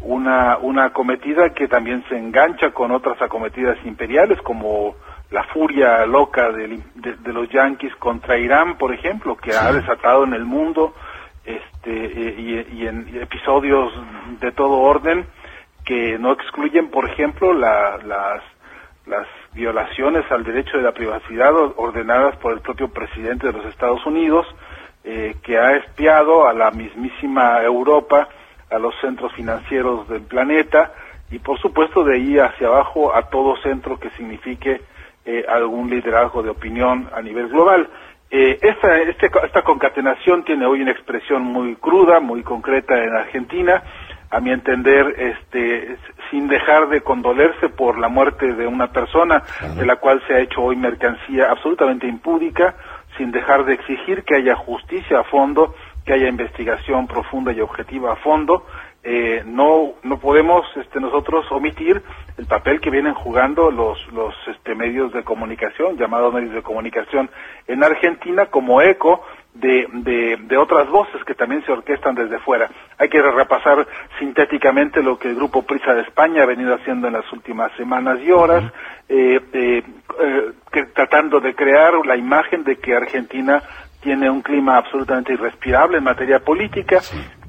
una, 0.00 0.58
una 0.58 0.86
acometida 0.86 1.50
que 1.50 1.68
también 1.68 2.04
se 2.08 2.18
engancha 2.18 2.72
con 2.72 2.90
otras 2.90 3.22
acometidas 3.22 3.78
imperiales, 3.84 4.42
como 4.42 4.96
la 5.30 5.44
furia 5.44 6.04
loca 6.06 6.50
de, 6.50 6.80
los 7.26 7.48
yanquis 7.50 7.94
contra 7.96 8.36
Irán, 8.36 8.78
por 8.78 8.92
ejemplo, 8.92 9.36
que 9.36 9.54
ha 9.54 9.72
desatado 9.72 10.24
en 10.24 10.34
el 10.34 10.44
mundo 10.44 10.92
este, 11.44 11.92
y, 11.92 12.84
en 12.84 13.16
episodios 13.22 13.92
de 14.40 14.50
todo 14.50 14.80
orden 14.80 15.24
que 15.84 16.18
no 16.18 16.32
excluyen, 16.32 16.90
por 16.90 17.08
ejemplo, 17.08 17.52
las, 17.52 18.02
las 19.06 19.26
violaciones 19.52 20.24
al 20.32 20.42
derecho 20.42 20.78
de 20.78 20.82
la 20.82 20.92
privacidad 20.92 21.54
ordenadas 21.76 22.36
por 22.38 22.52
el 22.52 22.60
propio 22.60 22.88
presidente 22.88 23.46
de 23.46 23.52
los 23.52 23.66
Estados 23.66 24.04
Unidos, 24.04 24.46
eh, 25.04 25.36
que 25.42 25.58
ha 25.58 25.76
espiado 25.76 26.46
a 26.46 26.52
la 26.52 26.70
mismísima 26.70 27.62
Europa, 27.62 28.28
a 28.70 28.78
los 28.78 28.94
centros 29.00 29.32
financieros 29.32 30.08
del 30.08 30.22
planeta 30.22 30.92
y 31.30 31.38
por 31.38 31.58
supuesto 31.58 32.04
de 32.04 32.16
ahí 32.16 32.38
hacia 32.38 32.68
abajo 32.68 33.14
a 33.14 33.22
todo 33.22 33.56
centro 33.62 33.98
que 33.98 34.10
signifique 34.10 34.80
eh, 35.24 35.44
algún 35.48 35.88
liderazgo 35.88 36.42
de 36.42 36.50
opinión 36.50 37.08
a 37.14 37.22
nivel 37.22 37.48
global. 37.48 37.88
Eh, 38.30 38.58
esta, 38.62 38.98
este, 38.98 39.30
esta 39.44 39.62
concatenación 39.62 40.44
tiene 40.44 40.66
hoy 40.66 40.82
una 40.82 40.92
expresión 40.92 41.42
muy 41.42 41.76
cruda, 41.76 42.20
muy 42.20 42.42
concreta 42.42 43.02
en 43.02 43.14
Argentina, 43.14 43.82
a 44.30 44.40
mi 44.40 44.50
entender, 44.50 45.14
este, 45.18 45.98
sin 46.30 46.48
dejar 46.48 46.88
de 46.88 47.02
condolerse 47.02 47.68
por 47.68 47.98
la 47.98 48.08
muerte 48.08 48.54
de 48.54 48.66
una 48.66 48.90
persona, 48.90 49.42
de 49.76 49.84
la 49.84 49.96
cual 49.96 50.22
se 50.26 50.32
ha 50.34 50.40
hecho 50.40 50.62
hoy 50.62 50.76
mercancía 50.76 51.50
absolutamente 51.50 52.06
impúdica, 52.06 52.74
sin 53.16 53.30
dejar 53.30 53.64
de 53.64 53.74
exigir 53.74 54.24
que 54.24 54.36
haya 54.36 54.56
justicia 54.56 55.20
a 55.20 55.24
fondo, 55.24 55.74
que 56.04 56.12
haya 56.12 56.28
investigación 56.28 57.06
profunda 57.06 57.52
y 57.52 57.60
objetiva 57.60 58.12
a 58.12 58.16
fondo. 58.16 58.66
Eh, 59.04 59.42
no 59.44 59.94
no 60.04 60.18
podemos 60.18 60.64
este, 60.76 61.00
nosotros 61.00 61.50
omitir 61.50 62.00
el 62.38 62.46
papel 62.46 62.80
que 62.80 62.90
vienen 62.90 63.14
jugando 63.14 63.70
los 63.70 63.98
los 64.12 64.32
este, 64.46 64.76
medios 64.76 65.12
de 65.12 65.24
comunicación 65.24 65.96
llamados 65.96 66.32
medios 66.32 66.54
de 66.54 66.62
comunicación 66.62 67.28
en 67.66 67.82
Argentina 67.82 68.46
como 68.46 68.80
eco 68.80 69.24
de, 69.54 70.38
de, 70.38 70.56
otras 70.56 70.88
voces 70.88 71.22
que 71.24 71.34
también 71.34 71.64
se 71.64 71.72
orquestan 71.72 72.14
desde 72.14 72.38
fuera. 72.38 72.70
Hay 72.98 73.08
que 73.08 73.20
repasar 73.20 73.86
sintéticamente 74.18 75.02
lo 75.02 75.18
que 75.18 75.28
el 75.28 75.36
Grupo 75.36 75.62
Prisa 75.62 75.92
de 75.94 76.02
España 76.02 76.42
ha 76.42 76.46
venido 76.46 76.74
haciendo 76.74 77.06
en 77.06 77.14
las 77.14 77.30
últimas 77.32 77.70
semanas 77.76 78.18
y 78.24 78.30
horas, 78.30 78.64
eh, 79.08 79.40
eh, 79.52 79.82
eh, 80.20 80.84
tratando 80.94 81.40
de 81.40 81.54
crear 81.54 81.94
la 82.06 82.16
imagen 82.16 82.64
de 82.64 82.76
que 82.76 82.94
Argentina 82.94 83.62
tiene 84.00 84.30
un 84.30 84.40
clima 84.42 84.78
absolutamente 84.78 85.34
irrespirable 85.34 85.98
en 85.98 86.04
materia 86.04 86.40
política, 86.40 87.00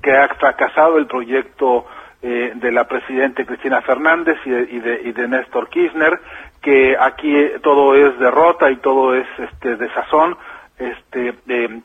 que 0.04 0.16
ha 0.16 0.28
fracasado 0.36 1.00
el 1.00 1.08
proyecto 1.08 1.86
de 2.22 2.72
la 2.72 2.88
presidenta 2.88 3.44
Cristina 3.44 3.82
Fernández 3.82 4.38
y 4.46 4.50
de, 4.50 4.62
y 4.72 4.80
de, 4.80 5.02
y 5.10 5.12
de 5.12 5.28
Néstor 5.28 5.68
Kirchner, 5.68 6.18
que 6.62 6.96
aquí 6.98 7.36
todo 7.62 7.96
es 7.96 8.18
derrota 8.18 8.72
y 8.72 8.78
todo 8.78 9.14
es 9.14 9.28
este 9.38 9.76
desazón, 9.76 10.38
este, 10.78 11.34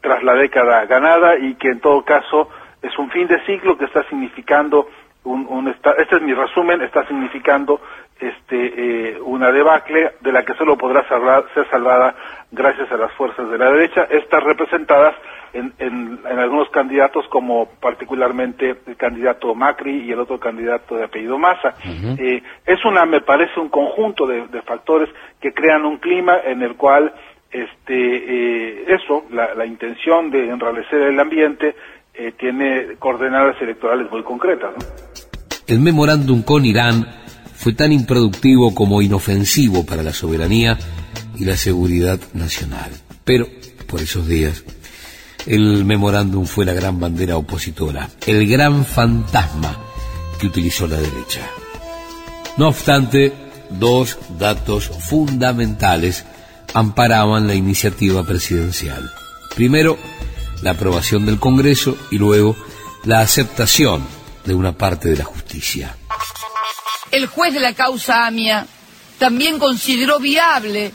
tras 0.01 0.23
la 0.23 0.35
década 0.35 0.87
ganada 0.87 1.37
y 1.39 1.55
que 1.57 1.69
en 1.69 1.81
todo 1.81 2.05
caso 2.05 2.49
es 2.83 2.97
un 2.99 3.11
fin 3.11 3.27
de 3.27 3.45
ciclo 3.47 3.77
que 3.77 3.87
está 3.87 4.05
significando 4.05 4.89
un, 5.25 5.69
este 5.69 6.17
es 6.17 6.23
mi 6.23 6.33
resumen, 6.33 6.81
está 6.81 7.07
significando 7.07 7.81
este, 8.19 9.11
eh, 9.11 9.21
una 9.21 9.53
debacle 9.53 10.13
de 10.21 10.33
la 10.33 10.43
que 10.43 10.55
solo 10.55 10.77
podrá 10.79 11.07
ser 11.55 11.69
salvada 11.71 12.15
gracias 12.51 12.91
a 12.91 12.97
las 12.97 13.13
fuerzas 13.13 13.51
de 13.51 13.59
la 13.59 13.71
derecha, 13.71 14.07
estas 14.11 14.43
representadas 14.43 15.15
en, 15.53 15.73
en, 15.79 16.21
algunos 16.39 16.69
candidatos 16.71 17.27
como 17.29 17.67
particularmente 17.81 18.77
el 18.87 18.97
candidato 18.97 19.55
Macri 19.55 20.05
y 20.05 20.13
el 20.13 20.21
otro 20.21 20.39
candidato 20.39 20.97
de 20.97 21.05
apellido 21.05 21.39
Massa. 21.39 21.75
Eh, 21.85 22.43
es 22.67 22.85
una, 22.85 23.05
me 23.07 23.21
parece, 23.21 23.59
un 23.61 23.69
conjunto 23.69 24.27
de, 24.27 24.47
de 24.49 24.63
factores 24.63 25.09
que 25.41 25.53
crean 25.53 25.85
un 25.85 25.99
clima 25.99 26.39
en 26.45 26.63
el 26.63 26.77
cual 26.77 27.13
este, 27.51 27.95
eh, 27.95 28.85
eso, 28.89 29.25
la, 29.31 29.65
intención 29.65 30.31
de 30.31 30.51
enrarecer 30.51 31.01
el 31.01 31.19
ambiente, 31.19 31.75
eh, 32.15 32.33
tiene 32.39 32.97
coordenadas 32.99 33.61
electorales 33.63 34.11
muy 34.11 34.23
concretas. 34.23 34.73
El 35.67 35.81
memorándum 35.81 36.43
con 36.43 36.65
Irán 36.65 37.07
fue 37.55 37.73
tan 37.73 37.93
improductivo 37.93 38.75
como 38.75 39.01
inofensivo 39.01 39.87
para 39.87 40.03
la 40.03 40.13
soberanía 40.13 40.77
y 41.39 41.45
la 41.45 41.57
seguridad 41.57 42.19
nacional. 42.35 42.91
Pero, 43.25 43.47
por 43.87 44.01
esos 44.01 44.29
días, 44.29 44.65
el 45.49 45.87
memorándum 45.87 46.45
fue 46.45 46.67
la 46.67 46.75
gran 46.75 47.01
bandera 47.01 47.39
opositora, 47.39 48.11
el 48.27 48.47
gran 48.47 48.85
fantasma 48.85 49.75
que 50.39 50.47
utilizó 50.47 50.87
la 50.87 50.97
derecha. 50.97 51.41
No 52.59 52.69
obstante, 52.69 53.33
dos 53.71 54.19
datos 54.39 54.89
fundamentales 54.89 56.27
amparaban 56.75 57.47
la 57.47 57.55
iniciativa 57.55 58.25
presidencial. 58.25 59.11
Primero, 59.57 59.97
la 60.63 60.73
aprobación 60.73 61.25
del 61.25 61.39
Congreso 61.39 61.97
y 62.11 62.19
luego 62.19 62.55
la 63.05 63.21
aceptación 63.21 64.07
de 64.45 64.55
una 64.55 64.73
parte 64.73 65.09
de 65.09 65.17
la 65.17 65.25
justicia. 65.25 65.97
El 67.11 67.27
juez 67.27 67.55
de 67.55 67.61
la 67.61 67.73
causa 67.73 68.27
AMIA 68.27 68.67
también 69.19 69.59
consideró 69.59 70.21
viable 70.21 70.93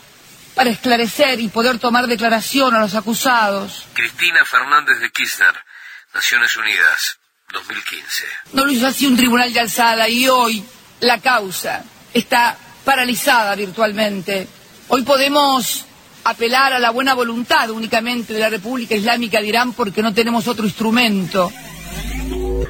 para 0.56 0.70
esclarecer 0.70 1.39
y 1.39 1.47
poder 1.47 1.80
tomar 1.80 2.08
declaración 2.08 2.76
a 2.76 2.80
los 2.80 2.95
acusados. 2.95 3.86
Cristina 3.93 4.43
Fernández 4.45 4.99
de 4.99 5.10
Kirchner, 5.12 5.56
Naciones 6.14 6.56
Unidas, 6.56 7.20
2015. 7.51 8.26
No 8.54 8.66
lo 8.66 8.72
hizo 8.72 8.88
así 8.88 9.06
un 9.06 9.18
tribunal 9.18 9.51
de 9.51 9.60
alzada 9.60 10.08
y 10.10 10.28
hoy 10.28 10.64
la 10.99 11.20
causa 11.20 11.84
está 12.14 12.58
paralizada 12.84 13.56
virtualmente 13.56 14.47
Hoy 14.89 15.04
podemos 15.04 15.88
apelar 16.26 16.74
a 16.74 16.80
la 16.80 16.91
buena 16.91 17.16
voluntad 17.16 17.70
únicamente 17.70 18.34
de 18.34 18.39
la 18.39 18.49
República 18.49 18.95
Islámica 18.95 19.39
de 19.39 19.47
Irán 19.47 19.74
porque 19.74 20.01
no 20.01 20.14
tenemos 20.14 20.47
otro 20.47 20.66
instrumento. 20.66 21.49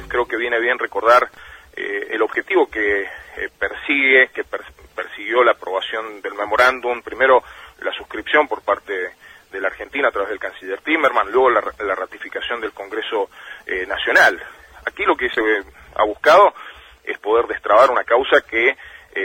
Creo 0.08 0.26
que 0.26 0.36
viene 0.36 0.60
bien 0.60 0.78
recordar 0.78 1.28
eh, 1.76 2.08
el 2.12 2.22
objetivo 2.22 2.66
que 2.68 3.02
eh, 3.02 3.50
persigue, 3.58 4.30
que 4.32 4.44
persiguió 4.44 5.42
la 5.42 5.52
aprobación 5.52 6.22
del 6.22 6.34
memorándum, 6.34 7.02
primero 7.02 7.42
la 7.84 7.92
suscripción 7.92 8.48
por 8.48 8.62
parte 8.62 9.14
de 9.50 9.60
la 9.60 9.68
Argentina 9.68 10.08
a 10.08 10.10
través 10.10 10.30
del 10.30 10.38
canciller 10.38 10.80
Timerman, 10.80 11.30
luego 11.30 11.50
la, 11.50 11.94
ratificación 11.94 12.60
del 12.60 12.72
Congreso 12.72 13.30
eh, 13.66 13.86
Nacional. 13.86 14.42
Aquí 14.86 15.04
lo 15.04 15.16
que 15.16 15.30
se 15.30 15.40
ha 15.94 16.04
buscado 16.04 16.54
es 17.04 17.18
poder 17.18 17.46
destrabar 17.46 17.90
una 17.90 18.04
causa 18.04 18.40
que 18.40 18.76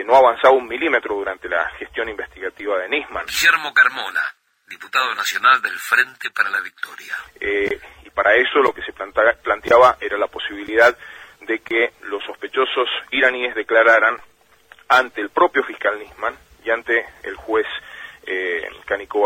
no 0.05 0.14
ha 0.14 0.20
avanzado 0.20 0.53
un 0.53 0.68
milímetro 0.68 1.16
durante 1.16 1.49
la 1.49 1.68
gestión 1.72 2.10
investigativa 2.10 2.78
de 2.78 2.89
Nisman. 2.89 3.26
Guillermo 3.26 3.74
Carmona, 3.74 4.22
diputado 4.68 5.16
nacional 5.16 5.62
del 5.64 5.78
Frente 5.80 6.30
para 6.30 6.49
la 6.51 6.62
Victoria. 6.62 7.16
y 7.41 8.10
para 8.12 8.36
eso 8.36 8.60
lo 8.60 8.72
que 8.72 8.84
se 8.84 8.93
planteaba 8.93 9.97
era 9.99 10.18
la 10.18 10.28
posibilidad 10.28 10.95
de 11.41 11.60
que 11.60 11.93
los 12.03 12.24
sospechosos 12.24 12.88
iraníes 13.12 13.55
declararan 13.55 14.18
ante 14.88 15.22
el 15.22 15.30
propio 15.30 15.64
fiscal 15.64 15.97
Nisman 15.97 16.36
y 16.64 16.70
ante 16.70 17.05
el 17.24 17.36
juez 17.36 17.66
eh, 18.26 18.67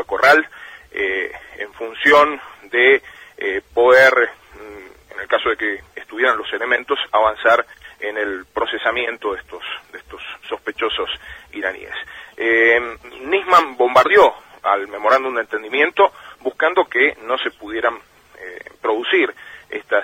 Corral 0.06 0.48
eh, 0.92 1.32
en 1.58 1.74
función 1.74 2.40
de 2.64 3.02
eh, 3.38 3.62
poder, 3.74 4.14
mm, 4.54 5.14
en 5.14 5.20
el 5.20 5.28
caso 5.28 5.50
de 5.50 5.58
que 5.58 5.84
estuvieran 5.96 6.38
los 6.38 6.52
elementos, 6.54 7.00
avanzar 7.12 7.66
en 8.00 8.18
el 8.18 8.46
procesamiento 8.46 9.34
de 9.34 9.40
estos, 9.40 9.64
de 9.92 10.00
estos 10.00 10.22
sospechosos 10.48 11.10
iraníes. 11.54 11.94
Nisman 13.22 13.78
bombardeó 13.78 14.36
al 14.64 14.88
memorándum 14.88 15.36
de 15.36 15.42
entendimiento 15.42 16.12
buscando 16.42 16.86
que 16.86 17.16
no 17.24 17.38
se 17.38 17.52
pudieran 17.52 17.98
producir 18.82 19.34
estas 19.70 20.04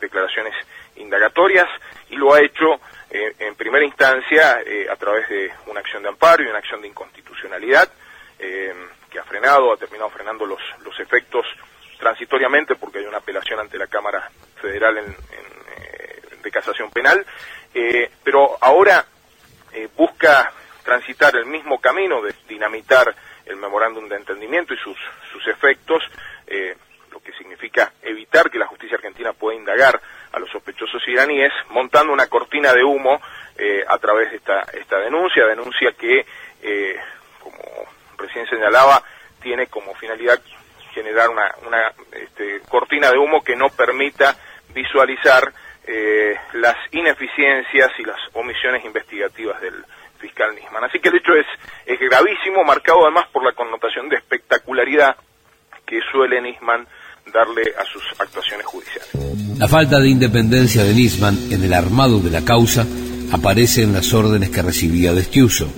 declaraciones 0.00 0.54
indagatorias 0.96 1.68
y 2.10 2.16
lo 2.16 2.32
ha 2.32 2.40
hecho 2.40 2.80
eh, 3.10 3.34
en 3.38 3.54
primera 3.54 3.84
instancia 3.84 4.60
eh, 4.64 4.86
a 4.90 4.96
través 4.96 5.28
de 5.28 5.52
una 5.66 5.80
acción 5.80 6.02
de 6.02 6.08
amparo 6.08 6.42
y 6.42 6.46
una 6.46 6.58
acción 6.58 6.80
de 6.82 6.88
inconstitucionalidad 6.88 7.88
que 8.38 9.18
ha 9.18 9.24
frenado, 9.24 9.72
ha 9.72 9.76
terminado 9.78 10.10
frenando 10.10 10.44
los, 10.44 10.60
los 10.84 10.98
efectos 11.00 11.46
transitoriamente 11.98 12.74
porque 12.74 12.98
hay 12.98 13.06
una 13.06 13.18
apelación 13.18 13.58
ante 13.58 13.78
la 13.78 13.86
Cámara 13.86 14.30
Federal 14.60 14.98
en, 14.98 15.16
de 16.42 16.50
Casación 16.50 16.90
Penal, 16.90 17.24
pero 18.22 18.58
ahora 18.60 19.06
busca 19.96 20.52
transitar 20.82 21.36
el 21.36 21.46
mismo 21.46 21.80
camino 21.80 22.20
de 22.20 22.34
dinamitar 22.46 23.14
el 23.46 23.56
memorándum 23.56 24.08
de 24.08 24.16
entendimiento 24.16 24.74
y 24.74 24.78
sus, 24.78 24.98
sus 25.32 25.46
efectos 25.46 26.02
lo 27.14 27.20
que 27.20 27.32
significa 27.32 27.92
evitar 28.02 28.50
que 28.50 28.58
la 28.58 28.66
justicia 28.66 28.96
argentina 28.96 29.32
pueda 29.32 29.56
indagar 29.56 30.00
a 30.34 30.38
los 30.38 30.50
sospechosos 30.50 31.06
iraníes, 31.06 31.52
montando 31.70 32.12
una 32.12 32.26
cortina 32.26 32.72
de 32.72 32.82
humo 32.82 33.20
eh, 33.56 33.84
a 33.86 33.98
través 33.98 34.30
de 34.30 34.36
esta, 34.38 34.60
esta 34.72 34.98
denuncia, 34.98 35.46
denuncia 35.46 35.92
que, 35.92 36.26
eh, 36.62 36.96
como 37.40 37.62
recién 38.18 38.46
señalaba, 38.46 39.02
tiene 39.40 39.68
como 39.68 39.94
finalidad 39.94 40.40
generar 40.92 41.28
una, 41.28 41.54
una 41.66 41.92
este, 42.12 42.60
cortina 42.68 43.10
de 43.10 43.18
humo 43.18 43.42
que 43.42 43.56
no 43.56 43.68
permita 43.68 44.36
visualizar 44.72 45.52
eh, 45.86 46.36
las 46.54 46.76
ineficiencias 46.92 47.90
y 47.98 48.04
las 48.04 48.18
omisiones 48.32 48.84
investigativas 48.84 49.60
del 49.60 49.84
fiscal 50.18 50.54
Nisman. 50.54 50.84
Así 50.84 50.98
que 50.98 51.10
el 51.10 51.16
hecho 51.16 51.34
es, 51.34 51.46
es 51.84 52.00
gravísimo, 52.00 52.64
marcado 52.64 53.04
además 53.04 53.26
por 53.32 53.44
la 53.44 53.52
connotación 53.52 54.08
de 54.08 54.16
espectacularidad 54.16 55.16
que 55.86 56.00
suele 56.10 56.40
Nisman 56.40 56.86
darle 57.32 57.62
a 57.78 57.84
sus 57.84 58.02
actuaciones 58.18 58.66
judiciales. 58.66 59.58
La 59.58 59.68
falta 59.68 60.00
de 60.00 60.08
independencia 60.08 60.84
de 60.84 60.94
Nisman 60.94 61.36
en 61.50 61.62
el 61.64 61.72
armado 61.72 62.20
de 62.20 62.30
la 62.30 62.44
causa 62.44 62.86
aparece 63.32 63.82
en 63.82 63.92
las 63.92 64.12
órdenes 64.14 64.50
que 64.50 64.62
recibía 64.62 65.12
de 65.12 65.20
Estiuso, 65.20 65.72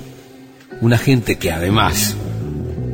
un 0.80 0.92
agente 0.92 1.38
que 1.38 1.51
además 1.51 2.16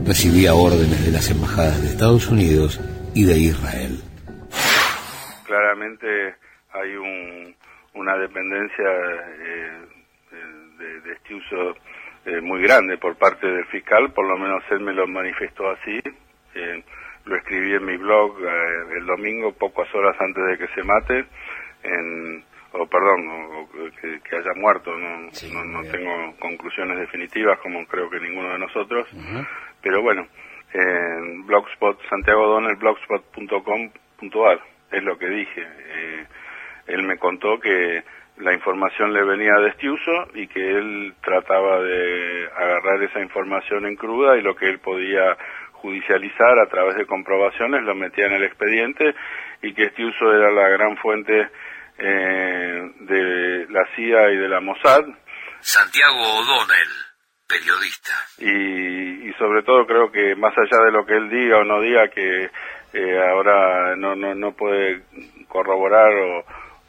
recibía 0.07 0.55
órdenes 0.55 1.05
de 1.05 1.13
las 1.13 1.31
embajadas 1.31 1.81
de 1.83 1.89
Estados 1.89 2.29
Unidos 2.29 2.81
y 3.15 3.25
de 3.25 3.39
Israel. 3.39 4.01
Claramente 5.47 6.35
hay 6.73 6.97
una 7.95 8.17
dependencia 8.17 8.85
eh, 8.85 9.71
de, 10.79 11.01
de 11.01 11.13
Estiuso 11.13 11.77
eh, 12.25 12.41
muy 12.41 12.63
grande 12.63 12.99
por 12.99 13.17
parte 13.17 13.47
del 13.47 13.65
fiscal, 13.67 14.13
por 14.13 14.27
lo 14.27 14.39
menos 14.39 14.63
él 14.71 14.81
me 14.81 14.93
lo 14.93 15.07
manifestó 15.09 15.69
así. 15.71 16.01
Eh, 16.55 16.85
lo 17.25 17.37
escribí 17.37 17.75
en 17.75 17.85
mi 17.85 17.97
blog 17.97 18.37
eh, 18.41 18.99
el 18.99 19.07
domingo, 19.07 19.53
pocas 19.53 19.93
horas 19.95 20.17
antes 20.21 20.45
de 20.45 20.59
que 20.59 20.75
se 20.75 20.83
mate, 20.83 21.25
en, 21.83 22.45
o 22.73 22.87
perdón, 22.87 23.29
o, 23.29 23.69
que, 24.01 24.37
haya 24.37 24.55
muerto, 24.57 24.97
no, 24.97 25.31
no, 25.65 25.83
tengo 25.91 26.35
conclusiones 26.39 26.99
definitivas 26.99 27.59
como 27.59 27.87
creo 27.87 28.09
que 28.09 28.21
ninguno 28.21 28.53
de 28.53 28.59
nosotros, 28.59 29.07
pero 29.83 30.03
bueno, 30.03 30.27
en 30.73 31.47
blogspot, 31.47 32.01
Santiago 32.09 32.47
Donel, 32.47 32.77
blogspot.com.ar, 32.77 34.61
es 34.91 35.03
lo 35.03 35.19
que 35.19 35.29
dije. 35.29 35.61
Eh, 35.61 36.27
él 36.87 37.03
me 37.03 37.19
contó 37.19 37.61
que 37.61 38.03
la 38.39 38.53
información 38.55 39.13
le 39.13 39.23
venía 39.23 39.55
de 39.55 39.69
Estiuso 39.69 40.29
y 40.35 40.47
que 40.47 40.71
él 40.71 41.15
trataba 41.23 41.81
de 41.83 42.49
agarrar 42.57 43.03
esa 43.03 43.21
información 43.21 43.87
en 43.87 43.97
cruda 43.97 44.37
y 44.37 44.43
lo 44.43 44.57
que 44.57 44.69
él 44.69 44.79
podía 44.79 45.37
judicializar 45.83 46.59
a 46.61 46.69
través 46.69 46.97
de 46.97 47.07
comprobaciones, 47.07 47.83
lo 47.83 47.95
metía 47.95 48.27
en 48.27 48.35
el 48.35 48.45
expediente 48.45 49.15
y 49.63 49.75
que 49.75 49.85
este 49.85 50.05
uso 50.05 50.33
era 50.33 50.51
la 50.51 50.69
gran 50.69 50.97
fuente 50.97 51.49
eh, 51.99 52.91
de 53.01 53.67
la 53.69 53.85
CIA 53.95 54.31
y 54.31 54.37
de 54.37 54.49
la 54.49 54.61
Mossad. 54.61 55.05
Santiago 55.61 56.21
O'Donnell, 56.21 56.93
periodista. 57.47 58.13
Y, 58.39 59.29
y, 59.29 59.33
sobre 59.35 59.63
todo 59.63 59.87
creo 59.87 60.11
que 60.11 60.35
más 60.37 60.57
allá 60.57 60.85
de 60.85 60.93
lo 60.93 61.05
que 61.05 61.15
él 61.15 61.29
diga 61.29 61.59
o 61.59 61.65
no 61.65 61.81
diga, 61.81 62.09
que 62.09 62.51
eh, 62.93 63.21
ahora 63.29 63.97
no, 63.97 64.15
no, 64.15 64.35
no 64.35 64.53
puede 64.53 65.03
corroborar 65.49 66.13
o, 66.13 66.45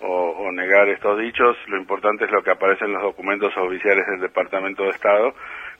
o, 0.06 0.52
negar 0.52 0.90
estos 0.90 1.20
dichos, 1.20 1.56
lo 1.68 1.78
importante 1.78 2.26
es 2.26 2.32
lo 2.32 2.44
que 2.44 2.52
aparece 2.52 2.86
en 2.86 2.94
los 2.94 3.02
documentos 3.02 3.56
oficiales 3.58 4.06
del 4.08 4.22
Departamento 4.22 4.84
de 4.84 4.90
Estado, 4.90 5.34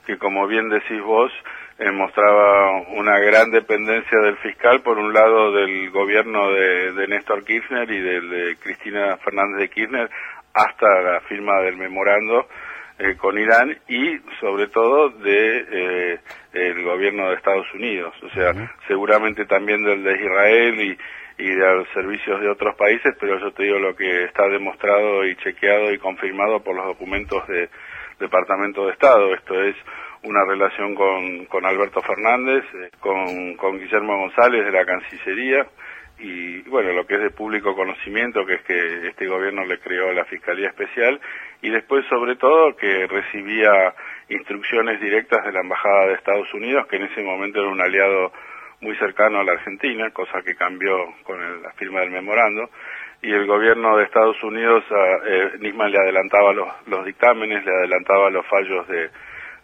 que 0.06 0.18
como 0.18 0.46
bien 0.46 0.68
decís 0.68 1.00
vos, 1.02 1.32
eh, 1.78 1.90
mostraba 1.90 2.82
una 2.92 3.18
gran 3.18 3.50
dependencia 3.50 4.18
del 4.20 4.36
fiscal, 4.38 4.82
por 4.82 4.98
un 4.98 5.12
lado 5.12 5.52
del 5.52 5.90
gobierno 5.90 6.50
de, 6.52 6.92
de 6.92 7.08
Néstor 7.08 7.44
Kirchner 7.44 7.90
y 7.90 8.00
del 8.00 8.30
de 8.30 8.56
Cristina 8.56 9.16
Fernández 9.18 9.58
de 9.58 9.68
Kirchner, 9.70 10.10
hasta 10.52 11.02
la 11.02 11.20
firma 11.22 11.60
del 11.62 11.76
memorando 11.76 12.46
eh, 12.96 13.16
con 13.16 13.36
Irán 13.36 13.76
y 13.88 14.18
sobre 14.38 14.68
todo 14.68 15.10
de 15.10 15.66
eh, 15.68 16.20
el 16.52 16.84
gobierno 16.84 17.28
de 17.28 17.34
Estados 17.34 17.66
Unidos, 17.74 18.14
o 18.22 18.30
sea, 18.30 18.52
seguramente 18.86 19.46
también 19.46 19.82
del 19.82 20.04
de 20.04 20.12
Israel 20.12 20.80
y, 20.80 21.42
y 21.42 21.48
de 21.48 21.74
los 21.74 21.88
servicios 21.88 22.40
de 22.40 22.48
otros 22.48 22.76
países, 22.76 23.16
pero 23.18 23.40
yo 23.40 23.50
te 23.50 23.64
digo 23.64 23.80
lo 23.80 23.96
que 23.96 24.24
está 24.26 24.48
demostrado 24.48 25.26
y 25.26 25.34
chequeado 25.36 25.92
y 25.92 25.98
confirmado 25.98 26.62
por 26.62 26.76
los 26.76 26.86
documentos 26.86 27.44
de 27.48 27.68
Departamento 28.18 28.86
de 28.86 28.92
Estado, 28.92 29.34
esto 29.34 29.62
es 29.62 29.76
una 30.24 30.44
relación 30.44 30.94
con, 30.94 31.66
Alberto 31.66 32.00
Fernández, 32.02 32.64
eh, 32.74 32.90
con, 33.00 33.54
con 33.56 33.78
Guillermo 33.78 34.16
González 34.18 34.64
de 34.64 34.72
la 34.72 34.84
Cancillería. 34.84 35.66
Y 36.18 36.60
bueno, 36.62 36.92
lo 36.92 37.06
que 37.06 37.14
es 37.14 37.20
de 37.20 37.30
público 37.30 37.74
conocimiento, 37.74 38.46
que 38.46 38.54
es 38.54 38.62
que 38.62 39.08
este 39.08 39.26
gobierno 39.26 39.64
le 39.64 39.80
creó 39.80 40.12
la 40.12 40.24
Fiscalía 40.24 40.68
Especial. 40.68 41.20
Y 41.60 41.70
después 41.70 42.04
sobre 42.08 42.36
todo 42.36 42.76
que 42.76 43.06
recibía 43.06 43.94
instrucciones 44.28 45.00
directas 45.00 45.44
de 45.44 45.52
la 45.52 45.60
Embajada 45.60 46.06
de 46.06 46.14
Estados 46.14 46.52
Unidos, 46.54 46.86
que 46.86 46.96
en 46.96 47.04
ese 47.04 47.22
momento 47.22 47.60
era 47.60 47.68
un 47.68 47.80
aliado 47.80 48.32
muy 48.80 48.96
cercano 48.96 49.40
a 49.40 49.44
la 49.44 49.52
Argentina, 49.52 50.10
cosa 50.10 50.42
que 50.42 50.54
cambió 50.54 50.94
con 51.24 51.62
la 51.62 51.72
firma 51.72 52.00
del 52.00 52.10
memorando, 52.10 52.70
y 53.24 53.32
el 53.32 53.46
gobierno 53.46 53.96
de 53.96 54.04
Estados 54.04 54.42
Unidos, 54.42 54.84
a, 54.90 55.28
eh, 55.28 55.52
Nisman 55.60 55.90
le 55.90 55.98
adelantaba 55.98 56.52
los, 56.52 56.68
los 56.86 57.04
dictámenes, 57.06 57.64
le 57.64 57.72
adelantaba 57.72 58.28
los 58.28 58.46
fallos 58.46 58.86
de, 58.86 59.10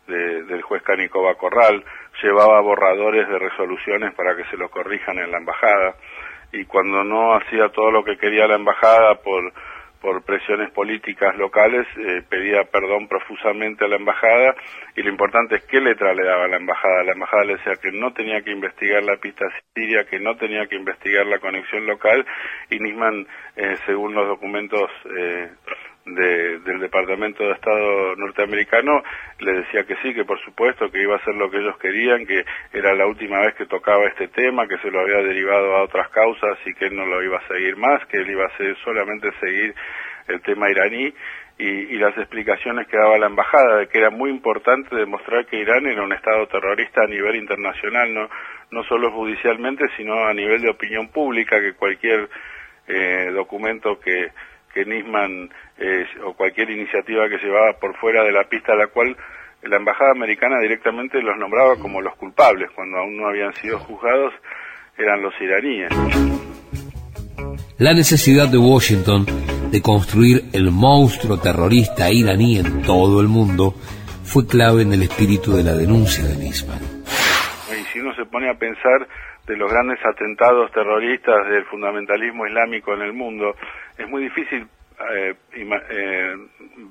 del 0.06 0.62
juez 0.62 0.82
Canicova 0.82 1.34
Corral, 1.34 1.84
llevaba 2.22 2.60
borradores 2.60 3.28
de 3.28 3.38
resoluciones 3.38 4.14
para 4.14 4.34
que 4.34 4.44
se 4.46 4.56
lo 4.56 4.70
corrijan 4.70 5.18
en 5.18 5.30
la 5.30 5.38
embajada 5.38 5.94
y 6.52 6.64
cuando 6.64 7.04
no 7.04 7.34
hacía 7.34 7.68
todo 7.68 7.90
lo 7.90 8.02
que 8.02 8.16
quería 8.16 8.48
la 8.48 8.56
embajada 8.56 9.16
por 9.16 9.52
por 10.00 10.22
presiones 10.24 10.70
políticas 10.70 11.36
locales, 11.36 11.86
eh, 11.98 12.22
pedía 12.28 12.64
perdón 12.64 13.06
profusamente 13.08 13.84
a 13.84 13.88
la 13.88 13.96
embajada 13.96 14.54
y 14.96 15.02
lo 15.02 15.10
importante 15.10 15.56
es 15.56 15.64
qué 15.64 15.80
letra 15.80 16.14
le 16.14 16.24
daba 16.24 16.44
a 16.44 16.48
la 16.48 16.56
embajada. 16.56 17.04
La 17.04 17.12
embajada 17.12 17.44
le 17.44 17.56
decía 17.56 17.74
que 17.76 17.92
no 17.92 18.12
tenía 18.12 18.42
que 18.42 18.50
investigar 18.50 19.02
la 19.02 19.16
pista 19.16 19.46
siria, 19.74 20.04
que 20.04 20.18
no 20.18 20.36
tenía 20.36 20.66
que 20.66 20.76
investigar 20.76 21.26
la 21.26 21.38
conexión 21.38 21.86
local 21.86 22.24
y 22.70 22.78
Nisman, 22.78 23.26
eh, 23.56 23.76
según 23.86 24.14
los 24.14 24.26
documentos 24.26 24.90
eh, 25.16 25.50
del 26.04 26.80
Departamento 26.80 27.44
de 27.44 27.52
Estado 27.52 28.16
norteamericano 28.16 29.02
le 29.38 29.52
decía 29.52 29.84
que 29.84 29.96
sí, 29.96 30.14
que 30.14 30.24
por 30.24 30.40
supuesto 30.40 30.90
que 30.90 31.02
iba 31.02 31.14
a 31.14 31.18
hacer 31.18 31.34
lo 31.34 31.50
que 31.50 31.58
ellos 31.58 31.76
querían, 31.78 32.26
que 32.26 32.44
era 32.72 32.94
la 32.94 33.06
última 33.06 33.40
vez 33.40 33.54
que 33.54 33.66
tocaba 33.66 34.06
este 34.06 34.28
tema, 34.28 34.66
que 34.66 34.78
se 34.78 34.90
lo 34.90 35.00
había 35.00 35.22
derivado 35.22 35.76
a 35.76 35.82
otras 35.82 36.08
causas 36.08 36.58
y 36.64 36.74
que 36.74 36.86
él 36.86 36.96
no 36.96 37.04
lo 37.04 37.22
iba 37.22 37.38
a 37.38 37.48
seguir 37.48 37.76
más, 37.76 38.04
que 38.06 38.18
él 38.18 38.30
iba 38.30 38.46
a 38.46 38.56
ser, 38.56 38.76
solamente 38.82 39.30
seguir 39.40 39.74
el 40.28 40.40
tema 40.42 40.70
iraní 40.70 41.12
y, 41.58 41.68
y, 41.68 41.98
las 41.98 42.16
explicaciones 42.16 42.86
que 42.88 42.96
daba 42.96 43.18
la 43.18 43.26
embajada 43.26 43.78
de 43.78 43.88
que 43.88 43.98
era 43.98 44.10
muy 44.10 44.30
importante 44.30 44.96
demostrar 44.96 45.44
que 45.46 45.58
Irán 45.58 45.86
era 45.86 46.02
un 46.02 46.12
estado 46.12 46.46
terrorista 46.46 47.02
a 47.04 47.08
nivel 47.08 47.36
internacional, 47.36 48.12
no 48.14 48.28
no 48.70 48.84
solo 48.84 49.10
judicialmente, 49.10 49.84
sino 49.96 50.24
a 50.24 50.32
nivel 50.32 50.62
de 50.62 50.70
opinión 50.70 51.08
pública, 51.08 51.60
que 51.60 51.74
cualquier 51.74 52.28
eh, 52.86 53.30
documento 53.34 53.98
que 53.98 54.30
que 54.72 54.84
Nisman 54.84 55.50
eh, 55.80 56.04
o 56.24 56.34
cualquier 56.34 56.70
iniciativa 56.70 57.28
que 57.28 57.38
llevaba 57.38 57.72
por 57.72 57.96
fuera 57.96 58.22
de 58.22 58.32
la 58.32 58.44
pista 58.44 58.74
a 58.74 58.76
la 58.76 58.88
cual 58.88 59.16
la 59.62 59.76
embajada 59.76 60.12
americana 60.12 60.60
directamente 60.60 61.22
los 61.22 61.36
nombraba 61.38 61.76
como 61.76 62.00
los 62.00 62.14
culpables 62.16 62.70
cuando 62.74 62.98
aún 62.98 63.16
no 63.16 63.26
habían 63.26 63.54
sido 63.54 63.78
juzgados 63.78 64.32
eran 64.96 65.22
los 65.22 65.32
iraníes. 65.40 65.90
La 67.78 67.94
necesidad 67.94 68.48
de 68.48 68.58
Washington 68.58 69.24
de 69.70 69.80
construir 69.80 70.44
el 70.52 70.70
monstruo 70.70 71.38
terrorista 71.38 72.10
iraní 72.10 72.58
en 72.58 72.82
todo 72.82 73.20
el 73.20 73.28
mundo 73.28 73.74
fue 74.22 74.46
clave 74.46 74.82
en 74.82 74.92
el 74.92 75.02
espíritu 75.02 75.56
de 75.56 75.62
la 75.62 75.74
denuncia 75.74 76.24
de 76.24 76.36
Nisman. 76.36 76.80
Y 77.70 77.84
si 77.92 78.00
uno 78.00 78.14
se 78.14 78.26
pone 78.26 78.50
a 78.50 78.54
pensar 78.54 79.08
de 79.46 79.56
los 79.56 79.70
grandes 79.70 79.98
atentados 80.04 80.70
terroristas 80.72 81.48
del 81.48 81.64
fundamentalismo 81.64 82.46
islámico 82.46 82.92
en 82.92 83.02
el 83.02 83.12
mundo, 83.12 83.54
es 83.96 84.08
muy 84.08 84.24
difícil 84.24 84.66
eh, 85.14 85.34
eh, 85.52 86.36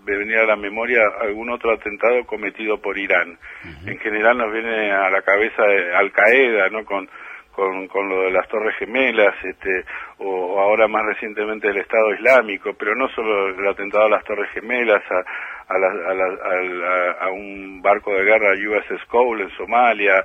venir 0.03 0.37
a 0.37 0.45
la 0.45 0.55
memoria 0.55 1.01
algún 1.21 1.49
otro 1.49 1.71
atentado 1.71 2.25
cometido 2.25 2.81
por 2.81 2.97
Irán. 2.97 3.37
En 3.85 3.97
general 3.99 4.37
nos 4.37 4.51
viene 4.51 4.91
a 4.91 5.09
la 5.09 5.21
cabeza 5.21 5.63
Al 5.95 6.11
Qaeda, 6.11 6.69
¿no? 6.69 6.85
Con 6.85 7.09
con, 7.91 8.09
lo 8.09 8.23
de 8.23 8.31
las 8.31 8.47
Torres 8.47 8.75
Gemelas, 8.77 9.35
este, 9.43 9.83
o, 10.19 10.59
ahora 10.59 10.87
más 10.87 11.05
recientemente 11.05 11.67
el 11.67 11.77
Estado 11.77 12.13
Islámico, 12.13 12.73
pero 12.73 12.95
no 12.95 13.09
solo 13.09 13.49
el 13.49 13.67
atentado 13.67 14.05
a 14.05 14.09
las 14.09 14.23
Torres 14.23 14.49
Gemelas, 14.51 15.03
a, 15.11 15.23
a, 15.67 17.25
a, 17.25 17.31
un 17.31 17.81
barco 17.81 18.13
de 18.13 18.23
guerra 18.23 18.53
USS 18.53 19.05
Cole 19.07 19.43
en 19.43 19.49
Somalia, 19.51 20.23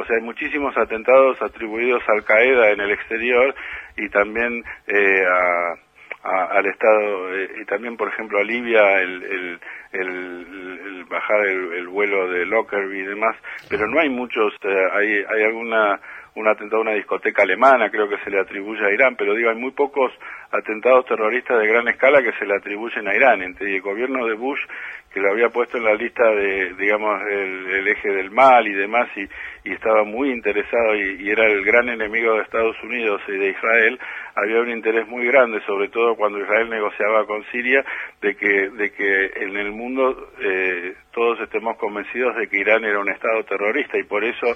o 0.00 0.04
sea, 0.04 0.16
hay 0.16 0.22
muchísimos 0.22 0.76
atentados 0.76 1.40
atribuidos 1.42 2.02
al 2.08 2.24
Qaeda 2.24 2.70
en 2.70 2.80
el 2.80 2.90
exterior 2.92 3.54
y 3.96 4.08
también 4.10 4.62
eh, 4.86 5.24
al 6.22 6.66
Estado, 6.66 7.34
eh, 7.34 7.50
y 7.60 7.64
también, 7.64 7.96
por 7.96 8.08
ejemplo, 8.08 8.38
a 8.38 8.44
Libia, 8.44 9.00
el, 9.00 9.22
el, 9.22 9.60
el, 9.92 11.04
bajar 11.08 11.46
el, 11.46 11.88
vuelo 11.88 12.28
de 12.28 12.44
Lockerbie 12.44 13.02
y 13.02 13.06
demás, 13.06 13.36
pero 13.68 13.86
no 13.86 14.00
hay 14.00 14.08
muchos, 14.08 14.52
eh, 14.62 14.88
hay, 14.92 15.24
hay 15.28 15.44
alguna 15.44 16.00
un 16.38 16.46
atentado 16.46 16.78
a 16.78 16.82
una 16.82 16.94
discoteca 16.94 17.42
alemana, 17.42 17.90
creo 17.90 18.08
que 18.08 18.18
se 18.18 18.30
le 18.30 18.38
atribuye 18.38 18.84
a 18.84 18.92
Irán, 18.92 19.16
pero 19.16 19.34
digo, 19.34 19.50
hay 19.50 19.56
muy 19.56 19.72
pocos 19.72 20.12
atentados 20.52 21.04
terroristas 21.06 21.58
de 21.58 21.66
gran 21.66 21.88
escala 21.88 22.22
que 22.22 22.32
se 22.38 22.46
le 22.46 22.54
atribuyen 22.54 23.08
a 23.08 23.14
Irán. 23.14 23.42
Entre 23.42 23.74
el 23.74 23.82
gobierno 23.82 24.24
de 24.24 24.34
Bush, 24.34 24.60
que 25.12 25.20
lo 25.20 25.30
había 25.30 25.48
puesto 25.48 25.78
en 25.78 25.84
la 25.84 25.94
lista 25.94 26.24
de, 26.30 26.74
digamos, 26.74 27.20
el, 27.28 27.88
eje 27.88 28.08
del 28.10 28.30
mal 28.30 28.66
y 28.68 28.72
demás, 28.72 29.08
y, 29.16 29.28
estaba 29.68 30.02
muy 30.02 30.30
interesado 30.30 30.94
y, 30.94 31.22
y, 31.22 31.30
era 31.30 31.44
el 31.46 31.62
gran 31.62 31.90
enemigo 31.90 32.34
de 32.34 32.42
Estados 32.42 32.82
Unidos 32.82 33.20
y 33.28 33.32
de 33.32 33.50
Israel, 33.50 33.98
había 34.34 34.60
un 34.60 34.70
interés 34.70 35.06
muy 35.08 35.26
grande, 35.26 35.60
sobre 35.66 35.88
todo 35.88 36.14
cuando 36.14 36.40
Israel 36.40 36.70
negociaba 36.70 37.26
con 37.26 37.44
Siria, 37.50 37.84
de 38.22 38.34
que, 38.36 38.70
de 38.70 38.92
que 38.92 39.30
en 39.36 39.56
el 39.56 39.72
mundo 39.72 40.30
eh, 40.40 40.94
todos 41.12 41.40
estemos 41.40 41.76
convencidos 41.76 42.36
de 42.36 42.48
que 42.48 42.58
Irán 42.58 42.84
era 42.84 43.00
un 43.00 43.10
Estado 43.10 43.44
terrorista 43.44 43.98
y 43.98 44.04
por 44.04 44.24
eso, 44.24 44.46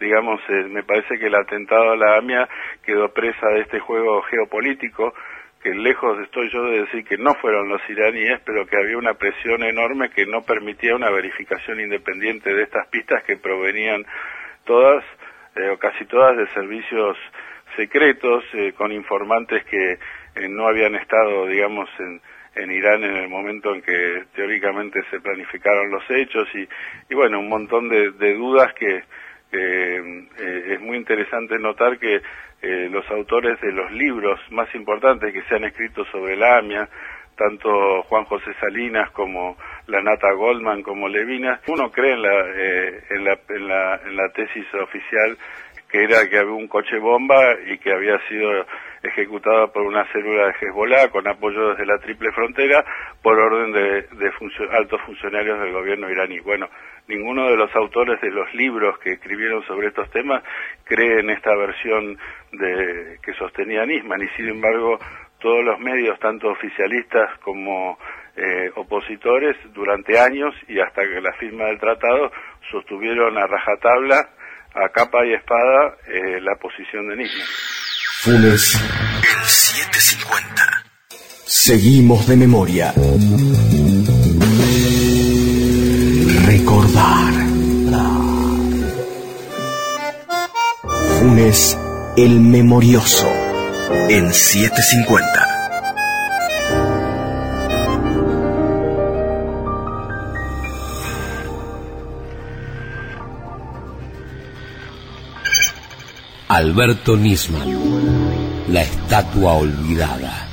digamos, 0.00 0.40
eh, 0.48 0.64
me 0.68 0.82
parece 0.82 1.18
que 1.18 1.26
el 1.26 1.34
atentado 1.34 1.92
a 1.92 1.96
la 1.96 2.16
AMIA 2.16 2.48
quedó 2.84 3.12
presa 3.12 3.48
de 3.48 3.60
este 3.60 3.80
juego 3.80 4.22
geopolítico 4.22 5.14
que 5.62 5.74
lejos 5.74 6.18
estoy 6.20 6.48
yo 6.50 6.64
de 6.64 6.82
decir 6.82 7.04
que 7.04 7.18
no 7.18 7.34
fueron 7.34 7.68
los 7.68 7.80
iraníes, 7.88 8.40
pero 8.44 8.66
que 8.66 8.76
había 8.76 8.98
una 8.98 9.14
presión 9.14 9.64
enorme 9.64 10.10
que 10.10 10.24
no 10.24 10.42
permitía 10.42 10.94
una 10.94 11.10
verificación 11.10 11.80
independiente 11.80 12.54
de 12.54 12.62
estas 12.62 12.86
pistas 12.88 13.24
que 13.24 13.36
provenían 13.36 14.06
todas 14.64 15.04
eh, 15.56 15.70
o 15.70 15.78
casi 15.78 16.04
todas 16.04 16.36
de 16.36 16.46
servicios 16.48 17.16
secretos 17.76 18.44
eh, 18.52 18.74
con 18.76 18.92
informantes 18.92 19.64
que 19.64 19.92
eh, 19.92 20.48
no 20.48 20.68
habían 20.68 20.94
estado, 20.94 21.46
digamos, 21.46 21.88
en, 21.98 22.20
en 22.54 22.70
Irán 22.70 23.04
en 23.04 23.16
el 23.16 23.28
momento 23.28 23.74
en 23.74 23.82
que 23.82 24.24
teóricamente 24.34 25.02
se 25.10 25.20
planificaron 25.20 25.90
los 25.90 26.02
hechos 26.10 26.48
y, 26.54 26.68
y 27.10 27.14
bueno, 27.14 27.40
un 27.40 27.48
montón 27.48 27.88
de, 27.88 28.34
dudas 28.34 28.72
que 28.74 29.02
eh, 29.52 30.72
es 30.72 30.80
muy 30.80 30.96
interesante 30.96 31.58
notar 31.58 31.98
que 31.98 32.20
los 32.62 33.08
autores 33.10 33.60
de 33.60 33.70
los 33.70 33.92
libros 33.92 34.40
más 34.50 34.74
importantes 34.74 35.32
que 35.32 35.42
se 35.42 35.54
han 35.54 35.64
escrito 35.64 36.04
sobre 36.06 36.36
la 36.36 36.58
AMIA, 36.58 36.88
tanto 37.36 38.02
Juan 38.04 38.24
José 38.24 38.52
Salinas 38.58 39.10
como 39.12 39.56
la 39.86 40.02
Nata 40.02 40.32
Goldman 40.32 40.82
como 40.82 41.08
Levinas, 41.08 41.60
uno 41.68 41.92
cree 41.92 42.14
en 42.14 42.22
la, 42.22 42.40
en 43.10 43.24
la, 43.24 43.38
en 43.50 43.68
la, 43.68 44.00
en 44.04 44.16
la 44.16 44.28
tesis 44.30 44.66
oficial 44.74 45.36
que 45.90 46.02
era 46.02 46.28
que 46.28 46.38
había 46.38 46.52
un 46.52 46.68
coche 46.68 46.98
bomba 46.98 47.54
y 47.66 47.78
que 47.78 47.92
había 47.92 48.18
sido 48.28 48.66
ejecutado 49.02 49.72
por 49.72 49.82
una 49.82 50.04
célula 50.12 50.46
de 50.46 50.54
Hezbollah 50.60 51.08
con 51.08 51.28
apoyo 51.28 51.70
desde 51.70 51.86
la 51.86 51.98
triple 51.98 52.32
frontera 52.32 52.84
por 53.22 53.38
orden 53.38 53.72
de, 53.72 54.02
de 54.02 54.32
altos 54.72 55.00
funcionarios 55.02 55.60
del 55.60 55.72
gobierno 55.72 56.10
iraní. 56.10 56.40
Bueno, 56.40 56.68
ninguno 57.08 57.48
de 57.48 57.56
los 57.56 57.74
autores 57.76 58.20
de 58.20 58.30
los 58.30 58.52
libros 58.54 58.98
que 58.98 59.12
escribieron 59.12 59.64
sobre 59.66 59.88
estos 59.88 60.10
temas 60.10 60.42
cree 60.84 61.20
en 61.20 61.30
esta 61.30 61.54
versión 61.54 62.18
de 62.52 63.18
que 63.22 63.32
sostenía 63.34 63.84
Nisman 63.84 64.22
y 64.22 64.28
sin 64.36 64.48
embargo 64.48 64.98
todos 65.40 65.64
los 65.64 65.78
medios, 65.78 66.18
tanto 66.18 66.48
oficialistas 66.48 67.38
como 67.40 67.98
eh, 68.36 68.70
opositores, 68.76 69.56
durante 69.74 70.18
años 70.18 70.54
y 70.68 70.80
hasta 70.80 71.02
que 71.02 71.20
la 71.20 71.32
firma 71.34 71.66
del 71.66 71.78
tratado, 71.78 72.30
sostuvieron 72.70 73.36
a 73.38 73.46
rajatabla 73.46 74.28
a 74.74 74.88
capa 74.90 75.24
y 75.24 75.32
espada 75.32 75.96
eh, 76.06 76.40
la 76.40 76.54
posición 76.56 77.08
de 77.08 77.16
Nisman. 77.16 77.46
Funes 78.20 78.74
en 78.74 79.44
750. 79.44 80.86
Seguimos 81.46 82.26
de 82.26 82.36
memoria. 82.36 82.92
Recordar. 86.46 87.32
Funes 91.18 91.76
el 92.16 92.38
memorioso 92.38 93.26
en 94.08 94.32
750. 94.32 95.26
Alberto 106.48 107.16
Nisman, 107.16 107.68
La 108.68 108.82
estatua 108.82 109.54
olvidada. 109.54 110.46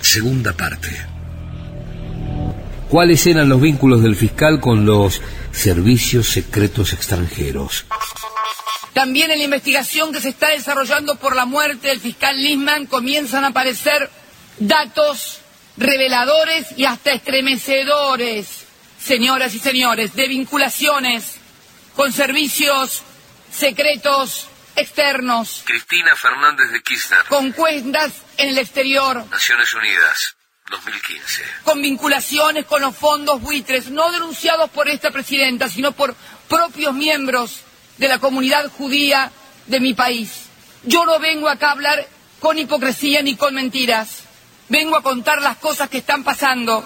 Segunda 0.00 0.52
parte. 0.52 1.21
¿Cuáles 2.92 3.26
eran 3.26 3.48
los 3.48 3.58
vínculos 3.58 4.02
del 4.02 4.16
fiscal 4.16 4.60
con 4.60 4.84
los 4.84 5.22
servicios 5.50 6.28
secretos 6.28 6.92
extranjeros? 6.92 7.86
También 8.92 9.30
en 9.30 9.38
la 9.38 9.44
investigación 9.44 10.12
que 10.12 10.20
se 10.20 10.28
está 10.28 10.50
desarrollando 10.50 11.16
por 11.16 11.34
la 11.34 11.46
muerte 11.46 11.88
del 11.88 12.00
fiscal 12.00 12.36
Nisman 12.36 12.84
comienzan 12.84 13.44
a 13.44 13.46
aparecer 13.46 14.10
datos 14.58 15.40
reveladores 15.78 16.66
y 16.76 16.84
hasta 16.84 17.12
estremecedores, 17.12 18.66
señoras 19.02 19.54
y 19.54 19.58
señores, 19.58 20.14
de 20.14 20.28
vinculaciones 20.28 21.36
con 21.96 22.12
servicios 22.12 23.04
secretos 23.50 24.48
externos. 24.76 25.62
Cristina 25.64 26.14
Fernández 26.14 26.70
de 26.70 26.82
Kirchner. 26.82 27.24
Con 27.30 27.52
cuentas 27.52 28.12
en 28.36 28.50
el 28.50 28.58
exterior. 28.58 29.24
Naciones 29.30 29.72
Unidas. 29.72 30.36
2015. 30.72 31.42
Con 31.64 31.80
vinculaciones 31.80 32.64
con 32.64 32.82
los 32.82 32.96
fondos 32.96 33.40
buitres, 33.40 33.90
no 33.90 34.10
denunciados 34.10 34.70
por 34.70 34.88
esta 34.88 35.10
presidenta, 35.10 35.68
sino 35.68 35.92
por 35.92 36.14
propios 36.48 36.94
miembros 36.94 37.60
de 37.98 38.08
la 38.08 38.18
comunidad 38.18 38.70
judía 38.70 39.30
de 39.66 39.80
mi 39.80 39.94
país. 39.94 40.46
Yo 40.84 41.04
no 41.06 41.20
vengo 41.20 41.48
acá 41.48 41.68
a 41.68 41.72
hablar 41.72 42.06
con 42.40 42.58
hipocresía 42.58 43.22
ni 43.22 43.36
con 43.36 43.54
mentiras. 43.54 44.24
Vengo 44.68 44.96
a 44.96 45.02
contar 45.02 45.40
las 45.42 45.58
cosas 45.58 45.88
que 45.88 45.98
están 45.98 46.24
pasando. 46.24 46.84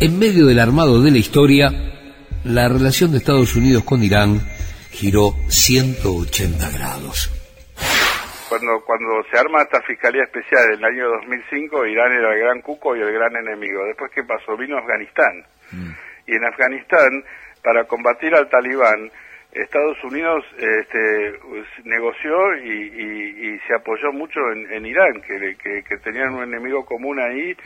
En 0.00 0.18
medio 0.18 0.46
del 0.46 0.58
armado 0.58 1.00
de 1.00 1.10
la 1.10 1.18
historia, 1.18 1.72
la 2.44 2.68
relación 2.68 3.12
de 3.12 3.18
Estados 3.18 3.54
Unidos 3.54 3.84
con 3.84 4.02
Irán 4.02 4.46
giró 4.90 5.36
180 5.48 6.70
grados. 6.70 7.30
Cuando 8.48 8.80
cuando 8.84 9.22
se 9.30 9.38
arma 9.38 9.62
esta 9.62 9.82
fiscalía 9.82 10.24
especial 10.24 10.72
en 10.72 10.78
el 10.78 10.84
año 10.84 11.08
2005, 11.08 11.86
Irán 11.86 12.12
era 12.12 12.32
el 12.32 12.40
gran 12.40 12.60
cuco 12.62 12.96
y 12.96 13.00
el 13.00 13.12
gran 13.12 13.34
enemigo. 13.36 13.84
Después, 13.84 14.10
¿qué 14.12 14.22
pasó? 14.24 14.56
Vino 14.56 14.78
Afganistán. 14.78 15.44
Y 16.26 16.34
en 16.34 16.44
Afganistán, 16.44 17.24
para 17.62 17.84
combatir 17.84 18.34
al 18.34 18.48
talibán, 18.48 19.10
Estados 19.52 20.02
Unidos 20.04 20.44
este, 20.58 21.38
negoció 21.84 22.56
y, 22.58 23.58
se 23.66 23.74
apoyó 23.74 24.12
mucho 24.12 24.40
en, 24.52 24.86
Irán, 24.86 25.22
que, 25.22 25.56
que, 25.56 25.96
tenían 25.98 26.34
un 26.34 26.44
enemigo 26.44 26.84
común 26.84 27.18
ahí, 27.18 27.56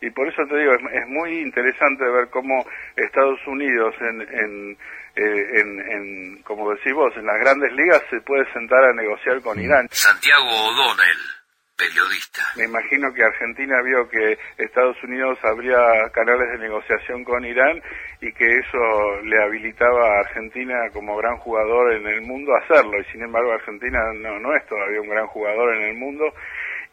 y 0.00 0.10
por 0.10 0.28
eso 0.28 0.44
te 0.46 0.58
digo, 0.58 0.74
es, 0.74 1.06
muy 1.08 1.38
interesante 1.40 2.04
ver 2.04 2.28
cómo 2.28 2.66
Estados 2.96 3.38
Unidos, 3.46 3.94
en, 4.00 4.20
en, 4.20 4.76
eh, 5.16 5.60
en, 5.60 6.42
como 6.42 6.70
decís 6.70 6.92
vos, 6.94 7.12
en 7.16 7.26
las 7.26 7.38
grandes 7.40 7.72
ligas 7.72 8.02
se 8.10 8.20
puede 8.20 8.50
sentar 8.52 8.84
a 8.84 8.92
negociar 8.92 9.40
con 9.42 9.58
Irán. 9.58 9.88
Santiago 9.90 10.46
O'Donnell 10.46 11.36
periodista. 11.76 12.42
Me 12.56 12.64
imagino 12.64 13.12
que 13.12 13.22
Argentina 13.22 13.82
vio 13.82 14.08
que 14.08 14.38
Estados 14.56 14.96
Unidos 15.04 15.38
abría 15.42 15.78
canales 16.12 16.50
de 16.52 16.58
negociación 16.58 17.22
con 17.22 17.44
Irán 17.44 17.82
y 18.20 18.32
que 18.32 18.58
eso 18.58 19.20
le 19.22 19.42
habilitaba 19.42 20.16
a 20.16 20.20
Argentina 20.20 20.74
como 20.92 21.16
gran 21.16 21.36
jugador 21.36 21.92
en 21.92 22.06
el 22.06 22.22
mundo 22.22 22.54
a 22.54 22.60
hacerlo. 22.60 22.98
Y 22.98 23.04
sin 23.12 23.22
embargo 23.22 23.52
Argentina 23.52 23.98
no, 24.14 24.38
no 24.40 24.56
es 24.56 24.66
todavía 24.66 25.00
un 25.00 25.08
gran 25.08 25.26
jugador 25.26 25.76
en 25.76 25.82
el 25.82 25.94
mundo. 25.94 26.24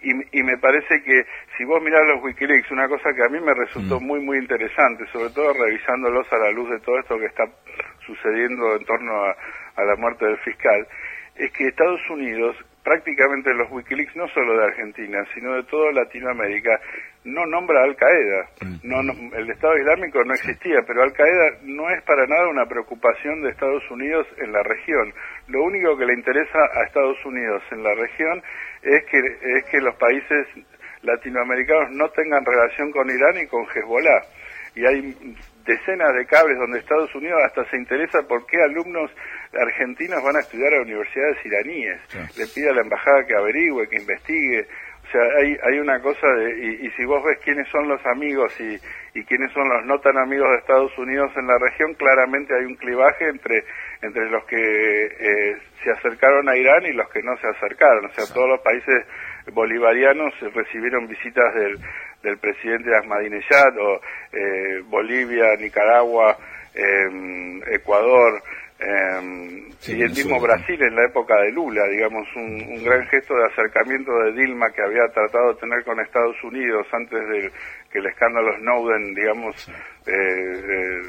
Y, 0.02 0.12
y 0.38 0.44
me 0.44 0.58
parece 0.58 1.02
que 1.02 1.26
si 1.58 1.64
vos 1.64 1.82
mirás 1.82 2.06
los 2.06 2.22
Wikileaks, 2.22 2.70
una 2.72 2.90
cosa 2.90 3.14
que 3.16 3.24
a 3.24 3.30
mí 3.30 3.40
me 3.40 3.54
resultó 3.54 4.02
mm. 4.02 4.06
muy, 4.06 4.20
muy 4.20 4.38
interesante, 4.38 5.06
sobre 5.14 5.30
todo 5.30 5.54
revisándolos 5.54 6.28
a 6.34 6.38
la 6.40 6.52
luz 6.52 6.70
de 6.70 6.80
todo 6.82 7.00
esto 7.00 7.18
que 7.18 7.28
está 7.28 7.46
sucediendo 8.06 8.76
en 8.76 8.86
torno 8.86 9.24
a, 9.26 9.36
a 9.76 9.84
la 9.84 9.96
muerte 9.96 10.26
del 10.26 10.38
fiscal, 10.40 10.88
es 11.36 11.52
que 11.52 11.68
Estados 11.68 12.02
Unidos 12.10 12.56
prácticamente 12.84 13.54
los 13.54 13.72
Wikileaks, 13.72 14.16
no 14.16 14.28
solo 14.28 14.58
de 14.58 14.66
Argentina, 14.66 15.26
sino 15.34 15.54
de 15.54 15.64
toda 15.64 15.92
Latinoamérica, 15.94 16.80
no 17.24 17.46
nombra 17.46 17.80
a 17.80 17.84
Al 17.86 17.96
Qaeda. 17.96 18.50
No, 18.84 19.00
el 19.00 19.50
Estado 19.50 19.78
Islámico 19.78 20.24
no 20.26 20.34
existía, 20.34 20.80
pero 20.86 21.04
Al 21.04 21.14
Qaeda 21.14 21.60
no 21.64 21.90
es 21.90 22.04
para 22.04 22.28
nada 22.28 22.50
una 22.50 22.66
preocupación 22.66 23.42
de 23.42 23.52
Estados 23.52 23.90
Unidos 23.90 24.28
en 24.38 24.52
la 24.52 24.62
región. 24.64 25.14
Lo 25.48 25.64
único 25.64 25.98
que 25.98 26.06
le 26.06 26.14
interesa 26.14 26.60
a 26.74 26.84
Estados 26.84 27.18
Unidos 27.26 27.64
en 27.72 27.84
la 27.84 27.96
región 27.96 28.44
es 28.82 29.06
que, 29.06 29.20
es 29.20 29.64
que 29.72 29.80
los 29.80 29.96
países 29.96 30.48
latinoamericanos 31.02 31.92
no 31.92 32.10
tengan 32.10 32.46
relación 32.46 32.92
con 32.92 33.10
Irán 33.10 33.38
y 33.42 33.48
con 33.48 33.66
Hezbollah. 33.66 34.22
Y 34.76 34.86
hay 34.86 35.16
decenas 35.66 36.14
de 36.16 36.26
cables 36.26 36.58
donde 36.58 36.80
Estados 36.80 37.14
Unidos 37.16 37.40
hasta 37.46 37.64
se 37.70 37.78
interesa 37.78 38.22
por 38.28 38.46
qué 38.46 38.62
alumnos 38.62 39.12
argentinos 39.54 40.24
van 40.24 40.36
a 40.36 40.40
estudiar 40.40 40.74
a 40.74 40.82
universidades 40.82 41.38
iraníes. 41.46 42.00
Le 42.38 42.48
pide 42.48 42.70
a 42.70 42.74
la 42.74 42.82
embajada 42.82 43.26
que 43.26 43.36
averigüe, 43.36 43.88
que 43.88 43.98
investigue. 43.98 44.68
O 45.04 45.12
sea, 45.12 45.22
hay, 45.38 45.58
hay 45.64 45.80
una 45.80 46.02
cosa 46.02 46.28
de, 46.28 46.80
y, 46.82 46.90
si 46.92 47.06
vos 47.06 47.24
ves 47.24 47.38
quiénes 47.44 47.68
son 47.70 47.88
los 47.88 48.04
amigos 48.06 48.54
y, 48.60 48.80
y 49.14 49.24
quiénes 49.26 49.52
son 49.52 49.68
los 49.70 49.86
no 49.86 50.00
tan 50.00 50.18
amigos 50.18 50.50
de 50.50 50.58
Estados 50.58 50.98
Unidos 50.98 51.32
en 51.36 51.46
la 51.46 51.58
región, 51.60 51.94
claramente 51.94 52.56
hay 52.56 52.66
un 52.66 52.76
clivaje 52.76 53.28
entre, 53.28 53.64
entre 54.02 54.30
los 54.30 54.46
que 54.46 54.58
eh, 54.58 55.58
se 55.84 55.92
acercaron 55.92 56.48
a 56.50 56.56
Irán 56.56 56.86
y 56.86 56.94
los 56.94 57.10
que 57.10 57.22
no 57.22 57.36
se 57.38 57.48
acercaron. 57.48 58.06
O 58.06 58.14
sea, 58.14 58.26
todos 58.34 58.50
los 58.50 58.62
países 58.62 59.06
bolivarianos 59.52 60.34
recibieron 60.54 61.08
visitas 61.08 61.54
del, 61.56 61.80
del 62.22 62.38
presidente 62.38 62.96
Ahmadinejad, 62.96 63.78
o 63.78 64.02
eh, 64.32 64.82
Bolivia, 64.86 65.56
Nicaragua, 65.60 66.38
em, 66.74 67.62
Ecuador, 67.68 68.42
em, 68.80 69.70
y 69.88 70.02
el 70.02 70.10
mismo 70.12 70.40
Brasil 70.40 70.82
en 70.82 70.96
la 70.96 71.06
época 71.06 71.36
de 71.42 71.52
Lula, 71.52 71.86
digamos, 71.88 72.28
un, 72.36 72.84
gran 72.84 73.06
gesto 73.08 73.36
de 73.36 73.46
acercamiento 73.46 74.12
de 74.20 74.32
Dilma 74.32 74.72
que 74.72 74.82
había 74.82 75.08
tratado 75.14 75.54
de 75.54 75.60
tener 75.60 75.84
con 75.84 76.00
Estados 76.00 76.42
Unidos 76.44 76.88
antes 76.92 77.20
de 77.28 77.52
que 77.92 78.00
el 78.00 78.06
escándalo 78.06 78.58
Snowden, 78.60 79.14
digamos, 79.14 79.70
eh, 80.08 80.12
eh, 80.12 81.02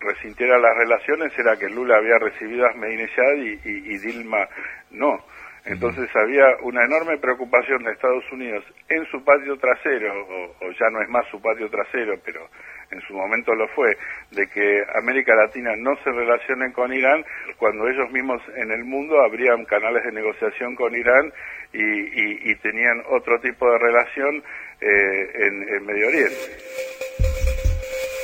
resintiera 0.00 0.58
las 0.58 0.76
relaciones, 0.76 1.36
era 1.36 1.56
que 1.56 1.68
Lula 1.68 1.96
había 1.96 2.18
recibido 2.18 2.64
a 2.64 2.70
Ahmadinejad 2.70 3.34
y 3.64 3.98
Dilma 3.98 4.48
no. 4.90 5.18
Entonces 5.66 6.08
había 6.14 6.46
una 6.62 6.84
enorme 6.84 7.18
preocupación 7.18 7.82
de 7.82 7.90
Estados 7.90 8.22
Unidos 8.30 8.64
en 8.88 9.04
su 9.10 9.22
patio 9.24 9.56
trasero, 9.58 10.14
o, 10.60 10.70
ya 10.78 10.88
no 10.92 11.02
es 11.02 11.08
más 11.08 11.26
su 11.28 11.42
patio 11.42 11.68
trasero, 11.68 12.14
pero 12.24 12.48
en 12.92 13.00
su 13.00 13.14
momento 13.14 13.52
lo 13.52 13.66
fue, 13.74 13.98
de 14.30 14.46
que 14.46 14.84
América 14.94 15.34
Latina 15.34 15.74
no 15.76 15.96
se 16.04 16.12
relacione 16.12 16.72
con 16.72 16.92
Irán, 16.92 17.24
cuando 17.58 17.88
ellos 17.88 18.08
mismos 18.12 18.40
en 18.54 18.70
el 18.70 18.84
mundo 18.84 19.20
abrían 19.20 19.64
canales 19.64 20.04
de 20.04 20.12
negociación 20.12 20.76
con 20.76 20.94
Irán 20.94 21.32
y, 21.72 22.54
tenían 22.62 23.02
otro 23.10 23.38
tipo 23.40 23.70
de 23.70 23.78
relación 23.78 24.42
eh, 24.80 25.30
en, 25.34 25.68
en 25.68 25.86
Medio 25.86 26.08
Oriente. 26.08 26.36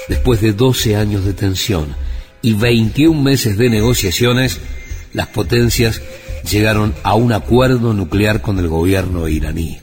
Después 0.08 0.40
de 0.40 0.52
12 0.52 0.96
años 0.96 1.24
de 1.24 1.34
tensión 1.34 1.94
y 2.40 2.54
21 2.54 3.20
meses 3.20 3.58
de 3.58 3.68
negociaciones, 3.68 4.60
las 5.12 5.28
potencias 5.28 6.00
llegaron 6.50 6.94
a 7.02 7.14
un 7.14 7.32
acuerdo 7.32 7.92
nuclear 7.94 8.40
con 8.40 8.58
el 8.58 8.68
gobierno 8.68 9.28
iraní. 9.28 9.80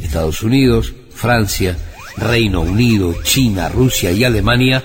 Estados 0.00 0.42
Unidos, 0.42 0.92
Francia, 1.14 1.76
Reino 2.16 2.60
Unido, 2.60 3.14
China, 3.22 3.68
Rusia 3.68 4.10
y 4.12 4.24
Alemania 4.24 4.82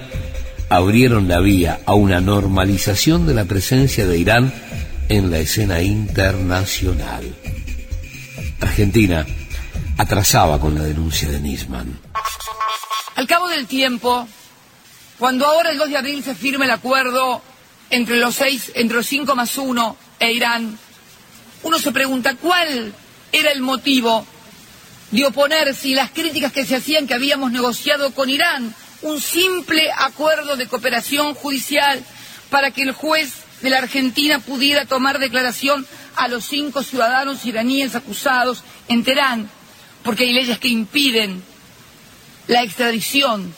abrieron 0.70 1.28
la 1.28 1.40
vía 1.40 1.82
a 1.86 1.94
una 1.94 2.22
normalización 2.22 3.28
de 3.28 3.34
la 3.34 3.46
presencia 3.46 4.06
de 4.06 4.18
Irán 4.18 4.54
en 5.10 5.30
la 5.30 5.40
escena 5.40 5.82
internacional. 5.82 7.36
Argentina 8.62 9.26
atrasaba 9.98 10.60
con 10.60 10.76
la 10.76 10.84
denuncia 10.84 11.30
de 11.30 11.40
Nisman. 11.40 12.00
Al 13.16 13.28
cabo 13.28 13.50
del 13.50 13.68
tiempo, 13.68 14.28
cuando 15.20 15.46
ahora 15.46 15.72
el 15.72 15.78
2 15.78 15.90
de 15.90 15.98
abril 15.98 16.24
se 16.24 16.36
firme 16.36 16.66
el 16.66 16.72
acuerdo 16.72 17.42
entre 17.90 18.18
los 18.18 18.36
seis, 18.36 18.72
entre 18.74 18.98
los 18.98 19.06
cinco 19.06 19.36
más 19.36 19.58
uno 19.58 19.98
e 20.20 20.32
Irán, 20.32 20.78
uno 21.64 21.80
se 21.80 21.92
pregunta 21.92 22.36
cuál 22.36 22.94
era 23.32 23.52
el 23.52 23.62
motivo 23.62 24.26
de 25.12 25.26
oponerse 25.26 25.90
y 25.90 25.96
las 25.96 26.12
críticas 26.12 26.52
que 26.52 26.66
se 26.66 26.76
hacían 26.76 27.08
que 27.08 27.14
habíamos 27.14 27.52
negociado 27.52 28.12
con 28.12 28.30
Irán 28.30 28.74
un 29.02 29.20
simple 29.20 29.90
acuerdo 29.98 30.56
de 30.56 30.68
cooperación 30.68 31.34
judicial 31.34 32.04
para 32.50 32.72
que 32.72 32.84
el 32.84 32.92
juez 32.92 33.34
de 33.62 33.70
la 33.70 33.80
Argentina 33.80 34.40
pudiera 34.40 34.86
tomar 34.86 35.20
declaración 35.20 35.86
a 36.16 36.28
los 36.28 36.46
cinco 36.46 36.84
ciudadanos 36.84 37.46
iraníes 37.46 37.96
acusados 37.96 38.64
en 38.88 39.04
Teherán, 39.04 39.50
porque 40.04 40.24
hay 40.24 40.34
leyes 40.34 40.60
que 40.60 40.68
impiden 40.68 41.44
la 42.48 42.64
extradición 42.64 43.54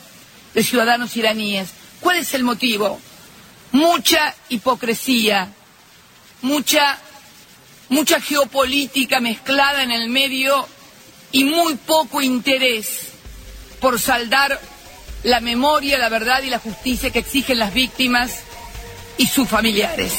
de 0.54 0.64
ciudadanos 0.64 1.16
iraníes. 1.18 1.70
¿Cuál 2.00 2.18
es 2.18 2.34
el 2.34 2.44
motivo? 2.44 3.00
Mucha 3.72 4.36
hipocresía, 4.50 5.52
mucha 6.42 7.00
mucha 7.94 8.20
geopolítica 8.20 9.20
mezclada 9.20 9.84
en 9.84 9.92
el 9.92 10.10
medio 10.10 10.68
y 11.32 11.44
muy 11.44 11.76
poco 11.76 12.22
interés 12.22 13.08
por 13.80 14.00
saldar 14.00 14.60
la 15.24 15.40
memoria, 15.40 15.98
la 15.98 16.10
verdad 16.10 16.42
y 16.44 16.50
la 16.50 16.60
justicia 16.60 17.12
que 17.12 17.20
exigen 17.20 17.60
las 17.60 17.74
víctimas 17.74 18.40
y 19.18 19.28
sus 19.28 19.48
familiares. 19.48 20.14